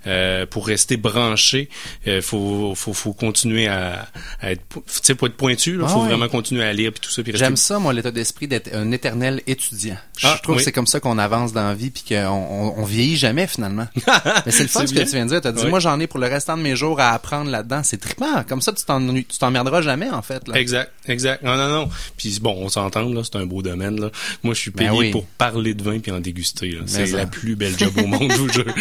euh, 0.08 0.46
pour 0.46 0.68
rester 0.68 0.98
branché. 0.98 1.70
Il 2.06 2.22
faut, 2.22 2.74
faut, 2.76 2.94
faut 2.94 3.14
continuer 3.14 3.68
à, 3.68 4.08
à 4.42 4.52
être, 4.52 4.62
tu 4.72 4.82
sais, 5.02 5.16
pas 5.16 5.28
être 5.28 5.36
pointu. 5.36 5.76
Il 5.76 5.82
Ah 5.84 5.88
faut 5.88 6.02
ouais. 6.02 6.08
vraiment 6.08 6.28
continuer 6.28 6.64
à 6.64 6.74
lire 6.74 6.92
puis 6.92 7.02
tout 7.02 7.10
ça. 7.12 7.22
J'aime 7.34 7.58
ça, 7.58 7.80
moi, 7.80 7.94
l'état 7.94 8.12
d'esprit 8.12 8.48
d'être 8.48 8.74
un 8.74 8.92
éternel 8.92 9.42
étudiant. 9.48 9.98
Je 10.18 10.28
Ah, 10.28 10.40
trouve 10.42 10.56
oui. 10.56 10.60
que 10.60 10.66
c'est 10.66 10.72
comme 10.72 10.88
ça 10.88 10.93
qu'on 11.00 11.18
avance 11.18 11.54
dans 11.54 11.64
la 11.68 11.74
vie 11.74 11.90
puis 11.90 12.04
qu'on 12.08 12.28
on, 12.28 12.74
on 12.78 12.84
vieillit 12.84 13.18
jamais, 13.18 13.48
finalement. 13.48 13.88
Mais 14.46 14.52
c'est 14.52 14.64
le 14.64 14.70
fun 14.70 14.86
ce 14.88 14.94
que 14.94 15.00
tu 15.00 15.06
viens 15.16 15.26
de 15.26 15.30
dire. 15.32 15.42
T'as 15.42 15.52
dit, 15.52 15.64
Oui. 15.64 15.70
moi, 15.70 15.80
j'en 15.80 16.00
ai 16.00 16.08
pour 16.08 16.20
le 16.20 16.28
restant 16.28 16.58
de 16.58 16.62
mes 16.62 16.76
jours 16.76 17.00
à 17.00 17.12
apprendre 17.12 17.50
là-dedans. 17.52 17.82
C'est 17.84 17.98
trippant. 18.00 18.44
Comme 18.48 18.62
ça, 18.62 18.72
tu 18.74 18.84
t'ennuies- 18.86 19.26
tu 19.26 19.38
t'emmerderas 19.38 19.82
jamais, 19.82 20.10
en 20.10 20.22
fait. 20.22 20.48
Là. 20.48 20.56
Exact, 20.60 20.92
exact. 21.08 21.44
Non, 21.44 21.56
non, 21.56 21.68
non. 21.70 21.90
Puis 22.18 22.40
bon, 22.42 22.56
on 22.60 22.70
s'entend, 22.70 23.10
là, 23.10 23.22
c'est 23.24 23.38
un 23.38 23.46
beau 23.46 23.62
domaine, 23.62 24.00
là. 24.00 24.10
Moi, 24.44 24.54
je 24.54 24.60
suis 24.60 24.72
Ben 24.72 24.90
payé 24.90 25.00
oui. 25.00 25.12
pour 25.12 25.26
parler 25.26 25.74
de 25.74 25.84
vin 25.84 26.00
puis 26.00 26.12
en 26.12 26.20
déguster. 26.20 26.78
C'est 26.86 27.08
ça. 27.08 27.18
la 27.18 27.26
plus 27.26 27.56
belle 27.56 27.78
job 27.78 27.92
au 27.98 28.08
monde, 28.08 28.32
je 28.32 28.38
vous 28.38 28.50
jure. 28.54 28.74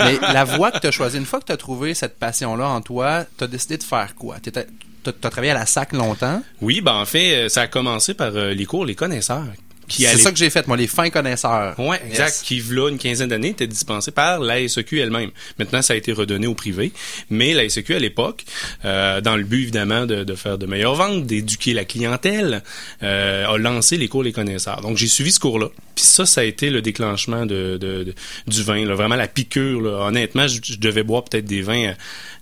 Mais 0.00 0.18
la 0.32 0.44
voie 0.44 0.70
que 0.72 0.78
tu 0.78 0.86
as 0.86 0.90
choisie, 0.90 1.18
une 1.18 1.26
fois 1.26 1.40
que 1.40 1.46
tu 1.46 1.52
as 1.52 1.56
trouvé 1.56 1.94
cette 1.94 2.18
passion-là 2.18 2.68
en 2.68 2.80
toi, 2.80 3.24
tu 3.38 3.44
as 3.44 3.46
décidé 3.46 3.76
de 3.78 3.82
faire 3.82 4.14
quoi? 4.14 4.36
Tu 4.42 4.50
as 4.56 5.30
travaillé 5.30 5.50
à 5.52 5.54
la 5.54 5.66
SAC 5.66 5.92
longtemps? 5.92 6.42
Oui, 6.62 6.80
ben 6.80 6.92
en 6.94 7.04
fait, 7.04 7.44
euh, 7.44 7.48
ça 7.48 7.62
a 7.62 7.66
commencé 7.66 8.14
par 8.14 8.34
euh, 8.34 8.54
les 8.54 8.64
cours 8.64 8.86
Les 8.86 8.94
Connaisseurs. 8.94 9.44
C'est 9.88 10.18
ça 10.18 10.30
que 10.32 10.36
j'ai 10.38 10.50
fait, 10.50 10.66
moi, 10.66 10.76
les 10.76 10.86
fins 10.86 11.10
connaisseurs. 11.10 11.78
Ouais, 11.78 12.00
exact. 12.08 12.26
Yes. 12.26 12.42
Qui, 12.42 12.60
v'là 12.60 12.88
une 12.90 12.98
quinzaine 12.98 13.28
d'années, 13.28 13.48
était 13.50 13.66
dispensé 13.66 14.10
par 14.10 14.40
la 14.40 14.66
SEQ 14.68 14.98
elle-même. 15.00 15.30
Maintenant, 15.58 15.82
ça 15.82 15.94
a 15.94 15.96
été 15.96 16.12
redonné 16.12 16.46
au 16.46 16.54
privé. 16.54 16.92
Mais 17.30 17.54
la 17.54 17.68
SEQ, 17.68 17.94
à 17.94 17.98
l'époque, 17.98 18.44
euh, 18.84 19.20
dans 19.20 19.36
le 19.36 19.44
but, 19.44 19.62
évidemment, 19.62 20.06
de, 20.06 20.24
de 20.24 20.34
faire 20.34 20.58
de 20.58 20.66
meilleures 20.66 20.94
ventes, 20.94 21.26
d'éduquer 21.26 21.72
la 21.74 21.84
clientèle, 21.84 22.62
euh, 23.02 23.46
a 23.46 23.58
lancé 23.58 23.96
les 23.96 24.08
cours 24.08 24.22
Les 24.22 24.32
Connaisseurs. 24.32 24.80
Donc, 24.80 24.96
j'ai 24.96 25.08
suivi 25.08 25.32
ce 25.32 25.40
cours-là. 25.40 25.68
Puis 25.94 26.04
ça, 26.04 26.26
ça 26.26 26.40
a 26.40 26.44
été 26.44 26.70
le 26.70 26.82
déclenchement 26.82 27.46
de, 27.46 27.78
de- 27.80 28.04
de- 28.04 28.14
du 28.48 28.62
vin. 28.62 28.84
Là. 28.84 28.94
Vraiment 28.94 29.14
la 29.16 29.28
piqûre. 29.28 29.80
Là. 29.80 30.06
Honnêtement, 30.06 30.48
je, 30.48 30.58
je 30.62 30.76
devais 30.78 31.02
boire 31.04 31.24
peut-être 31.24 31.44
des 31.44 31.62
vins 31.62 31.92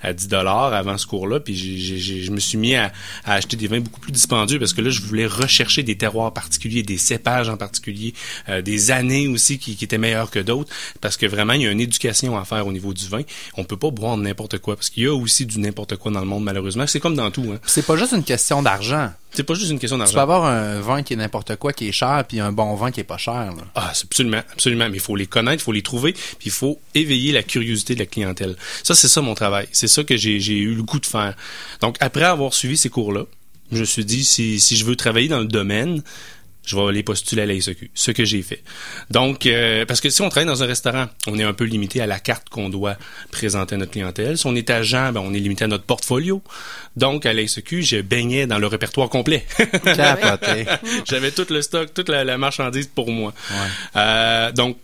à, 0.03 0.09
à 0.09 0.13
10 0.15 0.29
dollars 0.29 0.73
avant 0.73 0.97
ce 0.97 1.07
cours-là. 1.07 1.39
Puis 1.41 1.55
j'ai- 1.55 1.77
j'ai- 1.79 1.99
j'ai- 1.99 2.23
je 2.23 2.31
me 2.31 2.41
suis 2.41 2.57
mis 2.59 2.75
à, 2.75 2.93
à 3.25 3.35
acheter 3.35 3.57
des 3.57 3.67
vins 3.67 3.81
beaucoup 3.81 4.01
plus 4.01 4.13
dispendieux 4.13 4.59
parce 4.59 4.73
que 4.73 4.81
là, 4.81 4.89
je 4.91 5.01
voulais 5.03 5.27
rechercher 5.27 5.83
des 5.83 5.97
terroirs 5.97 6.33
particuliers, 6.33 6.83
des 6.83 6.97
cépages 6.97 7.32
en 7.49 7.57
particulier, 7.57 8.15
euh, 8.49 8.63
des 8.63 8.91
années 8.91 9.29
aussi 9.29 9.59
qui, 9.59 9.77
qui 9.77 9.85
étaient 9.85 9.99
meilleures 9.99 10.31
que 10.31 10.39
d'autres. 10.39 10.73
Parce 11.01 11.17
que 11.17 11.27
vraiment, 11.27 11.53
il 11.55 11.63
y 11.63 11.67
a 11.67 11.71
une 11.71 11.81
éducation 11.81 12.39
à 12.39 12.45
faire 12.45 12.67
au 12.67 12.73
niveau 12.73 12.93
du 12.93 13.07
vin. 13.09 13.23
On 13.57 13.65
peut 13.65 13.77
pas 13.77 13.91
boire 13.91 14.17
n'importe 14.17 14.59
quoi 14.59 14.77
parce 14.77 14.91
qu'il 14.91 15.05
y 15.05 15.07
a 15.07 15.15
aussi 15.15 15.47
du 15.47 15.59
n'importe 15.59 15.97
quoi 15.97 16.11
dans 16.13 16.21
le 16.21 16.27
monde, 16.27 16.45
malheureusement. 16.45 16.87
C'est 16.87 17.01
comme 17.01 17.17
dans 17.17 17.31
tout. 17.31 17.45
Hein. 17.53 17.59
C'est 17.67 17.87
pas 17.87 17.97
juste 17.97 18.13
une 18.13 18.25
question 18.25 18.63
d'argent. 18.63 19.11
C'est 19.35 19.45
pas 19.45 19.55
juste 19.55 19.71
une 19.71 19.79
question 19.79 19.97
Tu 19.97 20.01
peux 20.03 20.05
d'argent. 20.13 20.21
avoir 20.21 20.45
un 20.45 20.81
vin 20.81 21.03
qui 21.03 21.15
est 21.15 21.17
n'importe 21.17 21.57
quoi, 21.57 21.73
qui 21.73 21.89
est 21.89 21.93
cher, 21.93 22.23
puis 22.29 22.39
un 22.39 22.53
bon 22.53 22.75
vin 22.75 22.91
qui 22.91 23.01
est 23.01 23.05
pas 23.05 23.17
cher. 23.17 23.33
Là. 23.57 23.63
Ah, 23.75 23.91
c'est 23.95 24.05
absolument, 24.05 24.43
absolument. 24.53 24.89
Mais 24.91 24.97
il 24.97 25.01
faut 25.01 25.17
les 25.17 25.27
connaître, 25.27 25.63
il 25.63 25.65
faut 25.65 25.73
les 25.73 25.81
trouver, 25.81 26.13
puis 26.13 26.47
il 26.47 26.51
faut 26.51 26.79
éveiller 26.95 27.33
la 27.33 27.43
curiosité 27.43 27.95
de 27.95 28.01
la 28.01 28.07
clientèle. 28.07 28.57
Ça, 28.83 28.95
c'est 28.95 29.09
ça 29.09 29.23
mon 29.23 29.35
travail. 29.35 29.69
C'est 29.73 29.89
ça 29.89 30.05
que 30.05 30.17
j'ai 30.19 30.39
j'ai 30.39 30.59
eu 30.59 30.75
le 30.75 30.83
goût 30.83 31.01
de 31.01 31.07
faire. 31.07 31.35
Donc, 31.81 31.97
après 32.01 32.25
avoir 32.25 32.53
suivi 32.53 32.77
ces 32.77 32.91
cours-là, 32.91 33.25
je 33.71 33.81
me 33.81 33.85
suis 33.87 34.05
dit, 34.05 34.23
si, 34.23 34.61
si 34.61 34.77
je 34.77 34.85
veux 34.85 34.97
travailler 34.97 35.29
dans 35.29 35.41
le 35.41 35.47
domaine, 35.47 36.03
je 36.65 36.77
vais 36.77 36.83
aller 36.83 37.03
postuler 37.03 37.43
à 37.43 37.47
la 37.47 37.61
SEQ, 37.61 37.91
ce 37.95 38.11
que 38.11 38.25
j'ai 38.25 38.43
fait. 38.43 38.63
Donc, 39.11 39.47
euh, 39.47 39.85
parce 39.85 40.01
que 40.01 40.11
si 40.11 40.23
on 40.23 40.29
travaille 40.29 40.47
dans 40.47 40.63
un 40.63 40.67
restaurant, 40.67 41.07
on 41.27 41.39
est 41.39 41.43
un 41.43 41.53
peu 41.53 41.65
limité 41.65 42.01
à 42.01 42.07
la 42.07 42.21
carte 42.21 42.49
qu'on 42.49 42.69
doit 42.69 42.97
présenter 43.31 43.75
à 43.75 43.79
notre 43.79 43.93
clientèle. 43.93 44.39
Si 44.39 44.47
on 44.47 44.55
est 44.55 44.71
agent, 44.71 45.13
ben, 45.13 45.21
on 45.21 45.35
est 45.35 45.41
limité 45.41 45.65
à 45.65 45.69
notre 45.69 45.85
portfolio. 45.85 46.43
Donc, 46.97 47.27
à 47.27 47.33
la 47.33 47.47
SEQ, 47.47 47.83
je 47.83 48.01
baignais 48.01 48.47
dans 48.47 48.59
le 48.59 48.67
répertoire 48.67 49.09
complet. 49.09 49.45
J'avais 51.05 51.33
tout 51.33 51.47
le 51.51 51.63
stock, 51.63 51.93
toute 51.93 52.09
la, 52.09 52.25
la 52.25 52.39
marchandise 52.39 52.87
pour 52.87 53.11
moi. 53.11 53.35
Euh, 53.97 54.53
donc, 54.53 54.77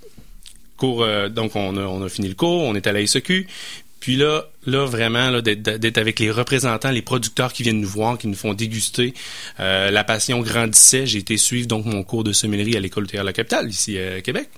cours, 0.77 1.03
euh, 1.03 1.29
donc 1.29 1.55
on 1.57 1.77
a, 1.77 1.83
on 1.83 2.03
a 2.03 2.09
fini 2.09 2.29
le 2.29 2.35
cours, 2.35 2.63
on 2.63 2.75
est 2.75 2.87
à 2.87 2.93
la 2.93 3.07
SEQ. 3.07 3.47
Puis 4.01 4.17
là, 4.17 4.45
là 4.67 4.85
vraiment, 4.87 5.31
là, 5.31 5.43
d'être 5.43 5.99
avec 5.99 6.21
les 6.21 6.31
représentants, 6.31 6.91
les 6.91 7.03
producteurs 7.03 7.53
qui 7.53 7.63
viennent 7.63 7.81
nous 7.81 7.89
voir, 7.89 8.17
qui 8.17 8.29
nous 8.29 8.35
font 8.35 8.55
déguster, 8.55 9.13
euh, 9.59 9.91
la 9.91 10.05
passion 10.05 10.41
grandissait. 10.41 11.07
J'ai 11.07 11.19
été 11.19 11.37
suivre 11.37 11.67
donc 11.67 11.85
mon 11.85 12.03
cours 12.03 12.25
de 12.25 12.33
sommellerie 12.33 12.77
à 12.77 12.81
l'école 12.81 13.07
de 13.07 13.19
la 13.19 13.33
capitale 13.33 13.69
ici 13.69 13.99
à 13.99 14.21
Québec. 14.21 14.49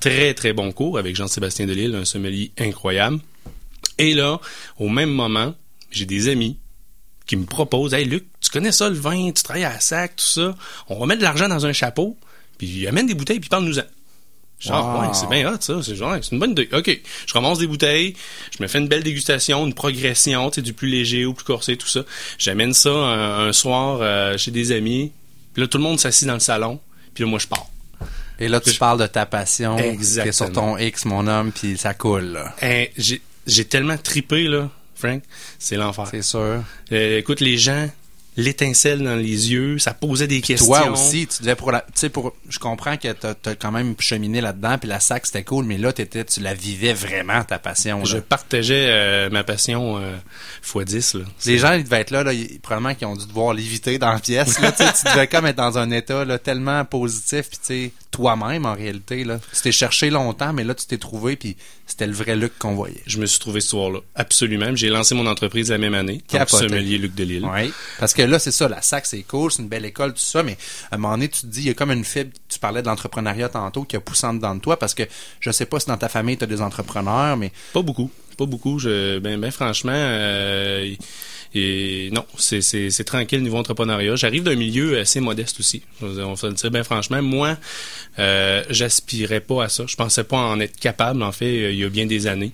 Très 0.00 0.34
très 0.34 0.52
bon 0.52 0.72
cours 0.72 0.98
avec 0.98 1.16
Jean-Sébastien 1.16 1.66
Delille, 1.66 1.94
un 1.94 2.04
sommelier 2.04 2.52
incroyable. 2.58 3.20
Et 3.98 4.12
là, 4.12 4.40
au 4.78 4.88
même 4.88 5.10
moment, 5.10 5.54
j'ai 5.90 6.06
des 6.06 6.28
amis 6.28 6.58
qui 7.26 7.36
me 7.36 7.46
proposent, 7.46 7.94
hey 7.94 8.04
Luc, 8.04 8.26
tu 8.40 8.50
connais 8.50 8.72
ça 8.72 8.88
le 8.88 8.96
vin, 8.96 9.30
tu 9.32 9.42
travailles 9.42 9.64
à 9.64 9.80
sac, 9.80 10.16
tout 10.16 10.26
ça? 10.26 10.54
On 10.88 10.98
va 10.98 11.06
mettre 11.06 11.20
de 11.20 11.24
l'argent 11.24 11.48
dans 11.48 11.64
un 11.64 11.72
chapeau, 11.72 12.18
puis 12.58 12.86
amène 12.86 13.06
des 13.06 13.14
bouteilles, 13.14 13.40
puis 13.40 13.48
parle-nous-en. 13.48 13.84
Genre, 14.60 14.94
Wow. 14.96 15.02
ouais, 15.02 15.08
c'est 15.12 15.28
bien 15.28 15.52
hot, 15.52 15.56
ça. 15.60 15.80
C'est 15.82 15.94
genre, 15.94 16.16
c'est 16.22 16.32
une 16.32 16.38
bonne 16.38 16.52
idée. 16.52 16.68
OK. 16.72 17.00
Je 17.26 17.32
ramasse 17.34 17.58
des 17.58 17.66
bouteilles, 17.66 18.14
je 18.56 18.62
me 18.62 18.68
fais 18.68 18.78
une 18.78 18.88
belle 18.88 19.02
dégustation, 19.02 19.66
une 19.66 19.74
progression, 19.74 20.48
tu 20.50 20.56
sais, 20.56 20.62
du 20.62 20.72
plus 20.72 20.88
léger 20.88 21.26
au 21.26 21.34
plus 21.34 21.44
corsé, 21.44 21.76
tout 21.76 21.86
ça. 21.88 22.00
J'amène 22.38 22.72
ça 22.72 22.90
un, 22.90 23.48
un 23.48 23.52
soir 23.52 23.98
euh, 24.00 24.38
chez 24.38 24.50
des 24.50 24.72
amis. 24.72 25.12
Puis 25.52 25.60
là, 25.62 25.68
tout 25.68 25.78
le 25.78 25.84
monde 25.84 26.00
s'assit 26.00 26.26
dans 26.26 26.34
le 26.34 26.40
salon. 26.40 26.80
Puis 27.14 27.24
là, 27.24 27.30
moi, 27.30 27.38
je 27.38 27.46
pars. 27.46 27.66
Et 28.40 28.48
là, 28.48 28.58
tu 28.60 28.70
Je- 28.70 28.78
parles 28.78 29.00
de 29.00 29.06
ta 29.06 29.26
passion. 29.26 29.76
Exactement. 29.78 30.32
Sur 30.32 30.52
ton 30.52 30.78
X, 30.78 31.04
mon 31.04 31.26
homme, 31.26 31.52
puis 31.52 31.76
ça 31.76 31.92
coule. 31.94 32.32
Là. 32.32 32.54
J'ai, 32.96 33.20
j'ai 33.46 33.64
tellement 33.66 33.96
tripé, 33.98 34.44
là, 34.48 34.70
Frank. 34.96 35.22
C'est 35.58 35.76
l'enfer. 35.76 36.06
C'est 36.10 36.22
sûr. 36.22 36.62
Euh, 36.92 37.18
écoute, 37.18 37.40
les 37.40 37.58
gens, 37.58 37.88
l'étincelle 38.36 39.02
dans 39.02 39.16
les 39.16 39.52
yeux, 39.52 39.78
ça 39.78 39.94
posait 39.94 40.26
des 40.26 40.40
questions. 40.40 40.66
Toi 40.68 40.90
aussi, 40.90 41.26
tu 41.26 41.42
devais 41.42 41.54
pour 41.54 41.70
la, 41.72 41.80
tu 41.82 41.86
sais 41.94 42.08
pour, 42.08 42.34
je 42.48 42.58
comprends 42.58 42.96
que 42.96 43.12
t'as 43.12 43.34
as 43.46 43.54
quand 43.54 43.70
même 43.70 43.94
cheminé 43.98 44.40
là-dedans, 44.40 44.76
puis 44.78 44.88
la 44.88 45.00
sac 45.00 45.26
c'était 45.26 45.44
cool, 45.44 45.64
mais 45.64 45.78
là 45.78 45.92
t'étais, 45.92 46.24
tu 46.24 46.40
la 46.40 46.54
vivais 46.54 46.92
vraiment 46.92 47.42
ta 47.44 47.58
passion. 47.58 48.04
Je 48.04 48.18
partageais 48.18 48.86
euh, 48.88 49.30
ma 49.30 49.44
passion 49.44 49.98
euh, 49.98 50.16
x 50.62 50.84
10. 50.84 51.14
Là. 51.14 51.20
Les 51.46 51.58
gens, 51.58 51.72
ils 51.74 51.84
devaient 51.84 52.00
être 52.00 52.10
là, 52.10 52.24
là 52.24 52.32
ils- 52.32 52.58
probablement 52.60 52.94
qu'ils 52.94 53.06
ont 53.06 53.16
dû 53.16 53.26
te 53.26 53.32
voir 53.32 53.54
léviter 53.54 53.98
dans 53.98 54.12
la 54.12 54.18
pièce. 54.18 54.58
Là, 54.60 54.72
tu 54.72 54.82
tu 54.84 55.12
devais 55.12 55.26
comme 55.28 55.46
être 55.46 55.56
dans 55.56 55.78
un 55.78 55.90
état 55.90 56.24
là, 56.24 56.38
tellement 56.38 56.84
positif, 56.84 57.48
puis 57.48 57.58
tu 57.58 57.66
sais, 57.66 57.92
toi-même 58.14 58.64
en 58.64 58.74
réalité. 58.74 59.24
Là. 59.24 59.40
Tu 59.52 59.60
t'es 59.60 59.72
cherché 59.72 60.08
longtemps, 60.08 60.52
mais 60.52 60.62
là 60.62 60.72
tu 60.74 60.86
t'es 60.86 60.98
trouvé, 60.98 61.34
puis 61.34 61.56
c'était 61.84 62.06
le 62.06 62.12
vrai 62.12 62.36
Luc 62.36 62.56
qu'on 62.60 62.76
voyait. 62.76 63.02
Je 63.06 63.18
me 63.18 63.26
suis 63.26 63.40
trouvé 63.40 63.60
ce 63.60 63.70
soir-là. 63.70 63.98
Absolument. 64.14 64.74
J'ai 64.76 64.88
lancé 64.88 65.16
mon 65.16 65.26
entreprise 65.26 65.70
la 65.70 65.78
même 65.78 65.94
année. 65.94 66.22
Capoté. 66.28 66.68
sommelier 66.68 66.98
Luc 66.98 67.14
Delisle. 67.16 67.44
Oui. 67.44 67.72
Parce 67.98 68.14
que 68.14 68.22
là, 68.22 68.38
c'est 68.38 68.52
ça, 68.52 68.68
la 68.68 68.82
SAC, 68.82 69.06
c'est 69.06 69.22
cool, 69.24 69.50
c'est 69.50 69.62
une 69.62 69.68
belle 69.68 69.84
école, 69.84 70.12
tout 70.12 70.20
ça, 70.20 70.44
mais 70.44 70.56
à 70.92 70.94
un 70.94 70.98
moment 70.98 71.14
donné, 71.14 71.28
tu 71.28 71.40
te 71.40 71.46
dis, 71.46 71.62
il 71.62 71.66
y 71.66 71.70
a 71.70 71.74
comme 71.74 71.90
une 71.90 72.04
fibre, 72.04 72.30
tu 72.48 72.60
parlais 72.60 72.82
de 72.82 72.86
l'entrepreneuriat 72.86 73.48
tantôt, 73.48 73.82
qui 73.82 73.96
a 73.96 74.00
poussé 74.00 74.28
en 74.28 74.34
dedans 74.34 74.54
de 74.54 74.60
toi, 74.60 74.78
parce 74.78 74.94
que 74.94 75.02
je 75.40 75.50
sais 75.50 75.66
pas 75.66 75.80
si 75.80 75.86
dans 75.86 75.96
ta 75.96 76.08
famille, 76.08 76.36
tu 76.36 76.44
as 76.44 76.46
des 76.46 76.62
entrepreneurs, 76.62 77.36
mais 77.36 77.50
Pas 77.72 77.82
beaucoup. 77.82 78.10
Pas 78.38 78.46
beaucoup. 78.46 78.78
Je, 78.78 79.18
ben, 79.18 79.40
ben 79.40 79.50
franchement, 79.50 79.92
euh, 79.94 80.94
et 81.54 82.10
non, 82.12 82.24
c'est, 82.36 82.60
c'est, 82.60 82.90
c'est 82.90 83.04
tranquille 83.04 83.42
niveau 83.42 83.56
entrepreneuriat. 83.58 84.16
J'arrive 84.16 84.42
d'un 84.42 84.56
milieu 84.56 84.98
assez 84.98 85.20
modeste 85.20 85.60
aussi. 85.60 85.82
On 86.02 86.34
se 86.36 86.46
le 86.46 86.52
dit, 86.54 86.68
ben 86.70 86.82
franchement, 86.84 87.22
moi, 87.22 87.56
euh, 88.18 88.64
j'aspirais 88.70 89.40
pas 89.40 89.64
à 89.64 89.68
ça. 89.68 89.84
Je 89.86 89.94
pensais 89.96 90.24
pas 90.24 90.36
en 90.38 90.58
être 90.60 90.78
capable, 90.80 91.22
en 91.22 91.32
fait, 91.32 91.72
il 91.72 91.78
y 91.78 91.84
a 91.84 91.88
bien 91.88 92.06
des 92.06 92.26
années. 92.26 92.52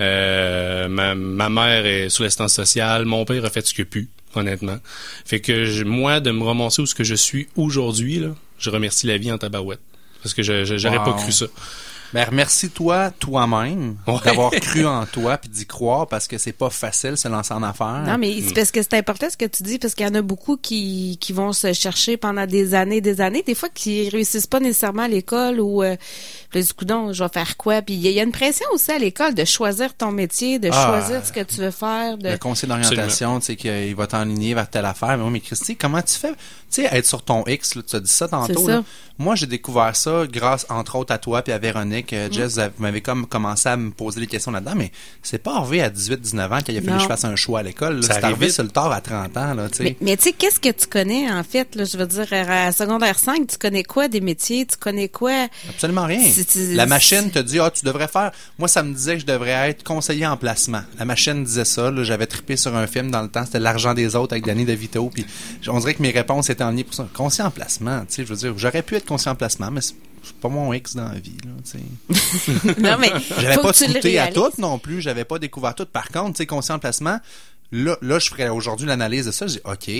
Euh, 0.00 0.88
ma, 0.88 1.14
ma 1.14 1.48
mère 1.48 1.86
est 1.86 2.08
sous 2.10 2.22
l'assistance 2.22 2.52
sociale, 2.52 3.04
mon 3.06 3.24
père 3.24 3.44
a 3.44 3.50
fait 3.50 3.66
ce 3.66 3.72
qu'il 3.72 3.82
a 3.82 3.86
pu, 3.86 4.08
honnêtement. 4.34 4.78
Fait 5.24 5.40
que 5.40 5.64
je- 5.64 5.84
moi, 5.84 6.20
de 6.20 6.30
me 6.30 6.42
ramasser 6.44 6.82
où 6.82 6.86
ce 6.86 6.94
que 6.94 7.04
je 7.04 7.14
suis 7.14 7.48
aujourd'hui, 7.56 8.18
là, 8.18 8.34
je 8.58 8.68
remercie 8.70 9.06
la 9.06 9.16
vie 9.16 9.32
en 9.32 9.38
tabarouette. 9.38 9.80
Parce 10.22 10.34
que 10.34 10.42
je, 10.42 10.64
je- 10.64 10.76
j'aurais 10.76 10.98
Wow. 10.98 11.04
pas 11.04 11.12
cru 11.14 11.32
ça. 11.32 11.46
Ben, 12.12 12.24
remercie-toi 12.24 13.10
toi-même 13.18 13.96
Ouais. 14.06 14.14
d'avoir 14.24 14.50
cru 14.52 14.86
en 14.86 15.04
toi 15.06 15.36
puis 15.38 15.48
d'y 15.50 15.66
croire 15.66 16.06
parce 16.06 16.26
que 16.28 16.38
c'est 16.38 16.52
pas 16.52 16.70
facile 16.70 17.16
se 17.16 17.28
lancer 17.28 17.52
en 17.54 17.62
affaires. 17.62 18.02
Non, 18.06 18.18
mais 18.18 18.40
c'est 18.46 18.54
parce 18.54 18.70
que 18.70 18.82
c'est 18.82 18.94
important 18.94 19.26
ce 19.30 19.36
que 19.36 19.44
tu 19.46 19.62
dis, 19.62 19.78
parce 19.78 19.94
qu'il 19.94 20.06
y 20.06 20.08
en 20.08 20.14
a 20.14 20.22
beaucoup 20.22 20.56
qui, 20.56 21.18
qui 21.20 21.32
vont 21.32 21.52
se 21.52 21.72
chercher 21.72 22.16
pendant 22.16 22.46
des 22.46 22.74
années, 22.74 23.00
des 23.00 23.20
années, 23.20 23.42
des 23.46 23.54
fois 23.54 23.68
qui 23.72 24.08
réussissent 24.08 24.46
pas 24.46 24.60
nécessairement 24.60 25.02
à 25.02 25.08
l'école 25.08 25.60
ou 25.60 25.82
euh, 25.82 25.96
du 26.54 26.72
coup, 26.74 26.84
donc, 26.84 27.12
je 27.12 27.22
vais 27.22 27.30
faire 27.32 27.56
quoi? 27.56 27.82
Puis 27.82 27.94
il 27.94 28.00
y, 28.00 28.08
a- 28.08 28.10
il 28.10 28.16
y 28.16 28.20
a 28.20 28.22
une 28.22 28.32
pression 28.32 28.66
aussi 28.72 28.90
à 28.92 28.98
l'école 28.98 29.34
de 29.34 29.44
choisir 29.44 29.94
ton 29.94 30.10
métier, 30.12 30.58
de 30.58 30.70
Ah, 30.72 30.86
choisir 31.00 31.24
ce 31.26 31.32
que 31.32 31.40
tu 31.40 31.56
veux 31.56 31.70
faire. 31.70 32.16
De... 32.18 32.30
Le 32.30 32.38
conseil 32.38 32.68
d'orientation, 32.68 33.38
tu 33.40 33.46
sais, 33.46 33.56
qu'il 33.56 33.94
va 33.94 34.06
t'enligner 34.06 34.54
vers 34.54 34.68
telle 34.68 34.84
affaire. 34.86 35.16
Mais 35.18 35.24
oui, 35.24 35.30
mais 35.30 35.40
Christy, 35.40 35.76
comment 35.76 36.02
tu 36.02 36.14
fais? 36.14 36.32
Tu 36.70 36.82
sais, 36.82 36.88
être 36.90 37.06
sur 37.06 37.22
ton 37.22 37.44
X, 37.46 37.74
là, 37.76 37.82
tu 37.88 37.96
as 37.96 38.00
dit 38.00 38.10
ça 38.10 38.26
tantôt. 38.28 38.54
C'est 38.60 38.64
ça. 38.66 38.72
là. 38.72 38.84
Moi, 39.18 39.34
j'ai 39.34 39.46
découvert 39.46 39.96
ça 39.96 40.24
grâce, 40.30 40.66
entre 40.68 40.96
autres, 40.96 41.12
à 41.12 41.16
toi 41.18 41.40
puis 41.40 41.50
à 41.52 41.58
Véronique. 41.58 41.95
Euh, 42.12 42.28
Jess, 42.30 42.52
vous 42.54 42.58
avez- 42.58 42.72
vous 42.76 42.82
m'avez 42.82 43.00
comme 43.00 43.26
commencé 43.26 43.68
à 43.68 43.76
me 43.76 43.90
poser 43.90 44.20
des 44.20 44.26
questions 44.26 44.50
là-dedans, 44.52 44.74
mais 44.76 44.90
c'est 45.22 45.38
pas 45.42 45.56
arrivé 45.56 45.82
à 45.82 45.90
18-19 45.90 46.52
ans 46.52 46.60
qu'il 46.60 46.76
a 46.76 46.80
fallu 46.82 46.96
que 46.96 47.02
je 47.02 47.08
fasse 47.08 47.24
un 47.24 47.36
choix 47.36 47.60
à 47.60 47.62
l'école. 47.62 48.02
C'est 48.02 48.12
arrive 48.12 48.24
arrivé 48.24 48.48
sur 48.50 48.62
le 48.62 48.70
tard 48.70 48.92
à 48.92 49.00
30 49.00 49.36
ans, 49.36 49.54
là, 49.54 49.68
tu 49.68 49.78
sais. 49.78 49.82
Mais, 49.84 49.96
mais 50.00 50.16
tu 50.16 50.24
sais, 50.24 50.32
qu'est-ce 50.32 50.60
que 50.60 50.70
tu 50.70 50.86
connais, 50.86 51.30
en 51.30 51.42
fait? 51.42 51.74
Là, 51.74 51.84
je 51.84 51.96
veux 51.96 52.06
dire, 52.06 52.26
à 52.32 52.72
secondaire 52.72 53.18
5, 53.18 53.46
tu 53.46 53.58
connais 53.58 53.84
quoi 53.84 54.08
des 54.08 54.20
métiers? 54.20 54.66
Tu 54.66 54.76
connais 54.76 55.08
quoi? 55.08 55.48
Absolument 55.68 56.06
rien. 56.06 56.20
La 56.74 56.86
machine 56.86 57.30
te 57.30 57.38
dit, 57.38 57.58
ah, 57.58 57.70
tu 57.70 57.84
devrais 57.84 58.08
faire. 58.08 58.32
Moi, 58.58 58.68
ça 58.68 58.82
me 58.82 58.92
disait 58.94 59.14
que 59.14 59.20
je 59.20 59.26
devrais 59.26 59.70
être 59.70 59.82
conseiller 59.84 60.26
en 60.26 60.36
placement. 60.36 60.82
La 60.98 61.04
machine 61.04 61.44
disait 61.44 61.64
ça. 61.64 61.92
J'avais 62.02 62.26
trippé 62.26 62.56
sur 62.56 62.76
un 62.76 62.86
film 62.86 63.10
dans 63.10 63.22
le 63.22 63.28
temps. 63.28 63.44
C'était 63.44 63.60
L'argent 63.60 63.94
des 63.94 64.14
autres 64.16 64.32
avec 64.34 64.44
Danny 64.46 64.64
DeVito. 64.64 65.10
Puis 65.12 65.24
on 65.68 65.78
dirait 65.80 65.94
que 65.94 66.02
mes 66.02 66.10
réponses 66.10 66.50
étaient 66.50 66.64
en 66.64 66.70
lien 66.70 66.82
pour 66.82 66.94
ça. 66.94 67.08
Conseiller 67.14 67.46
en 67.46 67.50
placement, 67.50 68.00
tu 68.00 68.06
sais, 68.14 68.24
je 68.24 68.28
veux 68.28 68.36
dire, 68.36 68.54
j'aurais 68.56 68.82
pu 68.82 68.94
être 68.96 69.06
conseiller 69.06 69.30
en 69.32 69.34
placement, 69.34 69.70
mais 69.70 69.80
c'est 70.26 70.36
pas 70.36 70.48
mon 70.48 70.72
ex 70.72 70.94
dans 70.96 71.08
la 71.08 71.18
vie, 71.18 71.36
là, 71.44 71.50
tu 71.64 71.78
sais. 71.78 72.74
Non, 72.80 72.96
mais 72.98 73.12
J'avais 73.40 73.56
pas 73.62 73.72
scouté 73.72 74.18
à 74.18 74.32
tout 74.32 74.50
non 74.58 74.78
plus. 74.78 75.00
J'avais 75.00 75.24
pas 75.24 75.38
découvert 75.38 75.74
tout. 75.74 75.86
Par 75.86 76.08
contre, 76.08 76.32
tu 76.32 76.38
sais, 76.38 76.46
conseiller 76.46 76.74
en 76.74 76.78
placement, 76.78 77.18
là, 77.72 77.96
là, 78.02 78.18
je 78.18 78.28
ferais 78.28 78.48
aujourd'hui 78.48 78.86
l'analyse 78.86 79.26
de 79.26 79.30
ça. 79.30 79.46
Je 79.46 79.54
dis, 79.54 79.60
OK, 79.64 79.90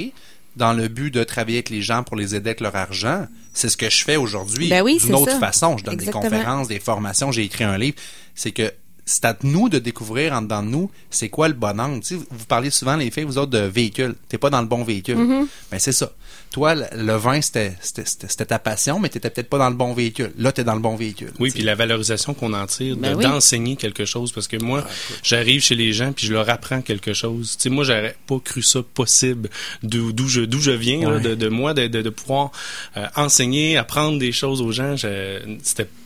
dans 0.56 0.72
le 0.72 0.88
but 0.88 1.10
de 1.12 1.22
travailler 1.24 1.58
avec 1.58 1.70
les 1.70 1.82
gens 1.82 2.02
pour 2.02 2.16
les 2.16 2.34
aider 2.34 2.50
avec 2.50 2.60
leur 2.60 2.74
argent, 2.76 3.26
c'est 3.52 3.68
ce 3.68 3.76
que 3.76 3.90
je 3.90 4.04
fais 4.04 4.16
aujourd'hui. 4.16 4.68
Ben 4.68 4.82
oui, 4.82 4.98
D'une 5.02 5.14
autre 5.14 5.32
ça. 5.32 5.38
façon, 5.38 5.76
je 5.78 5.84
donne 5.84 5.94
Exactement. 5.94 6.22
des 6.24 6.30
conférences, 6.30 6.68
des 6.68 6.80
formations, 6.80 7.30
j'ai 7.32 7.44
écrit 7.44 7.64
un 7.64 7.76
livre. 7.78 7.96
C'est 8.34 8.52
que 8.52 8.72
c'est 9.08 9.24
à 9.24 9.36
nous 9.44 9.68
de 9.68 9.78
découvrir 9.78 10.32
en 10.32 10.42
dedans 10.42 10.62
de 10.64 10.68
nous 10.68 10.90
c'est 11.10 11.28
quoi 11.28 11.46
le 11.48 11.54
bon 11.54 11.78
angle. 11.78 12.00
Tu 12.00 12.16
sais, 12.18 12.24
vous 12.30 12.44
parlez 12.46 12.70
souvent, 12.70 12.96
les 12.96 13.10
filles, 13.10 13.24
vous 13.24 13.38
autres, 13.38 13.52
de 13.52 13.58
véhicule. 13.60 14.14
T'es 14.28 14.38
pas 14.38 14.50
dans 14.50 14.60
le 14.60 14.66
bon 14.66 14.82
véhicule. 14.82 15.16
Mhm. 15.18 15.46
Ben, 15.70 15.78
c'est 15.78 15.92
ça. 15.92 16.10
Toi, 16.56 16.74
le, 16.74 17.12
vin, 17.16 17.42
c'était 17.42 17.74
c'était- 17.82 18.06
c'était- 18.06 18.28
c'était 18.28 18.46
ta 18.46 18.58
passion, 18.58 18.98
mais 18.98 19.10
t'étais 19.10 19.28
peut-être 19.28 19.50
pas 19.50 19.58
dans 19.58 19.68
le 19.68 19.76
bon 19.76 19.92
véhicule. 19.92 20.32
Là, 20.38 20.52
t'es 20.52 20.64
dans 20.64 20.74
le 20.74 20.80
bon 20.80 20.96
véhicule. 20.96 21.30
Oui, 21.38 21.50
puis 21.50 21.62
la 21.62 21.74
valorisation 21.74 22.32
qu'on 22.32 22.54
en 22.54 22.66
tire, 22.66 22.96
de- 22.96 23.02
Ben 23.02 23.14
oui. 23.14 23.22
d'enseigner 23.24 23.76
quelque 23.76 24.06
chose, 24.06 24.32
parce 24.32 24.48
que 24.48 24.56
moi, 24.56 24.82
j'arrive 25.22 25.60
chez 25.60 25.74
les 25.74 25.92
gens 25.92 26.12
puis 26.12 26.26
je 26.26 26.32
leur 26.32 26.48
apprends 26.48 26.80
quelque 26.80 27.12
chose. 27.12 27.56
Tu 27.58 27.64
sais, 27.64 27.68
moi, 27.68 27.84
j'aurais 27.84 28.16
pas 28.26 28.38
cru 28.42 28.62
ça 28.62 28.80
possible 28.82 29.50
d'où 29.82 30.12
d'où 30.14 30.28
je 30.28 30.40
d'où 30.40 30.58
je 30.58 30.70
viens, 30.70 31.10
là, 31.10 31.18
de, 31.18 31.34
de 31.34 31.48
moi, 31.48 31.74
de, 31.74 31.88
de, 31.88 32.00
de 32.00 32.08
pouvoir 32.08 32.52
euh, 32.96 33.06
enseigner, 33.16 33.76
apprendre 33.76 34.18
des 34.18 34.32
choses 34.32 34.62
aux 34.62 34.72
gens. 34.72 34.96
Je, 34.96 35.40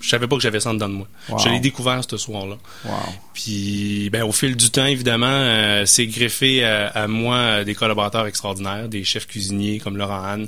je 0.01 0.09
savais 0.09 0.26
pas 0.26 0.34
que 0.34 0.42
j'avais 0.42 0.59
ça 0.59 0.70
en 0.70 0.74
dedans 0.74 0.88
de 0.88 0.94
moi. 0.94 1.07
Wow. 1.28 1.38
Je 1.38 1.48
l'ai 1.48 1.61
découvert 1.61 2.03
ce 2.11 2.16
soir-là. 2.16 2.57
Wow. 2.86 2.92
Puis, 3.34 4.11
ben, 4.11 4.24
au 4.24 4.32
fil 4.32 4.57
du 4.57 4.70
temps, 4.70 4.84
évidemment, 4.86 5.26
euh, 5.30 5.86
c'est 5.86 6.07
greffé 6.09 6.64
à, 6.64 6.88
à 6.88 7.07
moi 7.07 7.36
euh, 7.36 7.64
des 7.64 7.74
collaborateurs 7.76 8.26
extraordinaires, 8.26 8.88
des 8.88 9.05
chefs 9.05 9.26
cuisiniers 9.28 9.78
comme 9.78 9.96
Laurent 9.96 10.22
Anne, 10.24 10.39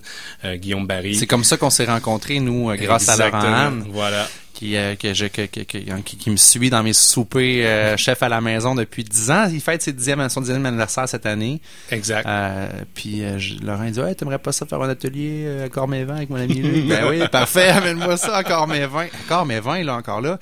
euh, 0.45 0.57
Guillaume 0.57 0.87
Barry. 0.87 1.15
C'est 1.17 1.27
comme 1.27 1.45
ça 1.45 1.57
qu'on 1.57 1.71
s'est 1.71 1.85
rencontrés, 1.87 2.41
nous, 2.41 2.71
euh, 2.71 2.77
grâce 2.77 3.09
à 3.09 3.17
Laurent. 3.17 3.41
Anne. 3.41 3.85
Voilà. 3.91 4.29
qui, 4.55 4.77
euh, 4.77 4.95
que 4.95 5.13
je, 5.13 5.27
que, 5.27 5.47
que- 5.47 5.61
que- 5.61 6.01
qui, 6.03 6.17
qui 6.17 6.31
me 6.31 6.37
suit 6.37 6.71
dans 6.71 6.83
mes 6.85 6.93
soupers 6.93 7.63
euh, 7.67 7.97
chef 7.97 8.23
à 8.23 8.29
la 8.29 8.41
maison 8.41 8.75
depuis 8.77 9.03
10 9.03 9.31
ans. 9.31 9.49
Il 9.53 9.61
fête 9.61 9.83
ses 9.83 9.93
dixième, 9.93 10.29
son 10.29 10.41
dixième 10.41 10.65
anniversaire 10.67 11.09
cette 11.09 11.27
année. 11.27 11.61
Exact. 11.91 12.25
Euh, 12.27 12.69
puis 12.95 13.23
je- 13.39 13.59
Laurent 13.65 13.85
il 13.85 13.93
dit 13.93 14.01
ouais, 14.01 14.15
t'aimerais 14.15 14.39
pas 14.39 14.53
ça 14.53 14.65
faire 14.67 14.81
un 14.81 14.89
atelier 14.89 15.63
à 15.65 15.69
Cormévin 15.69 16.17
avec 16.17 16.31
mon 16.31 16.37
ami 16.37 16.55
Luc? 16.55 16.87
ben 16.89 17.09
oui, 17.09 17.27
parfait, 17.33 17.71
amène-moi 17.71 18.17
ça 18.17 18.37
à 18.37 18.45
Cormévin. 18.45 19.07
À 19.07 19.29
Cormévin, 19.29 19.83
là, 19.83 19.97
encore 19.97 20.21
là. 20.21 20.39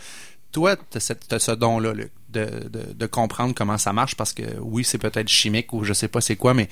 Toi, 0.53 0.75
t'as, 0.77 1.01
cette- 1.01 1.29
t'as 1.29 1.39
ce 1.39 1.53
don-là, 1.53 1.93
Luc, 1.95 2.11
de, 2.33 2.69
de, 2.69 2.93
de 2.93 3.07
comprendre 3.07 3.55
comment 3.55 3.79
ça 3.79 3.93
marche 3.93 4.15
parce 4.15 4.33
que 4.33 4.43
oui, 4.61 4.85
c'est 4.85 4.99
peut-être 4.99 5.29
chimique 5.29 5.73
ou 5.73 5.85
je 5.85 5.93
sais 5.93 6.09
pas 6.09 6.21
c'est 6.21 6.37
quoi, 6.37 6.55
mais 6.55 6.69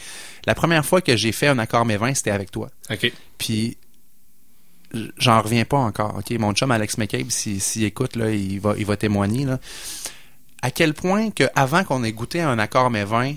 la 0.47 0.55
première 0.55 0.85
fois 0.85 1.01
que 1.01 1.17
j'ai 1.17 1.33
fait 1.33 1.49
un 1.49 1.59
accord 1.59 1.85
Mévin, 1.85 2.15
c'était 2.15 2.31
avec 2.31 2.51
toi. 2.51 2.71
OK. 2.91 3.13
Puis 3.39 3.77
j'en 5.19 5.43
reviens 5.43 5.65
pas 5.65 5.79
encore. 5.79 6.17
Ok, 6.19 6.31
mon 6.39 6.53
chum 6.53 6.71
Alex 6.71 6.99
McCabe, 6.99 7.31
s'il 7.31 7.61
s'il 7.61 7.85
écoute 7.85 8.17
là, 8.17 8.31
il 8.31 8.61
va, 8.61 8.75
il 8.79 8.87
va 8.87 8.97
témoigner 8.97 9.45
là. 9.45 9.59
À 10.63 10.71
quel 10.71 10.95
point 10.95 11.31
que 11.31 11.45
avant 11.55 11.85
qu'on 11.85 12.03
ait 12.03 12.13
goûté 12.13 12.41
un 12.41 12.59
accord 12.59 12.91
mais 12.91 13.05
vin, 13.05 13.35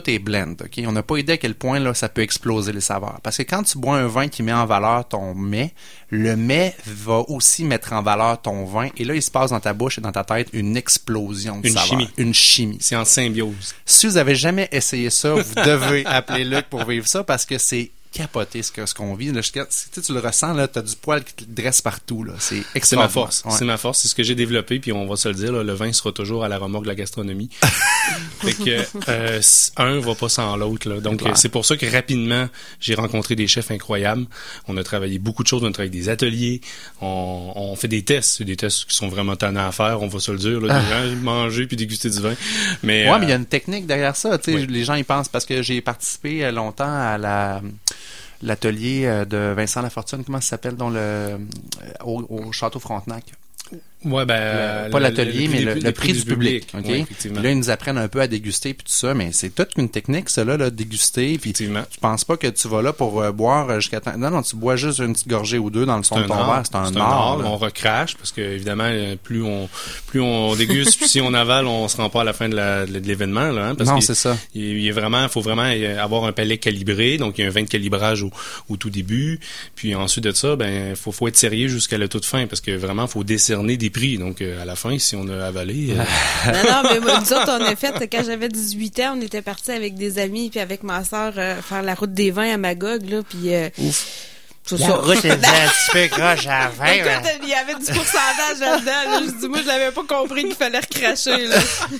tout 0.00 0.10
est 0.10 0.18
blend. 0.18 0.52
Ok, 0.60 0.80
on 0.86 0.92
n'a 0.92 1.02
pas 1.02 1.18
idée 1.18 1.34
à 1.34 1.36
quel 1.36 1.54
point 1.54 1.78
là 1.78 1.94
ça 1.94 2.08
peut 2.08 2.22
exploser 2.22 2.72
les 2.72 2.80
saveurs. 2.80 3.20
Parce 3.22 3.36
que 3.36 3.42
quand 3.44 3.62
tu 3.62 3.78
bois 3.78 3.96
un 3.96 4.06
vin 4.08 4.28
qui 4.28 4.42
met 4.42 4.52
en 4.52 4.66
valeur 4.66 5.06
ton 5.06 5.34
mets, 5.34 5.72
le 6.10 6.36
mets 6.36 6.74
va 6.86 7.18
aussi 7.28 7.64
mettre 7.64 7.92
en 7.92 8.02
valeur 8.02 8.40
ton 8.42 8.64
vin. 8.64 8.88
Et 8.96 9.04
là, 9.04 9.14
il 9.14 9.22
se 9.22 9.30
passe 9.30 9.50
dans 9.50 9.60
ta 9.60 9.72
bouche 9.72 9.98
et 9.98 10.00
dans 10.00 10.12
ta 10.12 10.24
tête 10.24 10.48
une 10.52 10.76
explosion 10.76 11.60
de 11.60 11.68
Une 11.68 11.74
saveurs. 11.74 11.88
chimie. 11.88 12.08
Une 12.16 12.34
chimie. 12.34 12.78
C'est 12.80 12.96
en 12.96 13.04
symbiose. 13.04 13.74
Si 13.86 14.06
vous 14.06 14.16
avez 14.16 14.34
jamais 14.34 14.68
essayé 14.72 15.10
ça, 15.10 15.34
vous 15.34 15.54
devez 15.64 16.04
appeler 16.06 16.44
Luc 16.44 16.66
pour 16.70 16.84
vivre 16.84 17.06
ça 17.06 17.22
parce 17.24 17.44
que 17.46 17.58
c'est 17.58 17.90
capoté 18.12 18.62
ce 18.62 18.70
que 18.70 18.86
ce 18.86 18.94
qu'on 18.94 19.14
vit. 19.16 19.32
Là, 19.32 19.40
je- 19.40 19.50
tu, 19.50 20.00
tu 20.00 20.12
le 20.14 20.20
ressens, 20.20 20.52
là, 20.54 20.68
t'as 20.68 20.82
du 20.82 20.94
poil 20.94 21.24
qui 21.24 21.34
te 21.34 21.50
dresse 21.50 21.82
partout. 21.82 22.24
C'est 22.38 22.62
C'est 22.80 22.94
ma 22.94 23.08
force. 23.08 23.42
Ouais. 23.44 23.50
C'est 23.58 23.64
ma 23.64 23.76
force. 23.76 23.98
C'est 24.00 24.08
ce 24.08 24.14
que 24.14 24.22
j'ai 24.22 24.36
développé. 24.36 24.78
Puis 24.78 24.92
on 24.92 25.04
va 25.06 25.16
se 25.16 25.26
le 25.28 25.34
dire, 25.34 25.50
là, 25.52 25.64
le 25.64 25.72
vin 25.72 25.92
sera 25.92 26.12
toujours 26.12 26.44
à 26.44 26.48
la 26.48 26.58
remorque 26.58 26.84
de 26.84 26.88
la 26.90 26.94
gastronomie. 26.94 27.50
fait 28.40 28.52
que 28.52 29.08
euh, 29.08 29.40
un 29.76 30.00
va 30.00 30.14
pas 30.14 30.28
sans 30.28 30.56
l'autre. 30.56 30.88
là. 30.88 31.00
Donc 31.00 31.22
c'est 31.34 31.48
pour 31.48 31.64
ça 31.64 31.76
que 31.76 31.86
rapidement 31.90 32.48
j'ai 32.80 32.94
rencontré 32.94 33.36
des 33.36 33.46
chefs 33.46 33.70
incroyables. 33.70 34.26
On 34.68 34.76
a 34.76 34.84
travaillé 34.84 35.18
beaucoup 35.18 35.42
de 35.42 35.48
choses. 35.48 35.62
On 35.62 35.68
a 35.68 35.72
travaillé 35.72 35.90
des 35.90 36.08
ateliers. 36.08 36.60
On, 37.00 37.52
on 37.54 37.76
fait 37.76 37.88
des 37.88 38.02
tests. 38.02 38.42
Des 38.42 38.56
tests 38.56 38.84
qui 38.86 38.96
sont 38.96 39.08
vraiment 39.08 39.36
tannants 39.36 39.66
à 39.66 39.72
faire. 39.72 40.02
On 40.02 40.08
va 40.08 40.18
se 40.20 40.32
le 40.32 40.38
dire. 40.38 40.60
Là, 40.60 40.80
des 40.80 40.88
gens 40.88 41.16
manger 41.22 41.66
puis 41.66 41.76
déguster 41.76 42.10
du 42.10 42.20
vin. 42.20 42.34
Mais 42.82 43.04
Ouais, 43.04 43.10
euh, 43.14 43.18
mais 43.18 43.26
il 43.26 43.30
y 43.30 43.32
a 43.32 43.36
une 43.36 43.46
technique 43.46 43.86
derrière 43.86 44.16
ça. 44.16 44.38
Oui. 44.46 44.66
Les 44.68 44.84
gens 44.84 44.94
y 44.94 45.04
pensent 45.04 45.28
parce 45.28 45.44
que 45.46 45.62
j'ai 45.62 45.80
participé 45.80 46.44
euh, 46.44 46.52
longtemps 46.52 46.84
à 46.92 47.18
la 47.18 47.62
l'atelier 48.42 49.06
euh, 49.06 49.24
de 49.24 49.54
Vincent 49.56 49.80
Lafortune, 49.80 50.22
comment 50.24 50.40
ça 50.40 50.50
s'appelle, 50.50 50.76
dans 50.76 50.90
le 50.90 51.38
au, 52.04 52.22
au 52.28 52.52
Château 52.52 52.78
Frontenac. 52.78 53.24
Ouais, 54.04 54.24
ben, 54.24 54.34
Le- 54.34 54.40
euh, 54.44 54.90
pas 54.90 55.00
l'atelier, 55.00 55.48
mais 55.48 55.60
le- 55.60 55.74
le, 55.74 55.92
prix 55.92 56.12
du 56.12 56.24
public. 56.24 56.66
ok? 56.76 56.84
Ouais, 56.86 57.00
effectivement. 57.00 57.36
Puis 57.36 57.44
là, 57.44 57.50
ils 57.52 57.58
nous 57.58 57.70
apprennent 57.70 57.98
un 57.98 58.08
peu 58.08 58.20
à 58.20 58.26
déguster 58.26 58.74
puis 58.74 58.84
tout 58.84 58.92
ça, 58.92 59.14
mais 59.14 59.30
c'est 59.32 59.54
toute 59.54 59.70
une 59.76 59.88
technique, 59.88 60.30
ça 60.30 60.44
là, 60.44 60.70
déguster. 60.70 61.38
Puis 61.38 61.52
tu 61.52 61.68
penses 62.00 62.24
pas 62.24 62.36
que 62.36 62.46
tu 62.46 62.68
vas 62.68 62.82
là 62.82 62.92
pour 62.92 63.20
euh, 63.22 63.32
boire 63.32 63.70
euh, 63.70 63.80
jusqu'à 63.80 64.00
temps. 64.00 64.16
Non, 64.16 64.30
non, 64.30 64.42
tu 64.42 64.56
bois 64.56 64.76
juste 64.76 64.98
une 65.00 65.12
petite 65.12 65.28
gorgée 65.28 65.58
ou 65.58 65.70
deux 65.70 65.86
dans 65.86 65.96
le 65.96 66.02
son 66.02 66.20
de 66.20 66.26
ton 66.26 66.34
verre. 66.36 66.62
C'est 66.64 66.76
un 66.76 66.94
art. 66.96 67.40
On 67.44 67.56
recrache 67.56 68.16
parce 68.16 68.32
que 68.32 68.40
évidemment 68.40 68.84
euh, 68.86 69.16
plus 69.22 69.42
on 69.42 69.68
plus 70.06 70.20
on 70.20 70.54
déguste, 70.54 70.98
puis 70.98 71.08
si 71.08 71.20
on 71.20 71.32
avale, 71.34 71.66
on 71.66 71.88
se 71.88 71.96
rend 71.96 72.10
pas 72.10 72.20
à 72.22 72.24
la 72.24 72.32
fin 72.32 72.48
de 72.48 72.54
l'événement 72.98 73.50
là. 73.50 73.68
hein, 73.68 73.74
parce 73.74 73.90
Non, 73.90 74.00
c'est 74.00 74.14
ça. 74.14 74.36
Il, 74.54 74.62
il 74.78 74.86
est 74.86 74.92
vraiment, 74.92 75.28
faut 75.28 75.40
vraiment 75.40 75.62
avoir 76.02 76.24
un 76.24 76.32
palais 76.32 76.58
calibré, 76.58 77.16
donc 77.18 77.38
il 77.38 77.42
y 77.42 77.44
a 77.44 77.48
un 77.48 77.50
vin 77.50 77.62
de 77.62 77.68
calibrage 77.68 78.22
au, 78.22 78.30
au 78.68 78.76
tout 78.76 78.90
début, 78.90 79.40
puis 79.74 79.94
ensuite 79.94 80.24
de 80.24 80.32
ça, 80.32 80.56
ben 80.56 80.94
faut 80.96 81.12
faut 81.12 81.28
être 81.28 81.36
sérieux 81.36 81.68
jusqu'à 81.68 81.98
la 81.98 82.08
toute 82.08 82.24
fin 82.24 82.46
parce 82.46 82.60
que 82.60 82.70
vraiment 82.72 83.06
faut 83.06 83.24
décerner 83.24 83.76
des 83.76 83.90
Donc 84.18 84.40
euh, 84.40 84.60
à 84.60 84.64
la 84.64 84.74
fin, 84.74 84.98
si 84.98 85.14
on 85.14 85.28
a 85.28 85.46
avalé, 85.46 85.90
euh, 85.92 86.02
Non, 86.52 86.70
non, 86.82 86.90
mais 86.90 87.00
moi, 87.00 87.20
nous 87.20 87.32
autres, 87.32 87.48
on 87.60 87.64
a 87.64 87.76
fait, 87.76 88.08
quand 88.10 88.24
j'avais 88.26 88.48
18 88.48 89.00
ans, 89.00 89.14
on 89.16 89.20
était 89.20 89.40
partis 89.42 89.70
avec 89.70 89.94
des 89.94 90.18
amis 90.18 90.50
puis 90.50 90.58
avec 90.58 90.82
ma 90.82 91.04
sœur 91.04 91.32
euh, 91.36 91.62
faire 91.62 91.82
la 91.82 91.94
route 91.94 92.12
des 92.12 92.30
vins 92.32 92.52
à 92.54 92.56
Magog, 92.56 93.08
là, 93.08 93.22
puis... 93.28 93.54
Euh, 93.54 93.68
tout 94.66 94.78
La 94.78 94.86
ça. 94.86 94.94
route 94.94 95.18
était 95.18 95.28
un 95.28 95.38
petit 95.38 95.90
peu 95.92 96.08
croche 96.08 96.46
à 96.46 96.64
la 96.64 96.70
fin. 96.70 96.92
Il 97.42 97.48
y 97.50 97.52
avait 97.54 97.74
du 97.74 97.84
pourcentage 97.84 98.60
là-dedans. 98.60 99.10
Là. 99.10 99.20
Je 99.26 99.38
dis, 99.40 99.48
moi, 99.48 99.58
je 99.62 99.66
l'avais 99.68 99.90
pas 99.92 100.04
compris 100.08 100.44
qu'il 100.44 100.54
fallait 100.54 100.78
recracher. 100.80 101.46
Là. 101.48 101.56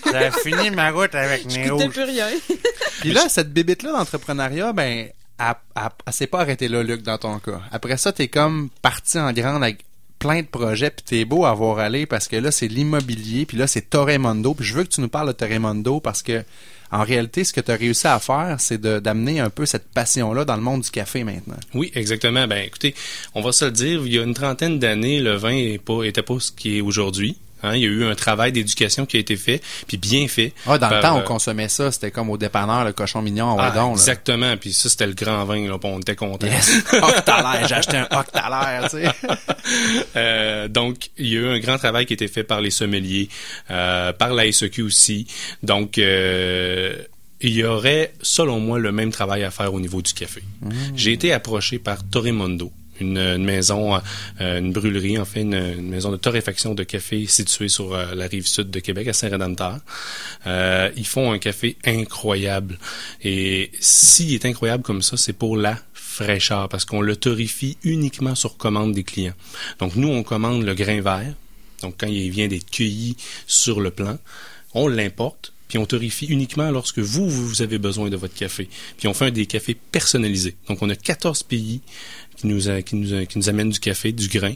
J'ai 0.06 0.50
fini 0.50 0.70
ma 0.70 0.90
route 0.90 1.14
avec 1.14 1.44
mes 1.54 1.68
rouges. 1.68 1.88
plus 1.90 2.04
rien. 2.04 2.26
Puis 3.02 3.12
là, 3.12 3.28
cette 3.28 3.52
bébite-là 3.52 3.92
d'entrepreneuriat, 3.92 4.72
ben, 4.72 5.08
elle, 5.38 5.54
elle, 5.76 5.82
elle 6.06 6.12
s'est 6.14 6.26
pas 6.26 6.40
arrêtée 6.40 6.68
là, 6.68 6.82
Luc, 6.82 7.02
dans 7.02 7.18
ton 7.18 7.38
cas. 7.38 7.60
Après 7.70 7.98
ça, 7.98 8.12
t'es 8.12 8.28
comme 8.28 8.70
parti 8.80 9.18
en 9.18 9.30
grande 9.34 9.62
avec 9.62 9.84
plein 10.24 10.40
de 10.40 10.46
projets, 10.46 10.88
puis 10.88 11.04
t'es 11.04 11.24
beau 11.26 11.44
à 11.44 11.52
voir 11.52 11.78
aller 11.78 12.06
parce 12.06 12.28
que 12.28 12.36
là, 12.36 12.50
c'est 12.50 12.66
l'immobilier, 12.66 13.44
puis 13.44 13.58
là, 13.58 13.66
c'est 13.66 13.90
Torremondo. 13.90 14.54
Puis 14.54 14.64
je 14.64 14.72
veux 14.72 14.84
que 14.84 14.88
tu 14.88 15.02
nous 15.02 15.10
parles 15.10 15.28
de 15.28 15.32
Torremondo 15.32 16.00
parce 16.00 16.22
que, 16.22 16.42
en 16.90 17.02
réalité, 17.02 17.44
ce 17.44 17.52
que 17.52 17.60
tu 17.60 17.70
as 17.70 17.76
réussi 17.76 18.06
à 18.06 18.18
faire, 18.18 18.56
c'est 18.58 18.80
d'amener 18.80 19.40
un 19.40 19.50
peu 19.50 19.66
cette 19.66 19.86
passion-là 19.92 20.46
dans 20.46 20.56
le 20.56 20.62
monde 20.62 20.80
du 20.80 20.90
café 20.90 21.24
maintenant. 21.24 21.58
Oui, 21.74 21.92
exactement. 21.94 22.46
Ben, 22.46 22.64
écoutez, 22.64 22.94
on 23.34 23.42
va 23.42 23.52
se 23.52 23.66
le 23.66 23.70
dire, 23.70 24.00
il 24.06 24.14
y 24.14 24.18
a 24.18 24.22
une 24.22 24.32
trentaine 24.32 24.78
d'années, 24.78 25.20
le 25.20 25.34
vin 25.34 25.50
est 25.50 25.76
pas, 25.76 26.00
pas 26.22 26.40
ce 26.40 26.52
qui 26.52 26.78
est 26.78 26.80
aujourd'hui. 26.80 27.36
Hein, 27.64 27.76
il 27.76 27.82
y 27.82 27.86
a 27.86 27.88
eu 27.88 28.04
un 28.04 28.14
travail 28.14 28.52
d'éducation 28.52 29.06
qui 29.06 29.16
a 29.16 29.20
été 29.20 29.36
fait, 29.36 29.62
puis 29.86 29.96
bien 29.96 30.28
fait. 30.28 30.52
Ah, 30.66 30.76
dans 30.76 30.90
le 30.90 31.00
temps, 31.00 31.16
on 31.16 31.20
euh, 31.20 31.22
consommait 31.22 31.68
ça, 31.68 31.90
c'était 31.90 32.10
comme 32.10 32.28
au 32.28 32.36
dépanneur, 32.36 32.84
le 32.84 32.92
cochon 32.92 33.22
mignon, 33.22 33.56
ah, 33.58 33.72
là. 33.74 33.90
exactement. 33.90 34.54
Puis 34.58 34.74
ça, 34.74 34.90
c'était 34.90 35.06
le 35.06 35.14
grand 35.14 35.44
vin, 35.46 35.66
là, 35.66 35.78
on 35.82 35.98
était 35.98 36.14
contents. 36.14 36.46
Yes. 36.46 36.84
Octalaire, 36.92 37.66
j'ai 37.66 37.74
acheté 37.74 37.96
un 37.96 38.08
octalaire, 38.10 38.90
tu 38.90 38.98
sais. 38.98 39.08
Euh, 40.16 40.68
donc, 40.68 41.10
il 41.16 41.28
y 41.28 41.36
a 41.36 41.40
eu 41.40 41.48
un 41.48 41.58
grand 41.58 41.78
travail 41.78 42.04
qui 42.04 42.12
a 42.12 42.14
été 42.14 42.28
fait 42.28 42.44
par 42.44 42.60
les 42.60 42.70
sommeliers, 42.70 43.28
euh, 43.70 44.12
par 44.12 44.34
la 44.34 44.50
SEQ 44.50 44.82
aussi. 44.82 45.26
Donc, 45.62 45.96
il 45.96 47.06
y 47.40 47.64
aurait, 47.64 48.12
selon 48.20 48.60
moi, 48.60 48.78
le 48.78 48.92
même 48.92 49.10
travail 49.10 49.42
à 49.42 49.50
faire 49.50 49.72
au 49.72 49.80
niveau 49.80 50.02
du 50.02 50.12
café. 50.12 50.42
J'ai 50.94 51.12
été 51.12 51.32
approché 51.32 51.78
par 51.78 52.04
Torremondo, 52.08 52.70
une, 53.00 53.18
une 53.18 53.44
maison, 53.44 54.00
euh, 54.40 54.58
une 54.58 54.72
brûlerie, 54.72 55.18
en 55.18 55.24
fait, 55.24 55.42
une, 55.42 55.54
une 55.54 55.88
maison 55.88 56.10
de 56.10 56.16
torréfaction 56.16 56.74
de 56.74 56.82
café 56.82 57.26
située 57.26 57.68
sur 57.68 57.94
euh, 57.94 58.14
la 58.14 58.26
rive 58.26 58.46
sud 58.46 58.70
de 58.70 58.80
Québec, 58.80 59.08
à 59.08 59.12
Saint-Rédempteur. 59.12 59.78
Euh, 60.46 60.90
ils 60.96 61.06
font 61.06 61.32
un 61.32 61.38
café 61.38 61.76
incroyable. 61.84 62.78
Et 63.22 63.70
s'il 63.80 64.34
est 64.34 64.46
incroyable 64.46 64.82
comme 64.82 65.02
ça, 65.02 65.16
c'est 65.16 65.32
pour 65.32 65.56
la 65.56 65.78
fraîcheur, 65.92 66.68
parce 66.68 66.84
qu'on 66.84 67.00
le 67.00 67.16
torréfie 67.16 67.76
uniquement 67.82 68.34
sur 68.34 68.56
commande 68.56 68.92
des 68.92 69.04
clients. 69.04 69.34
Donc, 69.80 69.96
nous, 69.96 70.08
on 70.08 70.22
commande 70.22 70.62
le 70.64 70.74
grain 70.74 71.00
vert. 71.00 71.34
Donc, 71.82 71.96
quand 71.98 72.06
il 72.06 72.30
vient 72.30 72.46
d'être 72.46 72.70
cueilli 72.70 73.16
sur 73.46 73.80
le 73.80 73.90
plant, 73.90 74.18
on 74.74 74.88
l'importe, 74.88 75.52
puis 75.68 75.78
on 75.78 75.86
torréfie 75.86 76.26
uniquement 76.26 76.70
lorsque 76.70 76.98
vous, 76.98 77.28
vous 77.28 77.62
avez 77.62 77.78
besoin 77.78 78.10
de 78.10 78.16
votre 78.16 78.34
café. 78.34 78.68
Puis 78.96 79.08
on 79.08 79.14
fait 79.14 79.26
un 79.26 79.30
des 79.30 79.46
cafés 79.46 79.74
personnalisés. 79.74 80.56
Donc, 80.68 80.82
on 80.82 80.88
a 80.88 80.96
14 80.96 81.42
pays 81.42 81.80
qui 82.36 82.46
nous, 82.46 82.68
a- 82.68 82.82
qui, 82.82 82.96
nous, 82.96 83.14
a- 83.14 83.24
qui 83.26 83.38
nous 83.38 83.48
amènent 83.48 83.70
du 83.70 83.80
café, 83.80 84.12
du 84.12 84.28
grain. 84.28 84.54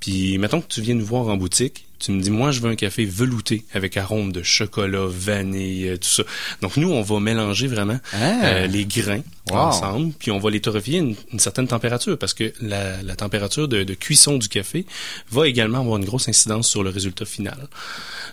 Puis, 0.00 0.38
mettons 0.38 0.60
que 0.60 0.68
tu 0.68 0.80
viens 0.80 0.94
nous 0.94 1.04
voir 1.06 1.28
en 1.28 1.36
boutique, 1.36 1.84
tu 1.98 2.12
me 2.12 2.20
dis, 2.20 2.30
moi, 2.30 2.52
je 2.52 2.60
veux 2.60 2.70
un 2.70 2.76
café 2.76 3.04
velouté 3.04 3.64
avec 3.74 3.96
arôme 3.96 4.30
de 4.30 4.42
chocolat, 4.44 5.06
vanille, 5.08 5.88
euh, 5.88 5.96
tout 5.96 6.08
ça. 6.08 6.22
Donc, 6.62 6.76
nous, 6.76 6.90
on 6.90 7.02
va 7.02 7.18
mélanger 7.20 7.66
vraiment 7.66 7.98
Ah. 8.12 8.44
euh, 8.46 8.66
les 8.66 8.84
grains 8.84 9.22
Wow. 9.52 9.58
ensemble, 9.68 10.12
puis 10.18 10.30
on 10.30 10.38
va 10.38 10.50
les 10.50 10.60
torréfier 10.60 10.98
à 10.98 11.02
une, 11.02 11.14
une 11.32 11.38
certaine 11.38 11.66
température, 11.68 12.18
parce 12.18 12.34
que 12.34 12.52
la, 12.60 13.02
la 13.02 13.16
température 13.16 13.68
de, 13.68 13.82
de 13.84 13.94
cuisson 13.94 14.36
du 14.38 14.48
café 14.48 14.86
va 15.30 15.46
également 15.48 15.80
avoir 15.80 15.96
une 15.98 16.04
grosse 16.04 16.28
incidence 16.28 16.68
sur 16.68 16.82
le 16.82 16.90
résultat 16.90 17.24
final. 17.24 17.68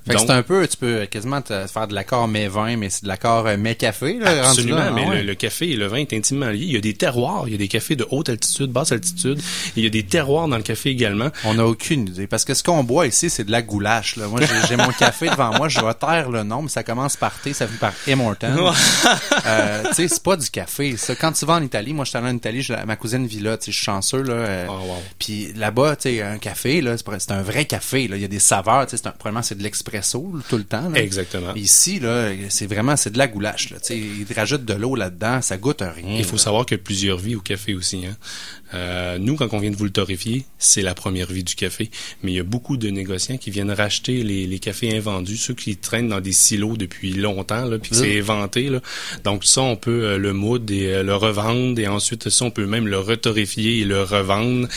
C'est 0.07 0.29
un 0.29 0.43
peu, 0.43 0.67
tu 0.67 0.77
peux 0.77 1.05
quasiment 1.07 1.41
te 1.41 1.65
faire 1.67 1.87
de 1.87 1.95
l'accord 1.95 2.27
mais 2.27 2.47
vin, 2.47 2.77
mais 2.77 2.89
c'est 2.91 3.03
de 3.03 3.07
l'accord 3.07 3.47
euh, 3.47 3.55
mais 3.57 3.75
café, 3.75 4.19
là, 4.19 4.49
Absolument, 4.49 4.77
là, 4.77 4.91
mais 4.91 5.05
ouais. 5.07 5.15
le, 5.21 5.27
le 5.29 5.35
café 5.35 5.69
et 5.71 5.75
le 5.75 5.87
vin 5.87 5.97
est 5.97 6.13
intimement 6.13 6.49
lié. 6.49 6.59
Il 6.61 6.71
y 6.73 6.77
a 6.77 6.81
des 6.81 6.93
terroirs, 6.93 7.43
il 7.47 7.51
y 7.53 7.55
a 7.55 7.57
des 7.57 7.67
cafés 7.67 7.95
de 7.95 8.05
haute 8.11 8.29
altitude, 8.29 8.71
basse 8.71 8.91
altitude, 8.91 9.41
il 9.75 9.83
y 9.83 9.87
a 9.87 9.89
des 9.89 10.03
terroirs 10.03 10.47
dans 10.47 10.57
le 10.57 10.63
café 10.63 10.89
également. 10.91 11.29
On 11.45 11.55
n'a 11.55 11.65
aucune 11.65 12.07
idée. 12.07 12.27
Parce 12.27 12.45
que 12.45 12.53
ce 12.53 12.61
qu'on 12.63 12.83
boit 12.83 13.07
ici, 13.07 13.29
c'est 13.31 13.43
de 13.45 13.51
la 13.51 13.61
goulache. 13.63 14.15
Là. 14.17 14.27
Moi, 14.27 14.41
j'ai- 14.41 14.67
j'ai 14.67 14.75
mon 14.77 14.89
café 14.99 15.27
devant 15.29 15.53
moi, 15.57 15.69
je 15.69 15.79
vais 15.79 15.93
taire 15.95 16.29
le 16.29 16.43
nom, 16.43 16.61
mais 16.61 16.69
ça 16.69 16.83
commence 16.83 17.15
par 17.17 17.33
T, 17.41 17.53
ça 17.53 17.65
finit 17.65 17.79
par 17.79 17.93
Immortan. 18.07 18.53
euh, 19.45 19.83
tu 19.89 19.93
sais, 19.95 20.07
c'est 20.07 20.23
pas 20.23 20.37
du 20.37 20.49
café. 20.49 20.95
Ça. 21.05 21.15
Quand 21.15 21.31
tu 21.31 21.45
vas 21.45 21.53
en 21.53 21.61
Italie, 21.61 21.93
moi, 21.93 22.03
je 22.03 22.09
suis 22.09 22.17
allé 22.17 22.29
en 22.29 22.35
Italie, 22.35 22.67
ma 22.87 22.95
cousine 22.95 23.27
vit 23.27 23.39
là, 23.39 23.57
tu 23.57 23.65
sais, 23.65 23.71
je 23.71 23.77
suis 23.77 23.85
chanceux. 23.85 24.23
Là, 24.23 24.33
euh, 24.33 24.67
Puis 25.19 25.53
là-bas, 25.53 25.95
tu 25.95 26.09
sais, 26.09 26.21
un 26.23 26.39
café, 26.39 26.81
là, 26.81 26.95
c'est 26.97 27.31
un 27.31 27.43
vrai 27.43 27.65
café. 27.65 28.07
Là. 28.07 28.15
Il 28.15 28.21
y 28.21 28.25
a 28.25 28.27
des 28.27 28.39
saveurs. 28.39 28.87
tu 28.87 28.97
sais, 28.97 29.03
Probablement, 29.03 29.43
c'est 29.43 29.55
de 29.55 29.61
l'expresso 29.63 30.31
là, 30.33 30.41
tout 30.49 30.57
le 30.57 30.63
temps. 30.63 30.89
Là. 30.89 30.99
Exactement. 30.99 31.53
Ici, 31.53 31.99
là, 31.99 32.29
c'est 32.49 32.65
vraiment 32.65 32.95
c'est 32.95 33.11
de 33.11 33.17
la 33.19 33.27
goulache. 33.27 33.69
Là. 33.69 33.79
Tu 33.79 33.87
sais, 33.87 33.97
Ils 33.97 34.33
rajoutent 34.35 34.65
de 34.65 34.73
l'eau 34.73 34.95
là-dedans, 34.95 35.41
ça 35.41 35.57
goûte 35.57 35.81
à 35.83 35.91
rien. 35.91 36.17
Il 36.17 36.25
faut 36.25 36.37
là. 36.37 36.41
savoir 36.41 36.65
qu'il 36.65 36.77
y 36.77 36.79
a 36.79 36.83
plusieurs 36.83 37.17
vies 37.17 37.35
au 37.35 37.41
café 37.41 37.75
aussi. 37.75 38.05
Hein. 38.05 38.15
Euh, 38.75 39.17
nous, 39.17 39.35
quand 39.35 39.47
on 39.53 39.59
vient 39.59 39.71
de 39.71 39.75
vous 39.75 39.85
le 39.85 39.91
torréfier, 39.91 40.45
c'est 40.59 40.81
la 40.81 40.93
première 40.93 41.31
vie 41.31 41.43
du 41.43 41.55
café. 41.55 41.89
Mais 42.21 42.31
il 42.31 42.35
y 42.35 42.39
a 42.39 42.43
beaucoup 42.43 42.77
de 42.77 42.89
négociants 42.89 43.37
qui 43.37 43.51
viennent 43.51 43.71
racheter 43.71 44.23
les, 44.23 44.47
les 44.47 44.59
cafés 44.59 44.95
invendus, 44.95 45.37
ceux 45.37 45.53
qui 45.53 45.77
traînent 45.77 46.09
dans 46.09 46.21
des 46.21 46.33
silos 46.33 46.77
depuis 46.77 47.13
longtemps, 47.13 47.65
là, 47.65 47.77
puis 47.79 47.91
que 47.91 47.95
c'est 47.95 48.19
inventé. 48.19 48.69
Là. 48.69 48.79
Donc 49.23 49.45
ça, 49.45 49.61
on 49.61 49.75
peut 49.75 50.03
euh, 50.03 50.17
le 50.17 50.33
moudre 50.33 50.73
et 50.73 50.93
euh, 50.93 51.03
le 51.03 51.15
revendre, 51.15 51.79
et 51.79 51.87
ensuite 51.87 52.29
ça, 52.29 52.45
on 52.45 52.51
peut 52.51 52.65
même 52.65 52.87
le 52.87 52.99
retorréfier 52.99 53.79
et 53.79 53.85
le 53.85 54.03
revendre. 54.03 54.67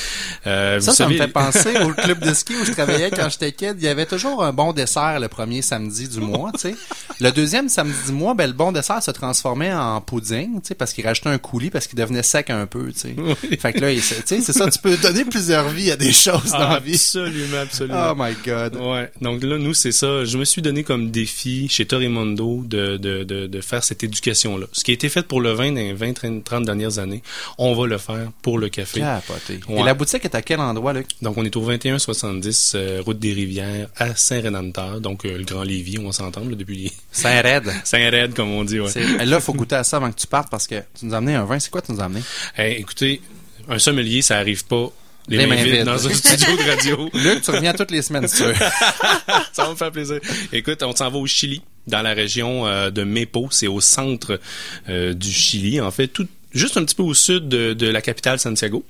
Euh, 0.46 0.80
Ça, 0.80 0.92
ça 0.92 1.08
me 1.08 1.16
fait 1.16 1.28
penser 1.28 1.76
au 1.82 1.88
club 2.02 2.20
de 2.20 2.32
ski 2.34 2.54
où 2.60 2.64
je 2.64 2.72
travaillais 2.72 3.10
quand 3.10 3.28
j'étais 3.28 3.52
kid. 3.52 3.76
Il 3.78 3.84
y 3.84 3.88
avait 3.88 4.06
toujours 4.06 4.44
un 4.44 4.52
bon 4.52 4.72
dessert 4.72 5.18
le 5.20 5.28
premier 5.28 5.62
samedi 5.62 6.08
du 6.08 6.20
mois, 6.20 6.52
tu 6.52 6.60
sais. 6.60 6.74
Le 7.20 7.30
deuxième 7.30 7.68
samedi 7.68 7.96
du 8.06 8.12
mois, 8.12 8.34
ben, 8.34 8.46
le 8.46 8.52
bon 8.52 8.72
dessert 8.72 9.02
se 9.02 9.10
transformait 9.10 9.72
en 9.72 10.00
pudding, 10.00 10.60
tu 10.60 10.68
sais, 10.68 10.74
parce 10.74 10.92
qu'il 10.92 11.06
rajoutait 11.06 11.30
un 11.30 11.38
coulis 11.38 11.70
parce 11.70 11.86
qu'il 11.86 11.98
devenait 11.98 12.22
sec 12.22 12.50
un 12.50 12.66
peu, 12.66 12.92
tu 12.92 13.00
sais. 13.00 13.16
Fait 13.58 13.72
que 13.72 13.80
là, 13.80 13.87
il- 13.96 14.02
c'est 14.02 14.42
ça, 14.52 14.70
tu 14.70 14.78
peux 14.78 14.96
donner 14.96 15.24
plusieurs 15.24 15.68
vies 15.68 15.90
à 15.90 15.96
des 15.96 16.12
choses 16.12 16.50
dans 16.52 16.58
la 16.68 16.78
vie. 16.80 16.94
Absolument, 16.94 17.58
absolument. 17.58 18.10
Oh 18.12 18.14
my 18.16 18.34
God. 18.44 18.76
Ouais. 18.76 19.10
Donc 19.20 19.42
là, 19.42 19.58
nous, 19.58 19.74
c'est 19.74 19.92
ça. 19.92 20.24
Je 20.24 20.36
me 20.38 20.44
suis 20.44 20.62
donné 20.62 20.84
comme 20.84 21.10
défi 21.10 21.68
chez 21.68 21.86
Torimondo 21.86 22.62
de, 22.66 22.96
de, 22.96 23.24
de, 23.24 23.46
de 23.46 23.60
faire 23.60 23.82
cette 23.84 24.02
éducation-là. 24.04 24.66
Ce 24.72 24.84
qui 24.84 24.90
a 24.90 24.94
été 24.94 25.08
fait 25.08 25.22
pour 25.26 25.40
le 25.40 25.52
vin 25.52 25.70
dans 25.72 25.76
les 25.76 25.92
20, 25.92 26.12
30, 26.14 26.44
30 26.44 26.64
dernières 26.64 26.98
années, 26.98 27.22
on 27.58 27.74
va 27.74 27.86
le 27.86 27.98
faire 27.98 28.30
pour 28.42 28.58
le 28.58 28.68
café. 28.68 29.00
Capoté. 29.00 29.60
Ouais. 29.68 29.80
Et 29.80 29.82
la 29.84 29.94
boutique 29.94 30.24
est 30.24 30.34
à 30.34 30.42
quel 30.42 30.60
endroit, 30.60 30.92
Luc? 30.92 31.06
Donc, 31.22 31.36
on 31.36 31.44
est 31.44 31.56
au 31.56 31.60
2170 31.60 32.72
euh, 32.74 33.02
Route 33.04 33.18
des 33.18 33.32
Rivières 33.32 33.88
à 33.96 34.14
Saint-Rédempteur. 34.14 35.00
Donc, 35.00 35.24
euh, 35.24 35.36
le 35.38 35.44
Grand 35.44 35.62
Lévis, 35.62 35.98
on 35.98 36.10
là, 36.50 36.56
depuis 36.56 36.76
les... 36.76 36.92
Saint-Raide. 37.12 37.70
Saint-Raide, 37.84 38.34
comme 38.34 38.50
on 38.50 38.64
dit, 38.64 38.80
ouais. 38.80 38.90
Là, 39.24 39.40
faut 39.40 39.52
goûter 39.54 39.76
à 39.76 39.84
ça 39.84 39.96
avant 39.98 40.10
que 40.10 40.18
tu 40.20 40.26
partes 40.26 40.50
parce 40.50 40.66
que 40.66 40.76
tu 40.98 41.06
nous 41.06 41.14
as 41.14 41.18
amené 41.18 41.34
un 41.34 41.44
vin. 41.44 41.58
C'est 41.58 41.70
quoi 41.70 41.82
tu 41.82 41.92
nous 41.92 42.00
as 42.00 42.04
amené? 42.04 42.22
Hey, 42.56 42.74
écoutez, 42.80 43.20
un 43.68 43.78
sommelier, 43.78 44.22
ça 44.22 44.38
arrive 44.38 44.64
pas 44.64 44.90
les, 45.28 45.36
Les 45.36 45.46
mains, 45.46 45.56
mains 45.56 45.62
vides 45.62 45.74
vides. 45.74 45.84
dans 45.84 46.08
un 46.08 46.14
studio 46.14 46.56
de 46.56 46.70
radio. 46.70 47.10
Luc, 47.12 47.42
tu 47.42 47.50
reviens 47.50 47.74
toutes 47.74 47.90
les 47.90 48.02
semaines, 48.02 48.26
veux. 48.26 48.54
ça 49.52 49.64
va 49.64 49.70
me 49.70 49.76
faire 49.76 49.92
plaisir. 49.92 50.20
Écoute, 50.52 50.82
on 50.82 50.96
s'en 50.96 51.10
va 51.10 51.18
au 51.18 51.26
Chili, 51.26 51.60
dans 51.86 52.00
la 52.00 52.14
région 52.14 52.66
euh, 52.66 52.90
de 52.90 53.04
Mepo. 53.04 53.48
C'est 53.50 53.66
au 53.66 53.80
centre 53.80 54.40
euh, 54.88 55.12
du 55.12 55.30
Chili, 55.30 55.80
en 55.80 55.90
fait, 55.90 56.08
tout 56.08 56.26
juste 56.52 56.78
un 56.78 56.84
petit 56.84 56.94
peu 56.94 57.02
au 57.02 57.12
sud 57.12 57.48
de, 57.48 57.74
de 57.74 57.86
la 57.88 58.00
capitale 58.00 58.38
Santiago. 58.38 58.84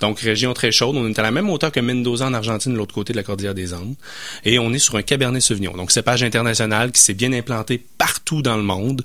Donc, 0.00 0.20
région 0.20 0.54
très 0.54 0.70
chaude. 0.72 0.96
On 0.96 1.08
est 1.08 1.18
à 1.18 1.22
la 1.22 1.30
même 1.30 1.48
hauteur 1.50 1.72
que 1.72 1.80
Mendoza 1.80 2.26
en 2.26 2.34
Argentine, 2.34 2.72
de 2.72 2.78
l'autre 2.78 2.94
côté 2.94 3.12
de 3.12 3.18
la 3.18 3.22
cordillère 3.24 3.54
des 3.54 3.74
Andes. 3.74 3.94
Et 4.44 4.58
on 4.58 4.72
est 4.72 4.78
sur 4.78 4.96
un 4.96 5.02
Cabernet 5.02 5.42
Sauvignon. 5.42 5.72
Donc, 5.76 5.90
cépage 5.90 6.22
international 6.22 6.92
qui 6.92 7.00
s'est 7.00 7.14
bien 7.14 7.32
implanté 7.32 7.82
partout 7.98 8.42
dans 8.42 8.56
le 8.56 8.62
monde. 8.62 9.02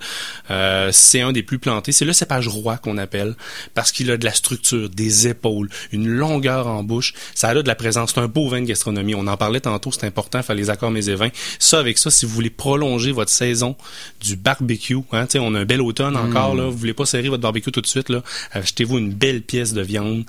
Euh, 0.52 0.90
c'est 0.92 1.22
un 1.22 1.32
des 1.32 1.44
plus 1.44 1.60
plantés. 1.60 1.92
C'est 1.92 2.06
le 2.06 2.14
cépage 2.14 2.48
roi 2.48 2.78
qu'on 2.78 2.98
appelle 2.98 3.36
parce 3.74 3.92
qu'il 3.92 4.12
a 4.12 4.18
de 4.18 4.26
la 4.26 4.34
structure, 4.34 4.90
des 4.90 5.28
épaules, 5.28 5.70
une 5.92 6.08
longueur 6.08 6.68
en 6.68 6.84
bouche. 6.84 7.14
Ça 7.34 7.50
a 7.50 7.54
de 7.56 7.68
la 7.68 7.76
présence. 7.76 8.12
C'est 8.14 8.20
un 8.22 8.28
beau 8.28 8.48
vin 8.50 8.62
de 8.62 8.66
gastronomie. 8.68 9.16
On 9.16 9.28
en 9.28 9.38
parlait 9.38 9.62
tantôt. 9.62 9.92
C'est 9.92 10.06
important. 10.06 10.42
Faire 10.44 10.56
les 10.56 10.70
accords 10.70 10.92
mes 10.92 11.10
et 11.10 11.16
vins. 11.16 11.30
Ça, 11.60 11.80
avec 11.80 11.98
ça, 11.98 12.12
si 12.12 12.26
vous 12.26 12.34
voulez 12.34 12.50
prolonger 12.50 13.12
votre 13.12 13.32
saison 13.32 13.76
du 14.22 14.36
barbecue, 14.36 14.98
hein, 15.12 15.26
tu 15.26 15.34
sais, 15.34 15.40
on 15.40 15.56
a 15.56 15.60
un 15.62 15.66
bel 15.66 15.82
automne 15.82 16.16
encore, 16.16 16.54
Mm. 16.54 16.58
là. 16.58 16.64
Vous 16.66 16.78
voulez 16.78 16.94
pas 16.94 17.06
serrer 17.06 17.30
votre 17.30 17.42
barbecue 17.42 17.72
tout 17.72 17.82
de 17.82 17.88
suite, 17.88 18.10
là. 18.10 18.22
Achetez-vous 18.52 18.98
une 19.00 19.12
belle 19.14 19.42
pièce 19.42 19.74
de 19.74 19.82
viande 19.82 20.26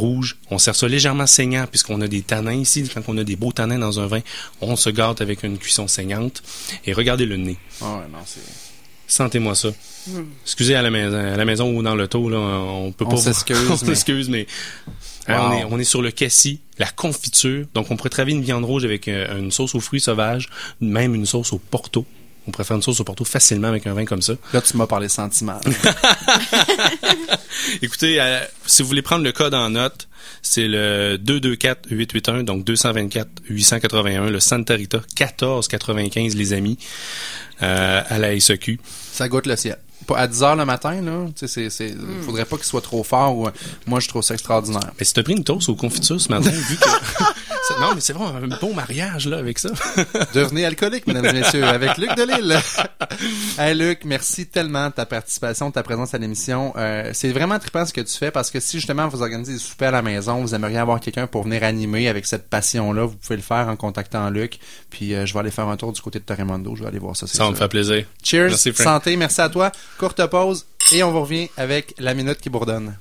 rouge. 0.00 0.36
On 0.50 0.58
sert 0.58 0.74
ça 0.74 0.88
légèrement 0.88 1.26
saignant 1.26 1.66
puisqu'on 1.68 2.00
a 2.00 2.08
des 2.08 2.22
tanins 2.22 2.54
ici. 2.54 2.88
Quand 2.92 3.02
on 3.08 3.16
a 3.18 3.24
des 3.24 3.36
beaux 3.36 3.52
tanins 3.52 3.78
dans 3.78 4.00
un 4.00 4.06
vin, 4.06 4.20
on 4.60 4.74
se 4.76 4.90
gâte 4.90 5.20
avec 5.20 5.42
une 5.44 5.58
cuisson 5.58 5.86
saignante. 5.86 6.42
Et 6.86 6.92
regardez 6.92 7.26
le 7.26 7.36
nez. 7.36 7.56
Ah 7.80 7.94
ouais, 7.96 8.08
non, 8.12 8.18
c'est... 8.26 8.40
Sentez-moi 9.06 9.54
ça. 9.56 9.68
Mm. 10.06 10.20
Excusez 10.44 10.74
à 10.76 10.82
la 10.82 10.90
maison, 10.90 11.16
à 11.16 11.36
la 11.36 11.44
maison 11.44 11.72
ou 11.76 11.82
dans 11.82 11.94
l'auto 11.96 12.28
là, 12.28 12.38
on 12.38 12.92
peut 12.92 13.04
On 13.06 13.10
pas. 13.10 13.16
s'excuse, 13.16 13.58
on 13.68 13.72
mais- 13.72 13.76
s'excuse, 13.76 14.28
mais 14.28 14.46
hein, 15.26 15.36
Wow. 15.36 15.42
on, 15.44 15.52
est, 15.52 15.64
on 15.72 15.78
est 15.80 15.84
sur 15.84 16.00
le 16.00 16.10
cassis, 16.12 16.60
la 16.78 16.86
confiture. 16.86 17.66
Donc 17.74 17.90
on 17.90 17.96
pourrait 17.96 18.08
travailler 18.10 18.36
une 18.36 18.42
viande 18.42 18.64
rouge 18.64 18.84
avec 18.84 19.08
euh, 19.08 19.36
une 19.38 19.50
sauce 19.50 19.74
aux 19.74 19.80
fruits 19.80 20.00
sauvages, 20.00 20.48
même 20.80 21.14
une 21.16 21.26
sauce 21.26 21.52
au 21.52 21.58
porto. 21.58 22.06
On 22.46 22.52
pourrait 22.52 22.64
faire 22.64 22.76
une 22.76 22.82
sauce 22.82 23.00
au 23.00 23.04
porto 23.04 23.24
facilement 23.24 23.68
avec 23.68 23.86
un 23.86 23.92
vin 23.94 24.04
comme 24.06 24.22
ça. 24.22 24.32
Là, 24.52 24.60
tu 24.62 24.76
m'as 24.76 24.86
parlé 24.86 25.08
sentiment. 25.08 25.60
Écoutez, 27.82 28.20
euh, 28.20 28.40
si 28.66 28.82
vous 28.82 28.88
voulez 28.88 29.02
prendre 29.02 29.24
le 29.24 29.32
code 29.32 29.54
en 29.54 29.70
note, 29.70 30.08
c'est 30.42 30.68
le 30.68 31.16
224-881, 31.18 32.42
donc 32.44 32.64
224-881, 32.66 34.28
le 34.28 34.40
Santa 34.40 34.74
Rita 34.74 34.98
1495, 34.98 36.34
les 36.36 36.52
amis, 36.52 36.78
euh, 37.62 38.02
à 38.08 38.18
la 38.18 38.38
SEQ. 38.38 38.80
Ça 39.12 39.28
goûte 39.28 39.46
le 39.46 39.56
ciel. 39.56 39.78
Pas 40.06 40.18
à 40.18 40.26
10 40.26 40.42
heures 40.42 40.56
le 40.56 40.64
matin, 40.64 41.02
là. 41.02 41.26
Tu 41.36 41.46
sais, 41.46 41.68
c'est, 41.68 41.70
c'est, 41.70 41.94
Hmm. 41.94 42.22
faudrait 42.22 42.46
pas 42.46 42.56
qu'il 42.56 42.64
soit 42.64 42.80
trop 42.80 43.02
fort 43.04 43.36
ou, 43.36 43.46
euh, 43.46 43.50
moi, 43.86 44.00
je 44.00 44.08
trouve 44.08 44.22
ça 44.22 44.34
extraordinaire. 44.34 44.92
Mais 44.98 45.04
si 45.04 45.12
t'as 45.12 45.22
pris 45.22 45.34
une 45.34 45.44
toast 45.44 45.68
aux 45.68 45.74
confitures 45.74 46.20
ce 46.20 46.28
matin, 46.30 46.50
vu 46.50 46.76
que... 46.76 46.88
Non, 47.78 47.94
mais 47.94 48.00
c'est 48.00 48.12
vraiment 48.12 48.36
un 48.36 48.58
bon 48.60 48.74
mariage, 48.74 49.26
là, 49.26 49.38
avec 49.38 49.58
ça. 49.58 49.70
Devenez 50.34 50.64
alcoolique, 50.64 51.06
mesdames 51.06 51.26
et 51.26 51.32
messieurs, 51.40 51.64
avec 51.64 51.96
Luc 51.98 52.10
Delisle. 52.16 52.58
hey, 53.58 53.74
Luc, 53.74 54.04
merci 54.04 54.46
tellement 54.46 54.88
de 54.88 54.92
ta 54.92 55.06
participation, 55.06 55.68
de 55.68 55.74
ta 55.74 55.82
présence 55.82 56.14
à 56.14 56.18
l'émission. 56.18 56.72
Euh, 56.76 57.10
c'est 57.12 57.30
vraiment 57.30 57.58
trippant 57.58 57.86
ce 57.86 57.92
que 57.92 58.00
tu 58.00 58.16
fais 58.16 58.30
parce 58.30 58.50
que 58.50 58.60
si 58.60 58.78
justement 58.78 59.08
vous 59.08 59.22
organisez 59.22 59.52
des 59.54 59.58
soupers 59.58 59.88
à 59.88 59.92
la 59.92 60.02
maison, 60.02 60.40
vous 60.40 60.54
aimeriez 60.54 60.78
avoir 60.78 61.00
quelqu'un 61.00 61.26
pour 61.26 61.44
venir 61.44 61.62
animer 61.64 62.08
avec 62.08 62.26
cette 62.26 62.48
passion-là, 62.48 63.04
vous 63.04 63.16
pouvez 63.16 63.36
le 63.36 63.42
faire 63.42 63.68
en 63.68 63.76
contactant 63.76 64.28
Luc. 64.30 64.58
Puis 64.90 65.14
euh, 65.14 65.26
je 65.26 65.32
vais 65.32 65.40
aller 65.40 65.50
faire 65.50 65.68
un 65.68 65.76
tour 65.76 65.92
du 65.92 66.00
côté 66.00 66.18
de 66.18 66.24
Torremondo, 66.24 66.74
je 66.76 66.82
vais 66.82 66.88
aller 66.88 66.98
voir 66.98 67.16
ça. 67.16 67.26
Ça 67.26 67.48
me 67.50 67.54
faire 67.54 67.68
plaisir. 67.68 68.04
Cheers, 68.22 68.50
Merci, 68.50 68.72
Frank. 68.72 68.84
santé, 68.86 69.16
merci 69.16 69.40
à 69.40 69.48
toi. 69.48 69.72
Courte 69.98 70.24
pause 70.26 70.66
et 70.92 71.02
on 71.02 71.10
vous 71.12 71.22
revient 71.22 71.48
avec 71.56 71.94
la 71.98 72.14
minute 72.14 72.38
qui 72.40 72.50
bourdonne. 72.50 72.96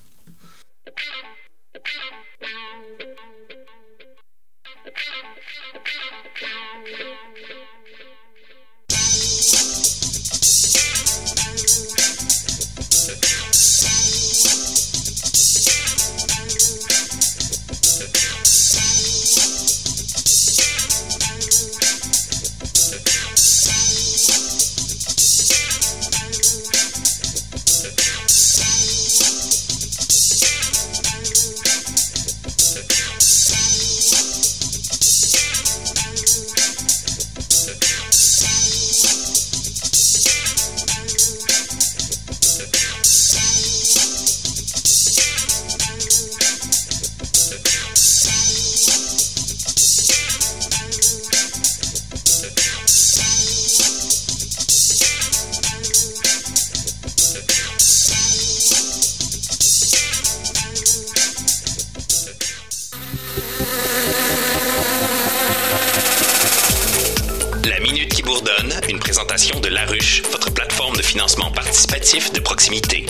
De 72.09 72.39
proximité. 72.39 73.05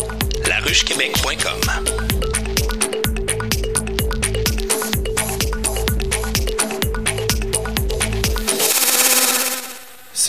laruchequebec.com. 0.45 2.09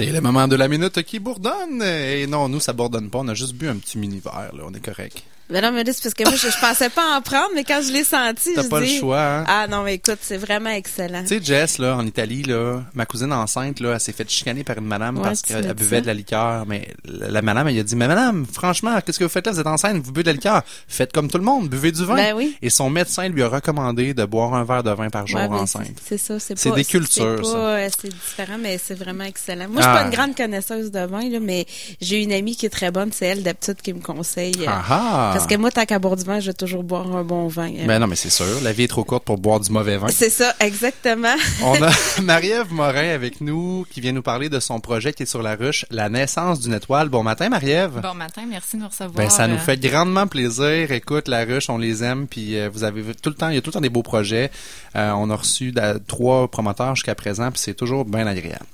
C'est 0.06 0.10
le 0.12 0.20
moment 0.20 0.48
de 0.48 0.56
la 0.56 0.68
minute 0.68 1.02
qui 1.02 1.18
bourdonne. 1.18 1.82
Et 1.82 2.26
non, 2.26 2.48
nous, 2.48 2.60
ça 2.60 2.72
bourdonne 2.72 3.10
pas. 3.10 3.18
On 3.18 3.28
a 3.28 3.34
juste 3.34 3.54
bu 3.54 3.68
un 3.68 3.76
petit 3.76 3.98
mini-verre, 3.98 4.50
là. 4.56 4.62
On 4.66 4.72
est 4.74 4.84
correct. 4.84 5.22
Ben 5.50 5.60
non, 5.64 5.72
mais 5.72 5.82
là, 5.82 5.92
c'est 5.92 6.04
parce 6.04 6.14
que 6.14 6.22
moi, 6.22 6.34
je, 6.36 6.48
je 6.48 6.60
pensais 6.60 6.90
pas 6.90 7.16
en 7.16 7.20
prendre, 7.22 7.48
mais 7.56 7.64
quand 7.64 7.80
je 7.84 7.92
l'ai 7.92 8.04
senti, 8.04 8.50
T'as 8.54 8.68
pas 8.68 8.78
le 8.78 8.86
choix, 8.86 9.20
hein? 9.20 9.44
Ah 9.48 9.66
non, 9.68 9.82
mais 9.82 9.94
écoute, 9.96 10.18
c'est 10.20 10.36
vraiment 10.36 10.70
excellent. 10.70 11.22
Tu 11.22 11.38
sais, 11.38 11.40
Jess, 11.42 11.78
là, 11.78 11.96
en 11.96 12.06
Italie, 12.06 12.44
là, 12.44 12.82
ma 12.94 13.04
cousine 13.04 13.32
enceinte, 13.32 13.80
là, 13.80 13.94
elle 13.94 14.00
s'est 14.00 14.12
fait 14.12 14.30
chicaner 14.30 14.62
par 14.62 14.78
une 14.78 14.84
madame 14.84 15.16
Ouais, 15.16 15.24
parce 15.24 15.42
qu'elle 15.42 15.74
buvait 15.74 16.02
de 16.02 16.06
la 16.06 16.14
liqueur. 16.14 16.66
Mais 16.68 16.94
la, 17.04 17.32
la 17.32 17.42
madame, 17.42 17.66
elle 17.66 17.80
a 17.80 17.82
dit, 17.82 17.96
mais 17.96 18.06
madame, 18.06 18.46
franchement, 18.46 18.96
qu'est-ce 19.04 19.18
que 19.18 19.24
vous 19.24 19.30
faites 19.30 19.44
là? 19.44 19.50
Vous 19.50 19.58
êtes 19.58 19.66
enceinte, 19.66 19.96
vous 20.00 20.12
buvez 20.12 20.22
de 20.22 20.28
la 20.28 20.34
liqueur. 20.34 20.62
Faites 20.86 21.12
comme 21.12 21.28
tout 21.28 21.38
le 21.38 21.42
monde, 21.44 21.68
buvez 21.68 21.90
du 21.90 22.04
vin. 22.04 22.14
Ben 22.14 22.32
oui. 22.36 22.56
Et 22.62 22.70
son 22.70 22.88
médecin 22.88 23.26
lui 23.28 23.42
a 23.42 23.48
recommandé 23.48 24.14
de 24.14 24.24
boire 24.24 24.54
un 24.54 24.62
verre 24.62 24.84
de 24.84 24.92
vin 24.92 25.10
par 25.10 25.26
jour 25.26 25.40
Ouais, 25.40 25.46
enceinte. 25.48 25.88
c'est- 26.06 26.16
C'est 26.16 26.18
ça, 26.18 26.38
c'est 26.38 26.56
C'est 26.56 26.70
pas- 26.70 26.76
des 26.76 26.84
cultures, 26.84 27.38
c'est 27.42 27.44
ça. 27.44 27.52
pas, 27.54 27.58
euh, 27.76 27.88
C'est 28.00 28.08
différent, 28.10 28.58
mais 28.60 28.78
c'est 28.78 28.94
vraiment 28.94 29.24
excellent. 29.24 29.66
Moi, 29.68 29.82
je 29.82 29.89
suis 29.90 29.98
pas 30.02 30.04
une 30.04 30.10
grande 30.14 30.36
connaisseuse 30.36 30.90
de 30.90 31.00
vin, 31.06 31.28
là, 31.28 31.38
mais 31.40 31.66
j'ai 32.00 32.22
une 32.22 32.32
amie 32.32 32.56
qui 32.56 32.66
est 32.66 32.70
très 32.70 32.90
bonne, 32.90 33.10
c'est 33.12 33.26
elle 33.26 33.42
d'habitude 33.42 33.76
qui 33.82 33.92
me 33.92 34.00
conseille. 34.00 34.54
euh, 34.60 34.66
Ah 34.68 34.84
ah. 34.90 35.30
Parce 35.34 35.46
que 35.46 35.54
moi, 35.56 35.70
tant 35.70 35.84
qu'à 35.84 35.98
boire 35.98 36.16
du 36.16 36.24
vin, 36.24 36.40
je 36.40 36.46
vais 36.46 36.54
toujours 36.54 36.82
boire 36.82 37.14
un 37.14 37.24
bon 37.24 37.48
vin. 37.48 37.70
euh. 37.72 37.86
Ben 37.86 37.98
non, 37.98 38.06
mais 38.06 38.16
c'est 38.16 38.30
sûr. 38.30 38.46
La 38.62 38.72
vie 38.72 38.84
est 38.84 38.88
trop 38.88 39.04
courte 39.04 39.24
pour 39.24 39.38
boire 39.38 39.60
du 39.60 39.70
mauvais 39.70 39.96
vin. 39.96 40.08
C'est 40.08 40.30
ça, 40.30 40.54
exactement. 40.60 41.34
On 41.64 41.82
a 41.82 41.90
Marie-Ève 42.22 42.72
Morin 42.72 43.08
avec 43.10 43.40
nous 43.40 43.86
qui 43.90 44.00
vient 44.00 44.12
nous 44.12 44.22
parler 44.22 44.48
de 44.48 44.60
son 44.60 44.80
projet 44.80 45.12
qui 45.12 45.22
est 45.24 45.26
sur 45.26 45.42
la 45.42 45.54
ruche, 45.56 45.84
La 45.90 46.08
naissance 46.08 46.60
d'une 46.60 46.74
étoile. 46.74 47.08
Bon 47.08 47.22
matin, 47.22 47.48
Marie-Ève. 47.48 48.00
Bon 48.02 48.14
matin, 48.14 48.42
merci 48.48 48.76
de 48.76 48.82
nous 48.82 48.88
recevoir. 48.88 49.14
Ben, 49.14 49.28
ça 49.30 49.46
nous 49.46 49.54
Euh, 49.56 49.58
fait 49.58 49.76
grandement 49.78 50.26
plaisir. 50.26 50.90
Écoute, 50.92 51.28
la 51.28 51.44
ruche, 51.44 51.68
on 51.70 51.78
les 51.78 52.02
aime, 52.04 52.26
puis 52.26 52.58
euh, 52.58 52.68
vous 52.72 52.84
avez 52.84 53.02
tout 53.14 53.30
le 53.30 53.36
temps, 53.36 53.48
il 53.48 53.54
y 53.54 53.58
a 53.58 53.60
tout 53.60 53.70
le 53.70 53.74
temps 53.74 53.80
des 53.80 53.88
beaux 53.90 54.02
projets. 54.02 54.50
Euh, 54.96 55.10
on 55.12 55.30
a 55.30 55.36
reçu 55.36 55.72
trois 56.06 56.48
promoteurs 56.48 56.94
jusqu'à 56.96 57.14
présent, 57.14 57.50
puis 57.50 57.60
c'est 57.62 57.74
toujours 57.74 58.04
bien 58.04 58.26
agréable. 58.26 58.64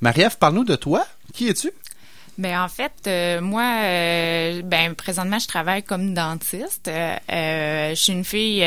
Marie-Ève, 0.00 0.36
parle-nous 0.38 0.61
de 0.64 0.76
toi. 0.76 1.06
Qui 1.32 1.48
es-tu? 1.48 1.70
Ben 2.38 2.62
en 2.62 2.68
fait, 2.68 2.92
euh, 3.06 3.40
moi, 3.40 3.62
euh, 3.82 4.62
ben 4.62 4.94
présentement, 4.94 5.38
je 5.38 5.46
travaille 5.46 5.82
comme 5.82 6.14
dentiste. 6.14 6.88
Euh, 6.88 7.90
je 7.90 7.94
suis 7.94 8.12
une 8.12 8.24
fille, 8.24 8.64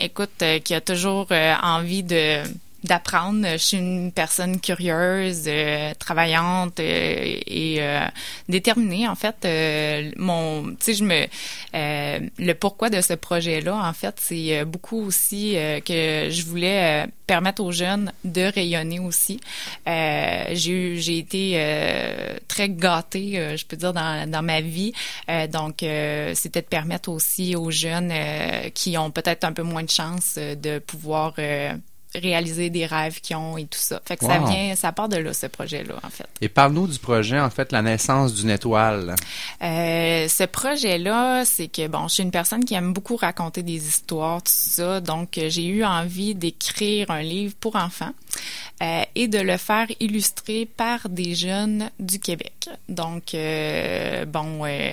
écoute, 0.00 0.42
qui 0.64 0.74
a 0.74 0.80
toujours 0.80 1.28
envie 1.62 2.02
de 2.02 2.42
d'apprendre. 2.84 3.46
Je 3.52 3.56
suis 3.56 3.76
une 3.78 4.12
personne 4.12 4.60
curieuse, 4.60 5.44
euh, 5.46 5.92
travaillante 5.98 6.78
euh, 6.80 7.40
et 7.46 7.76
euh, 7.80 8.06
déterminée. 8.48 9.08
En 9.08 9.14
fait, 9.14 9.36
euh, 9.44 10.10
mon, 10.16 10.68
tu 10.70 10.76
sais, 10.80 10.94
je 10.94 11.04
me, 11.04 11.26
euh, 11.74 12.20
le 12.38 12.52
pourquoi 12.52 12.90
de 12.90 13.00
ce 13.00 13.14
projet-là, 13.14 13.74
en 13.74 13.92
fait, 13.92 14.16
c'est 14.20 14.58
euh, 14.58 14.64
beaucoup 14.64 15.00
aussi 15.04 15.56
que 15.84 16.28
je 16.30 16.44
voulais 16.44 17.06
permettre 17.26 17.62
aux 17.62 17.72
jeunes 17.72 18.12
de 18.24 18.42
rayonner 18.42 19.00
aussi. 19.00 19.40
J'ai 19.86 20.96
j'ai 20.96 21.18
été 21.18 21.58
très 22.48 22.68
gâtée, 22.68 23.56
je 23.56 23.64
peux 23.64 23.76
dire, 23.76 23.92
dans, 23.92 24.30
dans 24.30 24.42
ma 24.42 24.60
vie. 24.60 24.92
Donc, 25.52 25.76
c'était 26.34 26.62
de 26.62 26.66
permettre 26.66 27.08
aussi 27.08 27.56
aux 27.56 27.70
jeunes 27.70 28.12
qui 28.74 28.98
ont 28.98 29.10
peut-être 29.10 29.44
un 29.44 29.52
peu 29.52 29.62
moins 29.62 29.82
de 29.82 29.90
chance 29.90 30.36
de 30.36 30.78
pouvoir 30.78 31.34
réaliser 32.14 32.70
des 32.70 32.86
rêves 32.86 33.20
qu'ils 33.20 33.36
ont 33.36 33.56
et 33.56 33.64
tout 33.64 33.78
ça. 33.78 34.00
Fait 34.04 34.16
que 34.16 34.24
ça 34.24 34.38
vient, 34.38 34.74
ça 34.76 34.92
part 34.92 35.08
de 35.08 35.16
là, 35.16 35.32
ce 35.32 35.46
projet-là, 35.46 35.94
en 36.02 36.10
fait. 36.10 36.26
Et 36.40 36.48
parle-nous 36.48 36.86
du 36.86 36.98
projet, 36.98 37.40
en 37.40 37.50
fait, 37.50 37.72
La 37.72 37.82
naissance 37.82 38.34
d'une 38.34 38.50
étoile. 38.50 39.14
Euh, 39.62 40.28
ce 40.28 40.44
projet-là, 40.44 41.44
c'est 41.44 41.68
que 41.68 41.86
bon, 41.86 42.08
je 42.08 42.14
suis 42.14 42.22
une 42.22 42.30
personne 42.30 42.64
qui 42.64 42.74
aime 42.74 42.92
beaucoup 42.92 43.16
raconter 43.16 43.62
des 43.62 43.86
histoires, 43.86 44.42
tout 44.42 44.52
ça, 44.54 45.00
donc 45.00 45.38
j'ai 45.48 45.66
eu 45.66 45.84
envie 45.84 46.34
d'écrire 46.34 47.10
un 47.10 47.22
livre 47.22 47.54
pour 47.60 47.76
enfants 47.76 48.12
euh, 48.82 49.02
et 49.14 49.28
de 49.28 49.38
le 49.38 49.56
faire 49.56 49.86
illustrer 50.00 50.66
par 50.66 51.08
des 51.08 51.34
jeunes 51.34 51.90
du 51.98 52.18
Québec. 52.18 52.68
Donc 52.88 53.34
euh, 53.34 54.24
bon, 54.24 54.64
euh, 54.64 54.92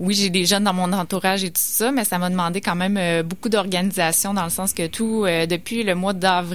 oui, 0.00 0.14
j'ai 0.14 0.30
des 0.30 0.46
jeunes 0.46 0.64
dans 0.64 0.74
mon 0.74 0.92
entourage 0.92 1.44
et 1.44 1.50
tout 1.50 1.60
ça, 1.62 1.92
mais 1.92 2.04
ça 2.04 2.18
m'a 2.18 2.30
demandé 2.30 2.60
quand 2.60 2.74
même 2.74 2.96
euh, 2.96 3.22
beaucoup 3.22 3.48
d'organisation 3.48 4.34
dans 4.34 4.44
le 4.44 4.50
sens 4.50 4.72
que 4.72 4.86
tout 4.86 5.24
euh, 5.24 5.46
depuis 5.46 5.82
le 5.82 5.94
mois 5.94 6.12
d'avril, 6.12 6.53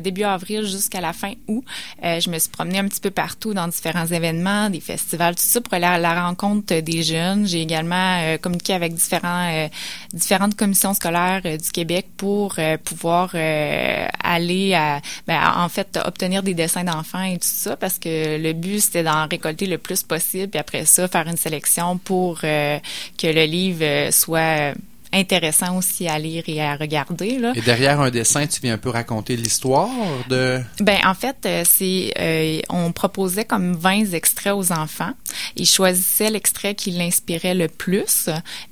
début 0.00 0.24
avril 0.24 0.64
jusqu'à 0.64 1.00
la 1.00 1.12
fin 1.12 1.32
août, 1.48 1.64
euh, 2.04 2.20
je 2.20 2.30
me 2.30 2.38
suis 2.38 2.50
promenée 2.50 2.78
un 2.78 2.88
petit 2.88 3.00
peu 3.00 3.10
partout 3.10 3.54
dans 3.54 3.68
différents 3.68 4.06
événements, 4.06 4.70
des 4.70 4.80
festivals, 4.80 5.34
tout 5.34 5.42
ça 5.42 5.60
pour 5.60 5.74
aller 5.74 5.86
à 5.86 5.98
la 5.98 6.26
rencontre 6.26 6.80
des 6.80 7.02
jeunes. 7.02 7.46
J'ai 7.46 7.62
également 7.62 8.20
euh, 8.22 8.38
communiqué 8.38 8.72
avec 8.72 8.92
euh, 8.92 9.68
différentes 10.12 10.56
commissions 10.56 10.94
scolaires 10.94 11.42
euh, 11.44 11.56
du 11.56 11.70
Québec 11.70 12.06
pour 12.16 12.54
euh, 12.58 12.76
pouvoir 12.78 13.30
euh, 13.34 14.06
aller 14.22 14.74
à 14.74 15.00
ben, 15.26 15.40
en 15.56 15.68
fait 15.68 15.98
obtenir 16.04 16.42
des 16.42 16.54
dessins 16.54 16.84
d'enfants 16.84 17.22
et 17.22 17.38
tout 17.38 17.48
ça 17.48 17.76
parce 17.76 17.98
que 17.98 18.38
le 18.38 18.52
but 18.52 18.80
c'était 18.80 19.02
d'en 19.02 19.26
récolter 19.26 19.66
le 19.66 19.78
plus 19.78 20.02
possible 20.02 20.48
puis 20.48 20.60
après 20.60 20.84
ça 20.84 21.08
faire 21.08 21.26
une 21.26 21.36
sélection 21.36 21.98
pour 21.98 22.40
euh, 22.44 22.78
que 23.18 23.26
le 23.26 23.44
livre 23.44 23.82
euh, 23.82 24.10
soit 24.10 24.74
intéressant 25.16 25.76
aussi 25.76 26.08
à 26.08 26.18
lire 26.18 26.44
et 26.46 26.62
à 26.62 26.76
regarder 26.76 27.38
là. 27.38 27.52
Et 27.54 27.60
derrière 27.60 28.00
un 28.00 28.10
dessin, 28.10 28.46
tu 28.46 28.60
viens 28.60 28.74
un 28.74 28.78
peu 28.78 28.90
raconter 28.90 29.36
l'histoire 29.36 29.88
de... 30.28 30.60
Ben 30.80 30.98
en 31.04 31.14
fait, 31.14 31.36
euh, 31.46 31.62
c'est 31.64 32.12
euh, 32.18 32.60
on 32.68 32.92
proposait 32.92 33.44
comme 33.44 33.74
20 33.74 34.12
extraits 34.12 34.54
aux 34.54 34.72
enfants. 34.72 35.12
Ils 35.56 35.66
choisissaient 35.66 36.30
l'extrait 36.30 36.74
qui 36.74 36.90
l'inspirait 36.90 37.54
le 37.54 37.68
plus 37.68 38.28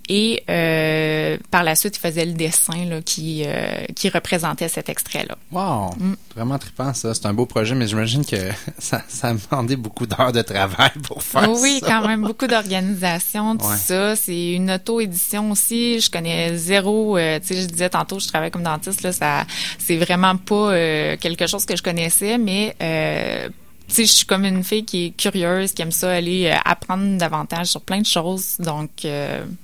et 0.08 0.42
euh, 0.50 1.38
par 1.50 1.64
la 1.64 1.74
suite, 1.74 1.96
ils 1.96 2.00
faisaient 2.00 2.26
le 2.26 2.32
dessin 2.34 2.84
là, 2.84 3.00
qui 3.00 3.42
euh, 3.46 3.84
qui 3.96 4.08
représentait 4.10 4.68
cet 4.68 4.88
extrait-là. 4.88 5.36
Wow! 5.50 5.94
Vraiment 6.36 6.58
trippant, 6.58 6.92
ça. 6.92 7.14
C'est 7.14 7.26
un 7.26 7.32
beau 7.32 7.46
projet, 7.46 7.74
mais 7.74 7.86
j'imagine 7.86 8.24
que 8.24 8.36
ça, 8.78 9.02
ça 9.08 9.28
a 9.28 9.34
demandé 9.34 9.76
beaucoup 9.76 10.06
d'heures 10.06 10.32
de 10.32 10.42
travail 10.42 10.90
pour 11.04 11.22
faire 11.22 11.50
oui, 11.50 11.78
ça. 11.80 11.86
quand 11.86 12.08
même 12.08 12.22
beaucoup 12.22 12.46
d'organisation, 12.46 13.56
tout 13.56 13.64
Ouais. 13.66 13.76
ça. 13.76 14.14
C'est 14.16 14.52
une 14.52 14.70
auto-édition 14.72 15.50
aussi. 15.50 16.00
Je 16.00 16.10
connais 16.10 16.33
zéro. 16.54 17.16
euh, 17.16 17.38
tu 17.40 17.48
sais, 17.48 17.62
je 17.62 17.66
disais 17.66 17.88
tantôt, 17.88 18.18
je 18.18 18.28
travaille 18.28 18.50
comme 18.50 18.62
dentiste. 18.62 19.02
Là, 19.02 19.12
ça, 19.12 19.46
c'est 19.78 19.96
vraiment 19.96 20.36
pas 20.36 20.72
euh, 20.72 21.16
quelque 21.16 21.46
chose 21.46 21.64
que 21.64 21.76
je 21.76 21.82
connaissais, 21.82 22.38
mais 22.38 22.74
euh, 22.82 23.48
tu 23.88 23.94
sais, 23.94 24.04
je 24.04 24.12
suis 24.12 24.26
comme 24.26 24.44
une 24.44 24.64
fille 24.64 24.84
qui 24.84 25.06
est 25.06 25.10
curieuse, 25.10 25.72
qui 25.72 25.82
aime 25.82 25.92
ça 25.92 26.10
aller 26.12 26.50
apprendre 26.64 27.18
davantage 27.18 27.66
sur 27.68 27.80
plein 27.80 28.00
de 28.00 28.06
choses. 28.06 28.56
Donc, 28.58 28.90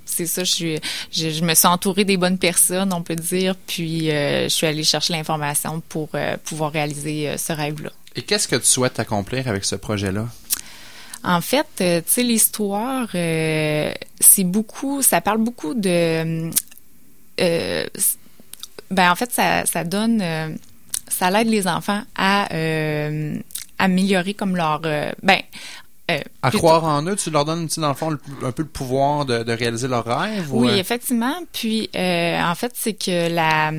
c'est 0.05 0.27
ça. 0.27 0.45
Je 0.45 0.53
suis, 0.53 0.81
je, 1.11 1.43
me 1.43 1.55
suis 1.55 1.67
entourée 1.67 2.05
des 2.05 2.19
bonnes 2.19 2.39
personnes, 2.39 2.93
on 2.93 3.03
peut 3.03 3.17
dire. 3.17 3.55
Puis, 3.67 4.09
je 4.09 4.49
suis 4.49 4.67
allée 4.67 4.85
chercher 4.85 5.15
l'information 5.15 5.81
pour 5.89 6.11
pouvoir 6.45 6.71
réaliser 6.71 7.35
ce 7.39 7.55
rêve-là. 7.55 7.93
Et 8.15 8.21
qu'est-ce 8.21 8.47
que 8.47 8.57
tu 8.57 8.67
souhaites 8.67 9.01
accomplir 9.01 9.49
avec 9.49 9.65
ce 9.65 9.77
projet-là? 9.77 10.27
En 11.23 11.41
fait, 11.41 11.67
euh, 11.81 12.01
tu 12.01 12.13
sais, 12.13 12.23
l'histoire, 12.23 13.09
euh, 13.15 13.93
c'est 14.21 14.45
beaucoup, 14.45 15.03
ça 15.03 15.21
parle 15.21 15.39
beaucoup 15.39 15.75
de, 15.75 16.51
euh, 17.41 17.87
ben 18.91 19.11
en 19.11 19.15
fait, 19.17 19.31
ça, 19.33 19.67
ça 19.67 19.85
donne, 19.85 20.21
euh, 20.23 20.49
ça 21.09 21.31
aide 21.41 21.49
les 21.49 21.67
enfants 21.69 22.03
à 22.17 22.49
améliorer 23.79 24.35
comme 24.35 24.57
leur, 24.57 24.81
ben, 24.81 25.41
euh, 26.11 26.19
À 26.43 26.51
croire 26.51 26.85
en 26.85 27.03
eux, 27.07 27.17
tu 27.17 27.31
leur 27.31 27.45
donnes, 27.45 27.69
tu 27.69 27.81
dans 27.81 27.89
le 27.89 27.95
fond, 27.95 28.11
le- 28.11 28.19
un 28.45 28.53
peu 28.53 28.63
le 28.63 28.69
pouvoir 28.69 29.25
de, 29.25 29.43
de 29.43 29.53
réaliser 29.53 29.89
leurs 29.89 30.05
rêves? 30.05 30.53
ou, 30.53 30.61
Oui, 30.65 30.71
effectivement. 30.79 31.35
Puis, 31.53 31.89
euh, 31.95 32.43
en 32.43 32.55
fait, 32.55 32.73
c'est 32.75 32.95
que 32.95 33.33
la, 33.33 33.71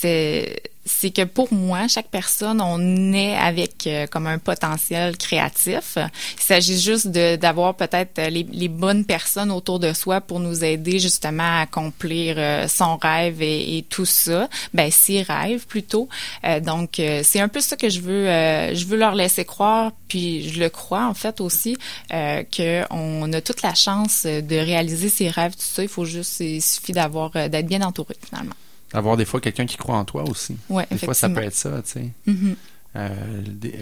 c'est, 0.00 0.62
c'est 0.84 1.10
que 1.10 1.22
pour 1.24 1.52
moi, 1.52 1.88
chaque 1.88 2.08
personne, 2.08 2.60
on 2.60 3.12
est 3.12 3.36
avec 3.36 3.86
euh, 3.86 4.06
comme 4.06 4.26
un 4.26 4.38
potentiel 4.38 5.16
créatif. 5.16 5.98
Il 6.38 6.42
s'agit 6.42 6.78
juste 6.78 7.08
d'avoir 7.08 7.74
peut-être 7.74 8.20
les, 8.28 8.44
les 8.44 8.68
bonnes 8.68 9.04
personnes 9.04 9.50
autour 9.50 9.78
de 9.80 9.92
soi 9.92 10.20
pour 10.20 10.38
nous 10.40 10.64
aider 10.64 10.98
justement 10.98 11.42
à 11.58 11.60
accomplir 11.62 12.36
euh, 12.38 12.68
son 12.68 12.96
rêve 12.96 13.42
et, 13.42 13.78
et 13.78 13.82
tout 13.82 14.04
ça. 14.04 14.48
Ben, 14.74 14.90
ses 14.90 15.22
rêves 15.22 15.66
plutôt. 15.66 16.08
Euh, 16.44 16.60
donc, 16.60 17.00
euh, 17.00 17.22
c'est 17.24 17.40
un 17.40 17.48
peu 17.48 17.60
ça 17.60 17.76
que 17.76 17.88
je 17.88 18.00
veux, 18.00 18.28
euh, 18.28 18.74
je 18.74 18.84
veux 18.86 18.96
leur 18.96 19.14
laisser 19.14 19.44
croire. 19.44 19.92
Puis, 20.08 20.48
je 20.50 20.60
le 20.60 20.68
crois 20.68 21.06
en 21.06 21.14
fait 21.14 21.40
aussi 21.40 21.76
euh, 22.12 22.44
que 22.44 22.84
on 22.90 23.32
a 23.32 23.40
toute 23.40 23.62
la 23.62 23.74
chance 23.74 24.24
de 24.24 24.56
réaliser 24.56 25.08
ses 25.08 25.28
rêves. 25.30 25.52
Tout 25.52 25.62
ça, 25.62 25.82
il 25.82 25.88
faut 25.88 26.04
juste, 26.04 26.40
il 26.40 26.62
suffit 26.62 26.92
d'avoir, 26.92 27.32
euh, 27.34 27.48
d'être 27.48 27.66
bien 27.66 27.82
entouré 27.82 28.14
finalement. 28.24 28.54
Avoir 28.92 29.16
des 29.16 29.24
fois 29.24 29.40
quelqu'un 29.40 29.66
qui 29.66 29.76
croit 29.76 29.96
en 29.96 30.04
toi 30.04 30.24
aussi. 30.28 30.56
Ouais, 30.68 30.86
des 30.90 30.98
fois, 30.98 31.14
ça 31.14 31.28
peut 31.28 31.42
être 31.42 31.54
ça, 31.54 31.82
tu 31.84 31.90
sais. 31.92 32.10
Mhm. 32.26 32.56
Euh, 32.94 33.10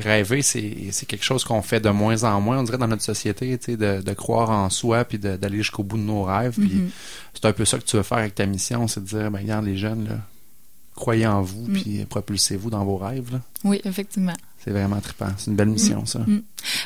rêver, 0.01 0.43
c'est 0.43 0.89
c'est 0.91 1.07
quelque 1.07 1.23
chose 1.23 1.45
qu'on 1.45 1.63
fait 1.63 1.79
de 1.79 1.89
moins 1.91 2.25
en 2.25 2.41
moins, 2.41 2.59
on 2.59 2.63
dirait, 2.65 2.79
dans 2.79 2.89
notre 2.89 3.03
société, 3.05 3.57
tu 3.59 3.65
sais, 3.73 3.77
de, 3.77 4.01
de 4.03 4.13
croire 4.13 4.51
en 4.51 4.71
soi 4.71 5.05
puis 5.05 5.19
d'aller 5.19 5.59
jusqu'au 5.59 5.85
bout 5.85 5.99
de 5.99 6.03
nos 6.03 6.25
rêves. 6.25 6.55
Puis 6.59 6.75
Mhm. 6.75 6.91
c'est 7.35 7.45
un 7.45 7.53
peu 7.53 7.65
ça 7.65 7.79
que 7.79 7.85
tu 7.85 7.97
veux 7.97 8.03
faire 8.03 8.19
avec 8.19 8.35
ta 8.35 8.45
mission, 8.47 8.89
c'est 8.89 9.01
de 9.05 9.07
dire, 9.07 9.31
ben, 9.31 9.39
regarde, 9.41 9.65
les 9.67 9.77
jeunes, 9.77 10.09
là, 10.09 10.17
Croyez 10.97 11.27
en 11.27 11.43
vous, 11.43 11.67
Mm. 11.67 11.73
puis 11.73 12.05
propulsez-vous 12.09 12.71
dans 12.71 12.85
vos 12.85 12.97
rêves. 12.97 13.33
là. 13.33 13.41
Oui, 13.65 13.81
effectivement. 13.85 14.33
C'est 14.65 14.71
vraiment 14.71 14.99
trippant. 15.01 15.29
C'est 15.37 15.51
une 15.51 15.57
belle 15.57 15.69
mission, 15.69 16.07
ça. 16.07 16.21
Mm. 16.21 16.43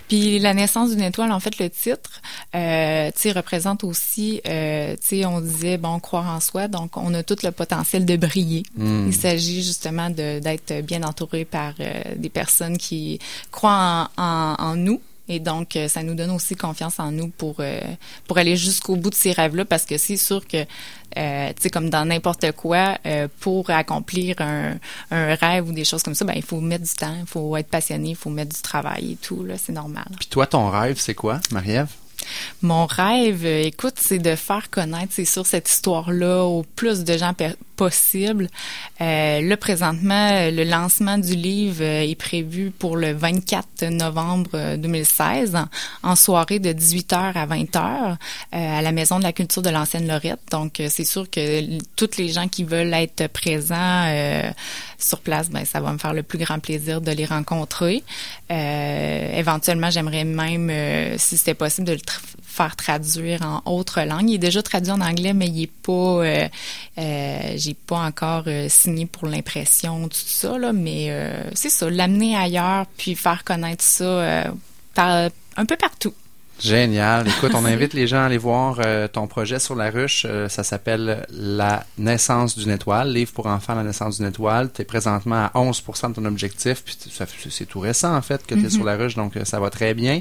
Puis 0.09 0.41
la 0.41 0.53
naissance 0.53 0.91
d'une 0.91 1.03
étoile, 1.03 1.31
en 1.31 1.39
fait, 1.39 1.59
le 1.59 1.71
titre, 1.71 2.21
euh, 2.57 3.11
tu 3.15 3.21
sais, 3.21 3.33
représente 3.33 3.85
aussi, 3.85 4.41
euh, 4.49 4.97
tu 4.97 5.21
sais, 5.21 5.27
on 5.27 5.41
disait 5.41 5.79
bon, 5.79 6.01
croire 6.01 6.27
en 6.27 6.41
soi, 6.41 6.67
donc 6.67 6.97
on 6.97 7.15
a 7.15 7.23
tout 7.23 7.37
le 7.45 7.53
potentiel 7.53 8.05
de 8.05 8.17
briller. 8.17 8.65
Mm. 8.77 9.07
Il 9.07 9.15
s'agit 9.15 9.63
justement 9.63 10.11
d'être 10.11 10.81
bien 10.85 11.05
entouré 11.05 11.45
par 11.45 11.75
euh, 11.79 12.03
des 12.17 12.31
personnes 12.31 12.79
qui 12.79 13.21
croient 13.53 14.11
en, 14.17 14.23
en, 14.23 14.57
en 14.59 14.77
nous. 14.77 15.01
Et 15.29 15.41
donc, 15.41 15.77
euh, 15.77 15.89
ça 15.89 16.03
nous 16.03 16.15
donne 16.15 16.31
aussi 16.31 16.57
confiance 16.57 16.99
en 16.99 17.11
nous 17.13 17.29
pour 17.29 17.57
euh, 17.61 17.81
pour 18.27 18.39
aller 18.39 18.57
jusqu'au 18.57 18.97
bout 18.97 19.11
de 19.11 19.15
ces 19.15 19.33
rêves-là, 19.33 19.65
parce 19.65 19.85
que 19.85 19.99
c'est 19.99 20.17
sûr 20.17 20.47
que, 20.47 20.65
euh, 21.17 21.49
tu 21.49 21.63
sais, 21.63 21.71
comme 21.71 21.91
dans 21.91 22.05
n'importe 22.05 22.53
quoi, 22.53 22.99
euh, 23.07 23.29
pour 23.41 23.71
accomplir 23.71 24.41
un, 24.41 24.77
un 25.11 25.35
rêve 25.35 25.69
ou 25.69 25.73
des 25.73 25.85
choses 25.85 26.03
comme 26.03 26.15
ça, 26.15 26.25
ben 26.25 26.35
il 26.37 26.43
faut 26.43 26.61
mettre 26.61 26.85
du 26.85 26.95
temps, 26.95 27.17
il 27.21 27.27
faut 27.27 27.57
être 27.57 27.69
passionné, 27.69 28.11
il 28.11 28.17
faut 28.17 28.31
mettre 28.31 28.55
du 28.55 28.63
travail 28.63 29.13
et 29.13 29.17
tout, 29.17 29.45
là, 29.45 29.55
c'est 29.59 29.73
normal. 29.73 30.07
Puis 30.19 30.29
toi, 30.29 30.47
ton 30.47 30.71
rêve, 30.71 30.99
c'est 30.99 31.15
quoi, 31.15 31.41
Marie-Ève? 31.51 31.89
Mon 32.63 32.87
rêve, 32.87 33.45
euh, 33.45 33.63
écoute, 33.63 33.95
c'est 33.97 34.19
de 34.19 34.35
faire 34.35 34.71
connaître, 34.71 35.13
c'est 35.13 35.25
sûr, 35.25 35.47
cette 35.47 35.69
histoire-là 35.69 36.45
au 36.45 36.63
plus 36.63 37.05
de 37.05 37.17
gens 37.17 37.33
possible. 37.79 38.49
Euh, 39.01 39.41
là, 39.41 39.57
présentement, 39.57 40.31
euh, 40.33 40.51
le 40.51 40.65
lancement 40.65 41.17
du 41.17 41.37
livre 41.37 41.83
euh, 41.83 42.03
est 42.03 42.17
prévu 42.17 42.73
pour 42.73 42.97
le 42.97 43.13
24 43.13 43.85
novembre 43.85 44.51
euh, 44.55 44.77
2016, 44.77 45.57
en, 46.03 46.17
soirée 46.17 46.59
de 46.59 46.71
18h 46.73 47.15
à 47.15 47.47
20h 47.47 47.79
euh, 47.79 48.17
à 48.53 48.83
la 48.83 48.93
Maison 48.93 49.19
de 49.19 49.23
la 49.23 49.33
Culture 49.33 49.63
de 49.63 49.71
l'Ancienne 49.71 50.09
Lorette. 50.09 50.41
Donc, 50.51 50.83
c'est 50.89 51.05
sûr 51.05 51.31
que 51.31 51.79
toutes 51.95 52.17
les 52.17 52.29
gens 52.29 52.49
qui 52.49 52.65
veulent 52.65 52.93
être 52.93 53.29
présents 53.29 54.07
sur 54.99 55.21
place, 55.21 55.49
ben, 55.49 55.65
ça 55.65 55.81
va 55.81 55.93
me 55.93 55.99
faire 55.99 56.13
le 56.13 56.25
plus 56.25 56.39
grand 56.39 56.59
plaisir 56.59 57.01
de 57.01 57.13
les 57.13 57.25
rencontrer. 57.25 58.03
Éventuellement, 58.51 59.91
j'aimerais 59.91 60.25
même, 60.25 61.17
si 61.19 61.37
c'était 61.37 61.55
possible, 61.55 61.87
faire 62.43 62.77
traduire 62.77 63.43
en 63.43 63.63
autre 63.71 64.01
langue. 64.03 64.29
Il 64.31 64.35
est 64.35 64.39
déjà 64.39 64.63
traduit 64.63 64.91
en 64.93 65.01
anglais, 65.01 65.33
mais 65.35 65.47
il 65.49 65.63
est 65.63 65.71
pas, 65.71 65.93
euh, 65.93 66.49
euh, 66.99 67.53
j'ai 67.57 67.75
pas 67.75 67.99
encore 67.99 68.45
euh, 68.47 68.69
signé 68.69 69.07
pour 69.07 69.27
l'impression, 69.29 70.09
tout 70.09 70.17
ça 70.17 70.59
là. 70.59 70.73
Mais 70.73 71.11
c'est 71.55 71.71
ça, 71.71 71.89
l'amener 71.91 72.37
ailleurs, 72.37 72.87
puis 72.97 73.15
faire 73.15 73.45
connaître 73.45 73.85
ça 73.85 74.45
par- 74.95 75.31
un 75.57 75.65
peu 75.67 75.77
partout. 75.77 76.15
Génial. 76.61 77.29
Écoute, 77.29 77.53
on 77.55 77.65
invite 77.65 77.95
les 77.95 78.09
gens 78.09 78.19
à 78.19 78.25
aller 78.25 78.37
voir 78.39 78.79
euh, 78.85 79.07
ton 79.07 79.29
projet 79.29 79.61
sur 79.61 79.77
la 79.77 79.91
ruche. 79.91 80.27
Euh, 80.29 80.49
ça 80.49 80.65
s'appelle 80.65 81.25
La 81.31 81.85
naissance 81.99 82.59
d'une 82.59 82.71
étoile, 82.73 83.13
livre 83.13 83.33
pour 83.33 83.47
enfants 83.47 83.77
La 83.77 83.85
naissance 83.85 84.19
d'une 84.19 84.27
étoile. 84.27 84.71
Tu 84.75 84.83
es 84.83 84.85
présentement 84.85 85.37
à 85.37 85.53
11% 85.55 86.09
de 86.11 86.15
ton 86.15 86.25
objectif. 86.25 86.83
Puis 86.85 86.97
c'est 87.51 87.67
tout 87.67 87.79
récent, 87.81 88.15
en 88.17 88.23
fait, 88.23 88.45
que 88.45 88.55
tu 88.55 88.61
es 88.61 88.65
Mhm. 88.65 88.71
sur 88.71 88.85
la 88.85 88.97
ruche, 88.97 89.15
donc 89.15 89.37
euh, 89.37 89.45
ça 89.45 89.61
va 89.61 89.71
très 89.71 89.95
bien. 89.95 90.21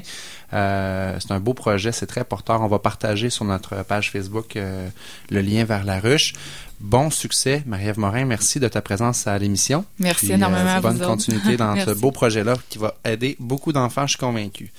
Euh, 0.52 1.16
c'est 1.18 1.32
un 1.32 1.40
beau 1.40 1.54
projet, 1.54 1.90
c'est 1.92 2.06
très 2.06 2.24
porteur. 2.24 2.60
On 2.62 2.68
va 2.68 2.78
partager 2.78 3.30
sur 3.30 3.44
notre 3.44 3.82
page 3.84 4.10
Facebook 4.12 4.56
euh, 4.56 4.88
le 5.30 5.40
lien 5.40 5.64
vers 5.64 5.84
la 5.84 5.98
ruche. 5.98 6.34
Bon 6.80 7.10
succès, 7.10 7.64
Marie-Ève 7.66 7.98
Morin. 7.98 8.24
Merci 8.24 8.60
de 8.60 8.68
ta 8.68 8.80
présence 8.80 9.26
à 9.26 9.36
l'émission. 9.36 9.84
Merci 9.98 10.26
Puis, 10.26 10.34
énormément 10.34 10.70
à 10.70 10.76
vous 10.80 10.86
Bonne 10.88 11.00
continuité 11.00 11.56
dans 11.56 11.74
ce 11.84 11.90
beau 11.90 12.12
projet-là 12.12 12.54
qui 12.68 12.78
va 12.78 12.94
aider 13.04 13.36
beaucoup 13.40 13.72
d'enfants, 13.72 14.06
je 14.06 14.10
suis 14.12 14.18
convaincu. 14.18 14.72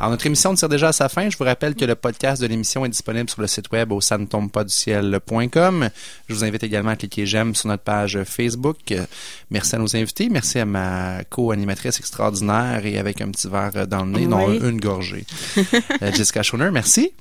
Alors, 0.00 0.10
notre 0.10 0.26
émission 0.26 0.52
tire 0.54 0.68
déjà 0.68 0.88
à 0.88 0.92
sa 0.92 1.08
fin. 1.08 1.30
Je 1.30 1.38
vous 1.38 1.44
rappelle 1.44 1.76
que 1.76 1.84
le 1.84 1.94
podcast 1.94 2.42
de 2.42 2.48
l'émission 2.48 2.84
est 2.84 2.88
disponible 2.88 3.30
sur 3.30 3.40
le 3.40 3.46
site 3.46 3.70
web 3.70 3.92
au 3.92 4.00
ça 4.00 4.18
ne 4.18 4.26
tombe 4.26 4.50
pas 4.50 4.64
du 4.64 4.72
ciel.com. 4.72 5.90
Je 6.28 6.34
vous 6.34 6.44
invite 6.44 6.64
également 6.64 6.90
à 6.90 6.96
cliquer 6.96 7.24
j'aime 7.24 7.54
sur 7.54 7.68
notre 7.68 7.84
page 7.84 8.18
Facebook. 8.24 8.78
Euh, 8.90 9.06
Merci 9.50 9.76
à 9.76 9.78
nos 9.78 9.94
invités. 9.94 10.28
Merci 10.28 10.58
à 10.58 10.64
ma 10.64 11.22
co-animatrice 11.30 12.00
extraordinaire 12.00 12.84
et 12.84 12.98
avec 12.98 13.20
un 13.20 13.30
petit 13.30 13.48
verre 13.48 13.86
dans 13.86 14.04
le 14.04 14.10
nez, 14.10 14.26
Oui. 14.26 14.58
une 14.60 14.80
gorgée. 14.80 15.24
Euh, 15.56 16.12
Jessica 16.12 16.42
Schoner, 16.42 16.70
merci. 16.72 17.12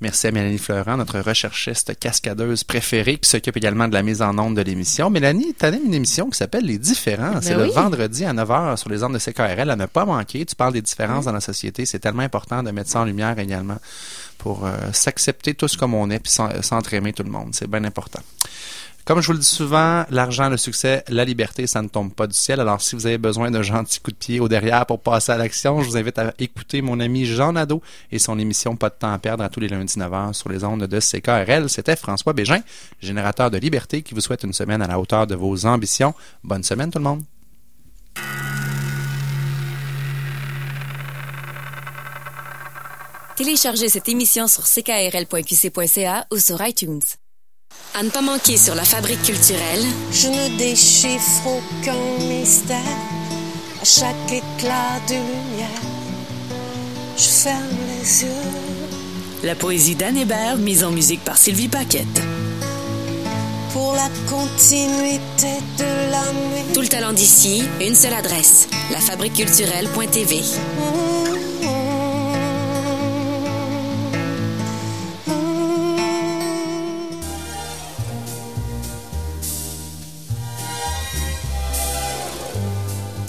Merci 0.00 0.26
à 0.26 0.32
Mélanie 0.32 0.58
Fleurant, 0.58 0.96
notre 0.96 1.20
recherchiste 1.20 1.96
cascadeuse 1.98 2.64
préférée, 2.64 3.18
qui 3.18 3.28
s'occupe 3.30 3.56
également 3.56 3.86
de 3.86 3.94
la 3.94 4.02
mise 4.02 4.20
en 4.20 4.36
onde 4.38 4.56
de 4.56 4.62
l'émission. 4.62 5.10
Mélanie, 5.10 5.54
tu 5.58 5.64
animes 5.64 5.86
une 5.86 5.94
émission 5.94 6.28
qui 6.28 6.36
s'appelle 6.36 6.64
Les 6.64 6.76
Différents. 6.78 7.40
C'est 7.40 7.50
Ben 7.54 7.58
le 7.58 7.64
oui. 7.66 7.70
vendredi 7.72 8.24
à 8.24 8.32
9h 8.32 8.76
sur 8.76 8.90
les 8.90 9.04
ondes 9.04 9.14
de 9.14 9.18
CKRL, 9.18 9.70
à 9.70 9.76
ne 9.76 9.86
pas 9.86 10.04
manquer. 10.04 10.44
Tu 10.44 10.56
parles 10.56 10.72
des 10.72 10.82
différences 10.82 11.26
dans 11.26 11.32
la 11.32 11.40
société. 11.40 11.86
C'est 11.86 12.00
tellement 12.00 12.22
important 12.24 12.64
de 12.64 12.70
mettre 12.72 12.90
ça 12.90 13.00
en 13.00 13.04
lumière 13.04 13.38
également 13.38 13.78
pour 14.38 14.66
euh, 14.66 14.72
s'accepter 14.92 15.54
tous 15.54 15.76
comme 15.76 15.94
on 15.94 16.10
est 16.10 16.18
puis 16.18 16.32
s'en- 16.32 16.60
s'entraimer 16.60 17.12
tout 17.12 17.22
le 17.22 17.30
monde. 17.30 17.50
C'est 17.54 17.68
bien 17.70 17.84
important. 17.84 18.20
Comme 19.04 19.20
je 19.20 19.26
vous 19.26 19.34
le 19.34 19.38
dis 19.38 19.44
souvent, 19.44 20.06
l'argent, 20.08 20.48
le 20.48 20.56
succès, 20.56 21.04
la 21.08 21.26
liberté, 21.26 21.66
ça 21.66 21.82
ne 21.82 21.88
tombe 21.88 22.10
pas 22.14 22.26
du 22.26 22.32
ciel. 22.32 22.58
Alors, 22.58 22.80
si 22.80 22.96
vous 22.96 23.06
avez 23.06 23.18
besoin 23.18 23.50
d'un 23.50 23.60
gentil 23.60 24.00
coup 24.00 24.10
de 24.10 24.16
pied 24.16 24.40
au 24.40 24.48
derrière 24.48 24.86
pour 24.86 24.98
passer 24.98 25.30
à 25.30 25.36
l'action, 25.36 25.82
je 25.82 25.88
vous 25.90 25.98
invite 25.98 26.18
à 26.18 26.32
écouter 26.38 26.80
mon 26.80 26.98
ami 27.00 27.26
Jean 27.26 27.52
Nadeau 27.52 27.82
et 28.10 28.18
son 28.18 28.38
émission 28.38 28.76
Pas 28.76 28.88
de 28.88 28.94
temps 28.94 29.12
à 29.12 29.18
perdre 29.18 29.44
à 29.44 29.50
tous 29.50 29.60
les 29.60 29.68
lundis 29.68 29.98
9h 29.98 30.32
sur 30.32 30.48
les 30.48 30.64
ondes 30.64 30.86
de 30.86 31.00
CKRL. 31.00 31.68
C'était 31.68 31.96
François 31.96 32.32
Bégin, 32.32 32.60
générateur 32.98 33.50
de 33.50 33.58
liberté, 33.58 34.00
qui 34.00 34.14
vous 34.14 34.22
souhaite 34.22 34.42
une 34.42 34.54
semaine 34.54 34.80
à 34.80 34.86
la 34.86 34.98
hauteur 34.98 35.26
de 35.26 35.34
vos 35.34 35.66
ambitions. 35.66 36.14
Bonne 36.42 36.62
semaine, 36.62 36.90
tout 36.90 36.98
le 36.98 37.04
monde. 37.04 37.22
Téléchargez 43.36 43.90
cette 43.90 44.08
émission 44.08 44.46
sur 44.46 44.64
ckrl.qc.ca 44.64 46.26
ou 46.32 46.38
sur 46.38 46.66
iTunes. 46.66 47.02
À 47.94 48.02
ne 48.02 48.10
pas 48.10 48.22
manquer 48.22 48.56
sur 48.56 48.74
la 48.74 48.84
fabrique 48.84 49.22
culturelle, 49.22 49.84
Je 50.12 50.26
ne 50.28 50.58
déchiffre 50.58 51.46
aucun 51.46 52.24
mystère. 52.26 52.78
À 53.80 53.84
chaque 53.84 54.32
éclat 54.32 55.00
de 55.08 55.14
lumière, 55.14 55.82
je 57.16 57.22
ferme 57.22 57.60
les 58.00 58.22
yeux. 58.22 58.28
La 59.44 59.54
poésie 59.54 59.94
d'Anne 59.94 60.16
Hébert, 60.16 60.56
mise 60.56 60.82
en 60.82 60.90
musique 60.90 61.22
par 61.22 61.36
Sylvie 61.36 61.68
Paquette. 61.68 62.20
Pour 63.72 63.94
la 63.94 64.08
continuité 64.28 65.58
de 65.78 66.10
la 66.10 66.22
nuit. 66.32 66.72
tout 66.72 66.80
le 66.80 66.88
talent 66.88 67.12
d'ici, 67.12 67.62
une 67.80 67.94
seule 67.94 68.14
adresse, 68.14 68.68
lafabriqueculturelle.tv. 68.90 70.42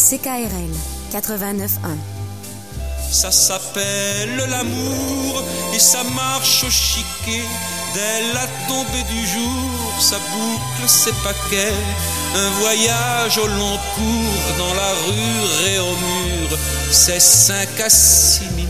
CKRL 0.07 0.69
89.1 1.11 1.97
Ça 3.09 3.31
s'appelle 3.31 4.37
l'amour 4.51 5.43
et 5.73 5.79
ça 5.79 6.03
marche 6.03 6.63
au 6.63 6.69
chiquet. 6.69 7.41
Dès 7.95 8.33
la 8.35 8.45
tombée 8.67 9.03
du 9.09 9.25
jour, 9.25 9.93
ça 9.99 10.17
boucle 10.31 10.87
ses 10.87 11.11
paquets. 11.23 11.73
Un 12.35 12.49
voyage 12.61 13.39
au 13.39 13.47
long 13.47 13.79
cours 13.95 14.57
dans 14.59 14.73
la 14.75 14.91
rue 15.07 15.71
et 15.71 15.79
au 15.79 15.95
mur, 15.95 16.57
c'est 16.91 17.19
cinq 17.19 17.79
à 17.83 17.89
six 17.89 18.45
minutes. 18.51 18.69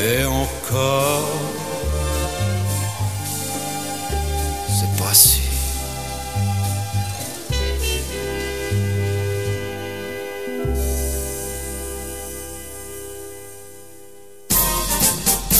Et 0.00 0.24
encore, 0.26 1.28
c'est 4.68 5.02
pas. 5.02 5.33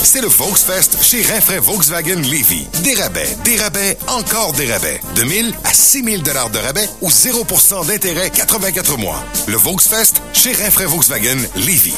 C'est 0.05 0.21
le 0.21 0.29
Volksfest 0.29 1.03
chez 1.03 1.23
Rinfraie 1.23 1.61
Volkswagen 1.61 2.17
Levy. 2.17 2.67
Des 2.83 2.95
rabais, 2.95 3.37
des 3.43 3.57
rabais, 3.57 3.97
encore 4.07 4.53
des 4.53 4.71
rabais. 4.71 5.01
De 5.17 5.23
1000 5.23 5.55
à 5.65 5.73
6000 5.73 6.23
dollars 6.23 6.51
de 6.51 6.59
rabais 6.59 6.87
ou 7.01 7.09
0% 7.09 7.87
d'intérêt 7.87 8.29
84 8.29 8.99
mois. 8.99 9.25
Le 9.47 9.57
Volksfest 9.57 10.21
chez 10.35 10.53
Rinfraie 10.53 10.85
Volkswagen 10.85 11.39
Levy. 11.57 11.95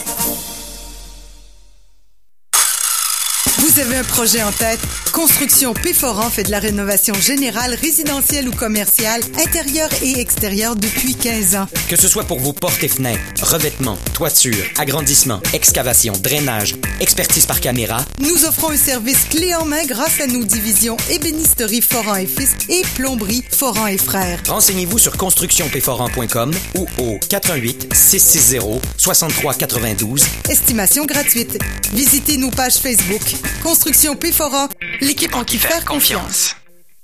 Vous 3.58 3.80
avez 3.80 3.96
un 3.96 4.04
projet 4.04 4.42
en 4.44 4.52
tête? 4.52 4.80
Construction 5.16 5.72
Péforan 5.72 6.28
fait 6.28 6.42
de 6.42 6.50
la 6.50 6.58
rénovation 6.58 7.14
générale, 7.14 7.74
résidentielle 7.80 8.50
ou 8.50 8.52
commerciale, 8.52 9.22
intérieure 9.42 9.88
et 10.02 10.20
extérieure 10.20 10.76
depuis 10.76 11.14
15 11.14 11.56
ans. 11.56 11.66
Que 11.88 11.96
ce 11.96 12.06
soit 12.06 12.24
pour 12.24 12.38
vos 12.38 12.52
portes 12.52 12.84
et 12.84 12.88
fenêtres, 12.88 13.22
revêtements, 13.40 13.96
toitures, 14.12 14.66
agrandissements, 14.76 15.40
excavation, 15.54 16.12
drainage, 16.22 16.76
expertise 17.00 17.46
par 17.46 17.62
caméra, 17.62 18.04
Nous 18.20 18.44
offrons 18.44 18.72
un 18.72 18.76
service 18.76 19.24
clé 19.30 19.54
en 19.54 19.64
main 19.64 19.86
grâce 19.86 20.20
à 20.20 20.26
nos 20.26 20.44
divisions 20.44 20.98
ébénisterie 21.10 21.80
Foran 21.80 22.16
et 22.16 22.26
Fils 22.26 22.54
et 22.68 22.82
plomberie 22.94 23.42
Foran 23.50 23.86
et 23.86 23.96
Frères. 23.96 24.40
renseignez-vous 24.46 24.98
sur 24.98 25.16
constructionpforant.com 25.16 26.50
ou 26.74 26.86
au 26.98 27.18
418 27.26 27.88
660 27.94 28.82
6392. 28.98 30.26
Estimation 30.50 31.06
gratuite. 31.06 31.58
Visitez 31.94 32.36
nos 32.36 32.50
pages 32.50 32.76
Facebook. 32.76 33.22
Construction 33.62 34.14
Péforan, 34.14 34.68
l'équipe 35.06 35.36
en 35.36 35.44
qui 35.44 35.56
faire 35.58 35.84
confiance. 35.84 36.56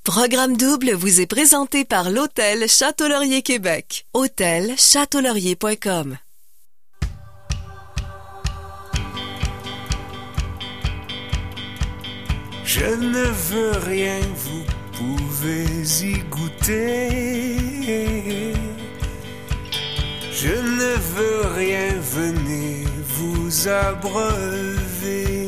Programme 0.02 0.56
double 0.56 0.90
vous 0.92 1.20
est 1.20 1.26
présenté 1.26 1.84
par 1.84 2.10
l'Hôtel 2.10 2.68
Château-Laurier 2.68 3.42
Québec. 3.42 4.06
Hôtel 4.12 4.74
châteaulaurier.com 4.76 6.18
Je 12.64 12.86
ne 12.86 13.22
veux 13.22 13.78
rien, 13.86 14.18
vous 14.34 14.64
pouvez 14.98 15.66
y 16.02 16.18
goûter. 16.28 17.48
Je 20.32 20.48
ne 20.48 20.96
veux 21.14 21.46
rien, 21.54 21.94
venez 22.00 22.84
vous 23.06 23.68
abreuver. 23.68 25.41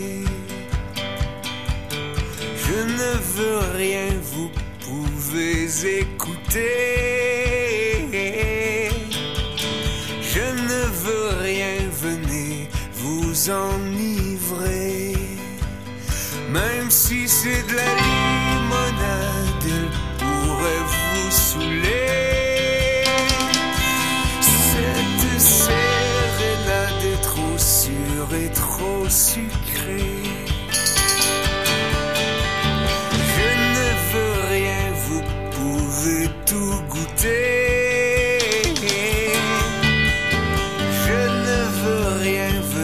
Je 2.66 2.72
ne 2.72 3.12
veux 3.36 3.60
rien, 3.76 4.08
vous 4.32 4.50
pouvez 4.80 5.66
écouter. 6.00 6.70
Je 10.22 10.40
ne 10.40 10.82
veux 11.04 11.28
rien, 11.42 11.76
venez 12.02 12.68
vous 12.94 13.50
enivrer. 13.50 15.12
Même 16.50 16.90
si 16.90 17.28
c'est 17.28 17.66
de 17.68 17.74
la 17.74 17.94
limonade, 18.02 19.64
elle 19.66 19.90
pourrait 20.18 20.84
vous 20.94 21.30
saouler. 21.30 23.04
Cette 24.40 25.38
sérénade 25.38 27.02
est 27.12 27.22
trop 27.22 27.58
sûre 27.58 28.34
et 28.34 28.50
trop 28.52 29.06
sucrée. 29.10 29.53